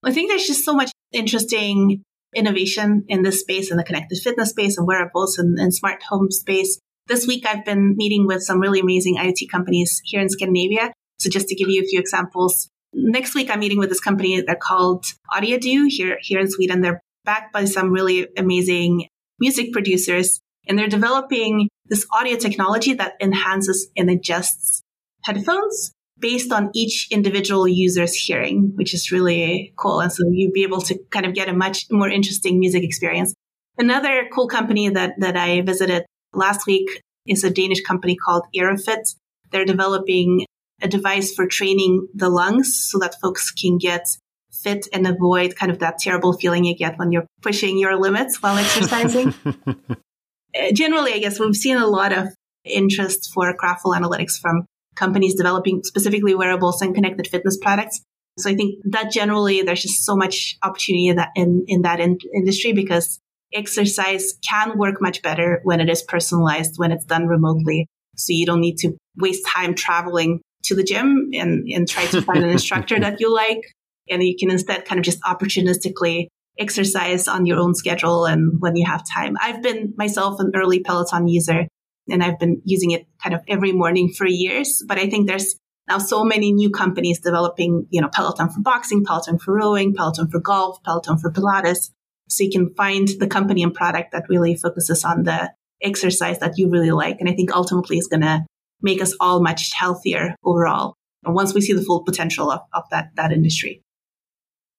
I 0.03 0.11
think 0.11 0.29
there's 0.29 0.47
just 0.47 0.65
so 0.65 0.73
much 0.73 0.91
interesting 1.11 2.03
innovation 2.35 3.05
in 3.07 3.23
this 3.23 3.41
space, 3.41 3.71
in 3.71 3.77
the 3.77 3.83
connected 3.83 4.19
fitness 4.19 4.49
space 4.49 4.77
and 4.77 4.87
wearables 4.87 5.37
and, 5.37 5.57
and 5.59 5.73
smart 5.73 6.03
home 6.03 6.31
space. 6.31 6.79
This 7.07 7.27
week, 7.27 7.45
I've 7.45 7.65
been 7.65 7.95
meeting 7.97 8.27
with 8.27 8.43
some 8.43 8.59
really 8.59 8.79
amazing 8.79 9.17
IoT 9.17 9.49
companies 9.51 10.01
here 10.05 10.21
in 10.21 10.29
Scandinavia. 10.29 10.93
So, 11.19 11.29
just 11.29 11.47
to 11.47 11.55
give 11.55 11.69
you 11.69 11.81
a 11.81 11.85
few 11.85 11.99
examples, 11.99 12.69
next 12.93 13.35
week 13.35 13.49
I'm 13.49 13.59
meeting 13.59 13.79
with 13.79 13.89
this 13.89 13.99
company. 13.99 14.41
They're 14.41 14.55
called 14.55 15.05
Audiodo 15.33 15.87
here 15.87 16.17
here 16.21 16.39
in 16.39 16.49
Sweden. 16.49 16.81
They're 16.81 17.01
backed 17.25 17.53
by 17.53 17.65
some 17.65 17.91
really 17.91 18.27
amazing 18.37 19.07
music 19.39 19.73
producers, 19.73 20.39
and 20.67 20.77
they're 20.77 20.87
developing 20.87 21.69
this 21.85 22.05
audio 22.13 22.37
technology 22.37 22.93
that 22.93 23.13
enhances 23.21 23.89
and 23.97 24.09
adjusts 24.09 24.81
headphones 25.23 25.91
based 26.21 26.51
on 26.51 26.69
each 26.73 27.07
individual 27.11 27.67
user's 27.67 28.13
hearing, 28.13 28.71
which 28.75 28.93
is 28.93 29.11
really 29.11 29.73
cool. 29.75 29.99
And 29.99 30.13
so 30.13 30.23
you'd 30.29 30.53
be 30.53 30.63
able 30.63 30.81
to 30.81 30.97
kind 31.09 31.25
of 31.25 31.33
get 31.33 31.49
a 31.49 31.53
much 31.53 31.87
more 31.91 32.09
interesting 32.09 32.59
music 32.59 32.83
experience. 32.83 33.33
Another 33.77 34.29
cool 34.31 34.47
company 34.47 34.89
that, 34.89 35.19
that 35.19 35.35
I 35.35 35.61
visited 35.61 36.05
last 36.33 36.67
week 36.67 37.01
is 37.25 37.43
a 37.43 37.49
Danish 37.49 37.81
company 37.81 38.15
called 38.15 38.43
Airofit. 38.55 39.15
They're 39.51 39.65
developing 39.65 40.45
a 40.81 40.87
device 40.87 41.33
for 41.33 41.47
training 41.47 42.07
the 42.13 42.29
lungs 42.29 42.89
so 42.89 42.99
that 42.99 43.19
folks 43.19 43.51
can 43.51 43.77
get 43.77 44.05
fit 44.51 44.87
and 44.93 45.07
avoid 45.07 45.55
kind 45.55 45.71
of 45.71 45.79
that 45.79 45.97
terrible 45.99 46.33
feeling 46.33 46.65
you 46.65 46.75
get 46.75 46.97
when 46.97 47.11
you're 47.11 47.27
pushing 47.41 47.77
your 47.77 47.99
limits 47.99 48.41
while 48.41 48.57
exercising. 48.65 49.33
Uh, 49.47 50.71
generally, 50.73 51.13
I 51.13 51.19
guess 51.19 51.39
we've 51.39 51.55
seen 51.55 51.77
a 51.77 51.87
lot 51.87 52.11
of 52.11 52.27
interest 52.65 53.31
for 53.33 53.55
Kraftful 53.55 53.95
analytics 53.95 54.39
from 54.39 54.65
companies 54.95 55.35
developing 55.35 55.81
specifically 55.83 56.35
wearables 56.35 56.81
and 56.81 56.93
connected 56.93 57.27
fitness 57.27 57.57
products. 57.57 58.01
So 58.37 58.49
I 58.49 58.55
think 58.55 58.75
that 58.85 59.11
generally 59.11 59.61
there's 59.61 59.81
just 59.81 60.05
so 60.05 60.15
much 60.15 60.57
opportunity 60.63 61.07
in 61.07 61.17
that 61.17 61.29
in, 61.35 61.65
in 61.67 61.81
that 61.81 61.99
in- 61.99 62.17
industry 62.33 62.73
because 62.73 63.19
exercise 63.53 64.33
can 64.47 64.77
work 64.77 65.01
much 65.01 65.21
better 65.21 65.59
when 65.63 65.81
it 65.81 65.89
is 65.89 66.01
personalized, 66.01 66.75
when 66.77 66.91
it's 66.91 67.05
done 67.05 67.27
remotely. 67.27 67.87
So 68.15 68.33
you 68.33 68.45
don't 68.45 68.61
need 68.61 68.77
to 68.77 68.93
waste 69.17 69.45
time 69.47 69.75
traveling 69.75 70.41
to 70.63 70.75
the 70.75 70.83
gym 70.83 71.29
and, 71.33 71.67
and 71.67 71.87
try 71.87 72.05
to 72.05 72.21
find 72.21 72.43
an 72.43 72.49
instructor 72.49 72.99
that 72.99 73.19
you 73.19 73.33
like 73.33 73.61
and 74.09 74.23
you 74.23 74.35
can 74.37 74.51
instead 74.51 74.85
kind 74.85 74.99
of 74.99 75.05
just 75.05 75.21
opportunistically 75.21 76.27
exercise 76.59 77.27
on 77.27 77.45
your 77.45 77.57
own 77.57 77.73
schedule 77.73 78.25
and 78.25 78.59
when 78.59 78.75
you 78.75 78.85
have 78.85 79.03
time. 79.13 79.35
I've 79.41 79.61
been 79.61 79.93
myself 79.97 80.39
an 80.39 80.51
early 80.53 80.79
Peloton 80.79 81.27
user 81.27 81.67
and 82.09 82.23
I've 82.23 82.39
been 82.39 82.61
using 82.65 82.91
it 82.91 83.07
kind 83.21 83.35
of 83.35 83.41
every 83.47 83.71
morning 83.71 84.13
for 84.13 84.27
years, 84.27 84.83
but 84.87 84.97
I 84.97 85.09
think 85.09 85.27
there's 85.27 85.55
now 85.87 85.97
so 85.97 86.23
many 86.23 86.51
new 86.51 86.69
companies 86.69 87.19
developing, 87.19 87.87
you 87.89 88.01
know, 88.01 88.09
Peloton 88.09 88.49
for 88.49 88.61
boxing, 88.61 89.03
Peloton 89.03 89.39
for 89.39 89.55
rowing, 89.55 89.93
Peloton 89.93 90.29
for 90.29 90.39
golf, 90.39 90.81
Peloton 90.83 91.17
for 91.17 91.31
Pilates. 91.31 91.91
So 92.29 92.43
you 92.43 92.51
can 92.51 92.73
find 92.75 93.07
the 93.19 93.27
company 93.27 93.61
and 93.61 93.73
product 93.73 94.13
that 94.13 94.29
really 94.29 94.55
focuses 94.55 95.03
on 95.03 95.23
the 95.23 95.51
exercise 95.81 96.39
that 96.39 96.57
you 96.57 96.69
really 96.69 96.91
like. 96.91 97.17
And 97.19 97.27
I 97.27 97.33
think 97.33 97.53
ultimately 97.53 97.97
is 97.97 98.07
going 98.07 98.21
to 98.21 98.45
make 98.81 99.01
us 99.01 99.13
all 99.19 99.41
much 99.41 99.73
healthier 99.73 100.35
overall. 100.43 100.95
once 101.25 101.53
we 101.53 101.61
see 101.61 101.73
the 101.73 101.83
full 101.83 102.03
potential 102.03 102.49
of, 102.49 102.61
of 102.73 102.83
that, 102.91 103.09
that 103.15 103.31
industry. 103.31 103.81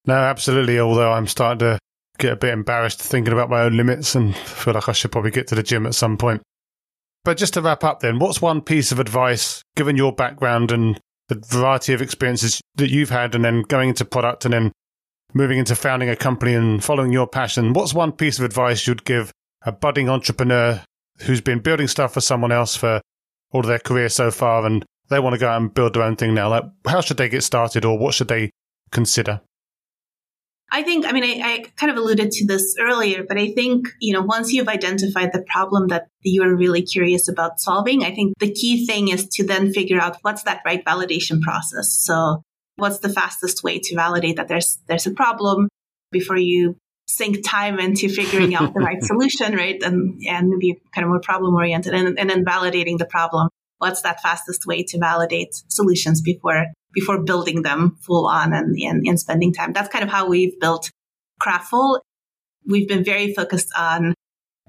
No, 0.06 0.14
absolutely. 0.14 0.80
Although 0.80 1.12
I'm 1.12 1.26
starting 1.26 1.58
to 1.60 1.78
get 2.18 2.32
a 2.32 2.36
bit 2.36 2.52
embarrassed 2.52 3.00
thinking 3.00 3.32
about 3.32 3.50
my 3.50 3.62
own 3.62 3.76
limits 3.76 4.14
and 4.14 4.34
feel 4.34 4.74
like 4.74 4.88
I 4.88 4.92
should 4.92 5.12
probably 5.12 5.30
get 5.30 5.48
to 5.48 5.54
the 5.54 5.62
gym 5.62 5.86
at 5.86 5.94
some 5.94 6.16
point. 6.16 6.42
But 7.24 7.36
just 7.36 7.54
to 7.54 7.62
wrap 7.62 7.84
up 7.84 8.00
then, 8.00 8.18
what's 8.18 8.42
one 8.42 8.60
piece 8.60 8.90
of 8.90 8.98
advice, 8.98 9.62
given 9.76 9.96
your 9.96 10.12
background 10.12 10.72
and 10.72 11.00
the 11.28 11.40
variety 11.48 11.92
of 11.92 12.02
experiences 12.02 12.60
that 12.74 12.90
you've 12.90 13.10
had 13.10 13.34
and 13.34 13.44
then 13.44 13.62
going 13.62 13.90
into 13.90 14.04
product 14.04 14.44
and 14.44 14.52
then 14.52 14.72
moving 15.32 15.58
into 15.58 15.76
founding 15.76 16.08
a 16.08 16.16
company 16.16 16.54
and 16.54 16.82
following 16.82 17.12
your 17.12 17.28
passion, 17.28 17.72
what's 17.72 17.94
one 17.94 18.12
piece 18.12 18.38
of 18.38 18.44
advice 18.44 18.86
you'd 18.86 19.04
give 19.04 19.30
a 19.64 19.72
budding 19.72 20.08
entrepreneur 20.08 20.82
who's 21.20 21.40
been 21.40 21.60
building 21.60 21.86
stuff 21.86 22.12
for 22.12 22.20
someone 22.20 22.52
else 22.52 22.74
for 22.74 23.00
all 23.52 23.60
of 23.60 23.66
their 23.66 23.78
career 23.78 24.08
so 24.08 24.30
far 24.30 24.66
and 24.66 24.84
they 25.08 25.20
want 25.20 25.34
to 25.34 25.38
go 25.38 25.48
out 25.48 25.60
and 25.60 25.74
build 25.74 25.94
their 25.94 26.02
own 26.02 26.16
thing 26.16 26.34
now? 26.34 26.48
Like, 26.48 26.64
how 26.86 27.00
should 27.00 27.18
they 27.18 27.28
get 27.28 27.44
started 27.44 27.84
or 27.84 27.96
what 27.98 28.14
should 28.14 28.28
they 28.28 28.50
consider? 28.90 29.40
I 30.74 30.82
think, 30.82 31.04
I 31.06 31.12
mean, 31.12 31.22
I, 31.22 31.46
I, 31.46 31.64
kind 31.76 31.92
of 31.92 31.98
alluded 31.98 32.30
to 32.30 32.46
this 32.46 32.76
earlier, 32.80 33.24
but 33.28 33.38
I 33.38 33.52
think, 33.52 33.88
you 34.00 34.14
know, 34.14 34.22
once 34.22 34.54
you've 34.54 34.68
identified 34.68 35.30
the 35.30 35.44
problem 35.46 35.88
that 35.88 36.06
you're 36.22 36.56
really 36.56 36.80
curious 36.80 37.28
about 37.28 37.60
solving, 37.60 38.02
I 38.02 38.14
think 38.14 38.32
the 38.40 38.50
key 38.50 38.86
thing 38.86 39.08
is 39.08 39.28
to 39.34 39.46
then 39.46 39.74
figure 39.74 40.00
out 40.00 40.16
what's 40.22 40.44
that 40.44 40.62
right 40.64 40.82
validation 40.82 41.42
process. 41.42 41.92
So 41.92 42.42
what's 42.76 43.00
the 43.00 43.10
fastest 43.10 43.62
way 43.62 43.80
to 43.80 43.94
validate 43.94 44.36
that 44.36 44.48
there's, 44.48 44.78
there's 44.88 45.06
a 45.06 45.10
problem 45.10 45.68
before 46.10 46.38
you 46.38 46.76
sink 47.06 47.46
time 47.46 47.78
into 47.78 48.08
figuring 48.08 48.54
out 48.54 48.72
the 48.72 48.80
right 48.84 49.02
solution, 49.02 49.54
right? 49.54 49.82
And, 49.82 50.22
and 50.26 50.58
be 50.58 50.80
kind 50.94 51.04
of 51.04 51.10
more 51.10 51.20
problem 51.20 51.54
oriented 51.54 51.92
and, 51.92 52.18
and 52.18 52.30
then 52.30 52.46
validating 52.46 52.96
the 52.96 53.04
problem. 53.04 53.50
What's 53.76 54.00
that 54.02 54.22
fastest 54.22 54.64
way 54.64 54.84
to 54.84 54.98
validate 54.98 55.54
solutions 55.68 56.22
before 56.22 56.64
before 56.92 57.22
building 57.22 57.62
them 57.62 57.96
full 58.00 58.26
on 58.26 58.52
and, 58.52 58.76
and, 58.78 59.06
and 59.06 59.18
spending 59.18 59.52
time. 59.52 59.72
That's 59.72 59.88
kind 59.88 60.04
of 60.04 60.10
how 60.10 60.28
we've 60.28 60.58
built 60.60 60.90
Kraftful. 61.40 62.00
We've 62.66 62.88
been 62.88 63.04
very 63.04 63.32
focused 63.32 63.70
on 63.76 64.14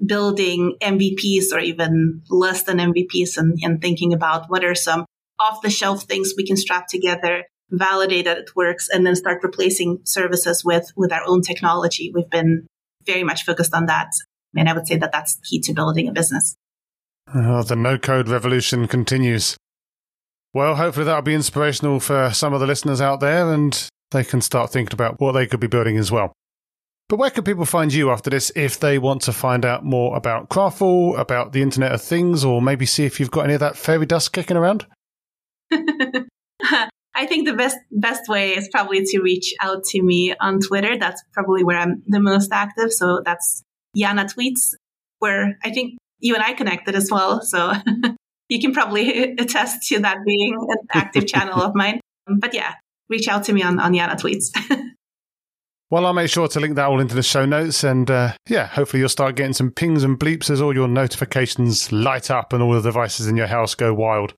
building 0.03 0.75
MVPs 0.81 1.53
or 1.53 1.59
even 1.59 2.21
less 2.29 2.63
than 2.63 2.77
MVPs 2.77 3.38
and, 3.38 3.57
and 3.62 3.81
thinking 3.81 4.13
about 4.13 4.49
what 4.49 4.63
are 4.63 4.75
some 4.75 5.05
off 5.39 5.62
the 5.62 5.69
shelf 5.69 6.03
things 6.03 6.33
we 6.36 6.45
can 6.45 6.57
strap 6.57 6.88
together, 6.88 7.43
validate 7.69 8.25
that 8.25 8.38
it 8.38 8.55
works, 8.55 8.88
and 8.89 9.05
then 9.05 9.15
start 9.15 9.43
replacing 9.43 9.99
services 10.03 10.63
with, 10.63 10.91
with 10.95 11.12
our 11.12 11.23
own 11.27 11.41
technology. 11.41 12.12
We've 12.13 12.29
been 12.29 12.67
very 13.05 13.23
much 13.23 13.45
focused 13.45 13.73
on 13.73 13.88
that. 13.88 14.12
And 14.55 14.69
I 14.69 14.74
would 14.74 14.88
say 14.88 14.97
that 14.97 15.11
that's 15.11 15.39
key 15.43 15.59
to 15.61 15.74
building 15.74 16.07
a 16.07 16.11
business. 16.11 16.55
Oh, 17.34 17.63
the 17.63 17.76
no 17.76 17.97
code 17.97 18.28
revolution 18.28 18.88
continues. 18.88 19.57
Well, 20.54 20.76
hopefully 20.76 21.06
that'll 21.06 21.24
be 21.24 21.34
inspirational 21.34 21.99
for 21.99 22.30
some 22.32 22.54
of 22.54 22.60
the 22.60 22.68
listeners 22.68 23.01
out 23.01 23.20
there 23.20 23.51
and 23.51 23.89
they 24.12 24.24
can 24.24 24.41
start 24.41 24.72
thinking 24.72 24.93
about 24.93 25.20
what 25.20 25.32
they 25.32 25.47
could 25.47 25.60
be 25.60 25.68
building 25.68 25.97
as 25.97 26.12
well. 26.12 26.34
But 27.10 27.18
where 27.18 27.32
can 27.32 27.43
people 27.43 27.66
find 27.66 27.91
you 27.93 28.12
after 28.12 28.30
this 28.30 28.51
if 28.56 28.80
they 28.80 28.97
want 28.97 29.24
to 29.24 29.34
find 29.34 29.66
out 29.66 29.84
more 29.84 30.16
about 30.16 30.49
Kraftful, 30.49 31.18
about 31.20 31.51
the 31.51 31.62
Internet 31.62 31.91
of 31.91 32.01
Things, 32.01 32.45
or 32.45 32.62
maybe 32.62 32.86
see 32.86 33.06
if 33.06 33.20
you've 33.20 33.32
got 33.32 33.45
any 33.45 33.56
of 33.56 33.60
that 33.60 33.76
fairy 33.78 34.06
dust 34.06 34.32
kicking 34.32 34.58
around? 34.58 34.86
I 37.16 37.28
think 37.28 37.47
the 37.47 37.54
best 37.54 37.78
best 37.91 38.28
way 38.28 38.51
is 38.51 38.70
probably 38.72 39.04
to 39.06 39.22
reach 39.22 39.54
out 39.60 39.84
to 39.86 40.01
me 40.01 40.34
on 40.39 40.60
Twitter. 40.60 40.97
That's 40.97 41.22
probably 41.34 41.64
where 41.64 41.78
I'm 41.78 42.04
the 42.08 42.20
most 42.20 42.51
active. 42.51 42.91
So 42.91 43.22
that's 43.24 43.62
Yana 43.95 44.34
Tweets, 44.34 44.74
where 45.20 45.58
I 45.64 45.72
think 45.72 45.97
you 46.20 46.36
and 46.36 46.43
I 46.43 46.54
connected 46.54 46.95
as 46.95 47.12
well. 47.12 47.41
So 47.41 47.74
you 48.54 48.60
can 48.60 48.72
probably 48.72 49.34
attest 49.39 49.88
to 49.88 49.99
that 49.99 50.20
being 50.26 50.56
an 50.56 50.78
active 50.93 51.28
channel 51.28 51.62
of 51.62 51.76
mine. 51.76 51.99
But 52.39 52.54
yeah, 52.54 52.76
reach 53.10 53.28
out 53.28 53.43
to 53.45 53.54
me 53.54 53.64
on, 53.64 53.80
on 53.80 53.91
Yana 53.91 54.16
tweets. 54.16 54.51
Well, 55.89 56.08
I'll 56.08 56.14
make 56.14 56.32
sure 56.32 56.47
to 56.47 56.60
link 56.60 56.76
that 56.78 56.88
all 56.88 56.99
into 56.99 57.14
the 57.14 57.22
show 57.22 57.45
notes. 57.45 57.84
And 57.84 58.10
uh, 58.10 58.34
yeah, 58.49 58.66
hopefully 58.66 59.01
you'll 59.01 59.10
start 59.10 59.36
getting 59.36 59.54
some 59.54 59.70
pings 59.70 60.04
and 60.04 60.18
bleeps 60.18 60.49
as 60.49 60.60
all 60.60 60.74
your 60.74 60.88
notifications 60.88 61.91
light 61.91 62.32
up 62.32 62.51
and 62.51 62.64
all 62.64 62.74
the 62.74 62.82
devices 62.82 63.28
in 63.28 63.38
your 63.38 63.45
house 63.45 63.76
go 63.76 63.93
wild. 63.93 64.34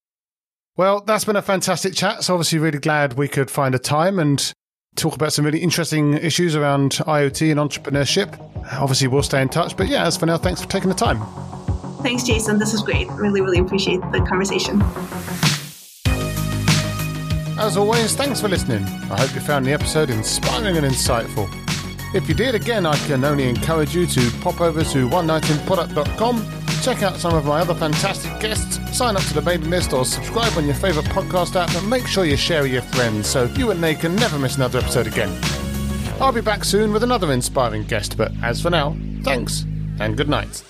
Well, 0.76 1.00
that's 1.00 1.24
been 1.24 1.38
a 1.38 1.42
fantastic 1.42 1.94
chat. 1.94 2.26
So, 2.26 2.34
obviously, 2.34 2.60
really 2.60 2.80
glad 2.80 3.14
we 3.14 3.30
could 3.30 3.50
find 3.50 3.74
a 3.74 3.80
time 3.80 4.20
and 4.20 4.52
talk 4.98 5.16
about 5.16 5.32
some 5.32 5.46
really 5.46 5.60
interesting 5.60 6.16
issues 6.16 6.58
around 6.58 6.94
IoT 6.94 7.52
and 7.52 7.60
entrepreneurship. 7.62 8.38
Obviously, 8.74 9.08
we'll 9.08 9.24
stay 9.24 9.42
in 9.42 9.48
touch. 9.48 9.78
But 9.78 9.88
yeah, 9.88 10.06
as 10.06 10.18
for 10.18 10.26
now, 10.26 10.38
thanks 10.38 10.62
for 10.62 10.68
taking 10.68 10.90
the 10.90 10.96
time. 10.96 11.22
Thanks, 12.06 12.22
Jason. 12.22 12.60
This 12.60 12.72
is 12.72 12.84
great. 12.84 13.10
Really, 13.14 13.42
really 13.42 13.58
appreciate 13.58 14.00
the 14.12 14.24
conversation. 14.30 14.80
As 17.58 17.78
always, 17.78 18.16
thanks 18.16 18.40
for 18.40 18.48
listening. 18.48 18.84
I 19.10 19.20
hope 19.20 19.34
you 19.34 19.42
found 19.42 19.66
the 19.66 19.74
episode 19.74 20.12
inspiring 20.12 20.78
and 20.78 20.86
insightful. 20.86 21.50
If 22.14 22.30
you 22.30 22.36
did, 22.36 22.54
again, 22.54 22.86
I 22.86 22.96
can 23.08 23.26
only 23.26 23.50
encourage 23.50 23.96
you 23.96 24.06
to 24.06 24.30
pop 24.42 24.62
over 24.62 24.84
to 24.84 25.10
oneknightinproduct.com, 25.10 26.48
check 26.84 27.02
out 27.02 27.16
some 27.16 27.34
of 27.34 27.46
my 27.46 27.62
other 27.62 27.74
fantastic 27.74 28.40
guests, 28.40 28.78
sign 28.96 29.16
up 29.16 29.24
to 29.24 29.34
the 29.34 29.42
mailing 29.42 29.72
list, 29.72 29.92
or 29.92 30.06
subscribe 30.06 30.56
on 30.60 30.66
your 30.66 30.76
favourite 30.76 31.10
podcast 31.10 31.56
app, 31.56 31.74
and 31.76 31.90
make 31.90 32.06
sure 32.06 32.24
you 32.24 32.38
share 32.38 32.62
with 32.62 32.72
your 32.72 32.84
friends 32.84 33.28
so 33.28 33.46
you 33.56 33.72
and 33.72 33.84
they 33.84 33.96
can 33.96 34.16
never 34.16 34.38
miss 34.38 34.58
another 34.58 34.78
episode 34.78 35.08
again. 35.08 35.36
I'll 36.22 36.32
be 36.32 36.42
back 36.42 36.66
soon 36.66 36.94
with 36.94 37.02
another 37.02 37.32
inspiring 37.32 37.84
guest, 37.86 38.16
but 38.16 38.32
as 38.44 38.62
for 38.62 38.70
now, 38.70 38.96
thanks 39.24 39.66
and 40.00 40.16
good 40.16 40.30
night. 40.30 40.64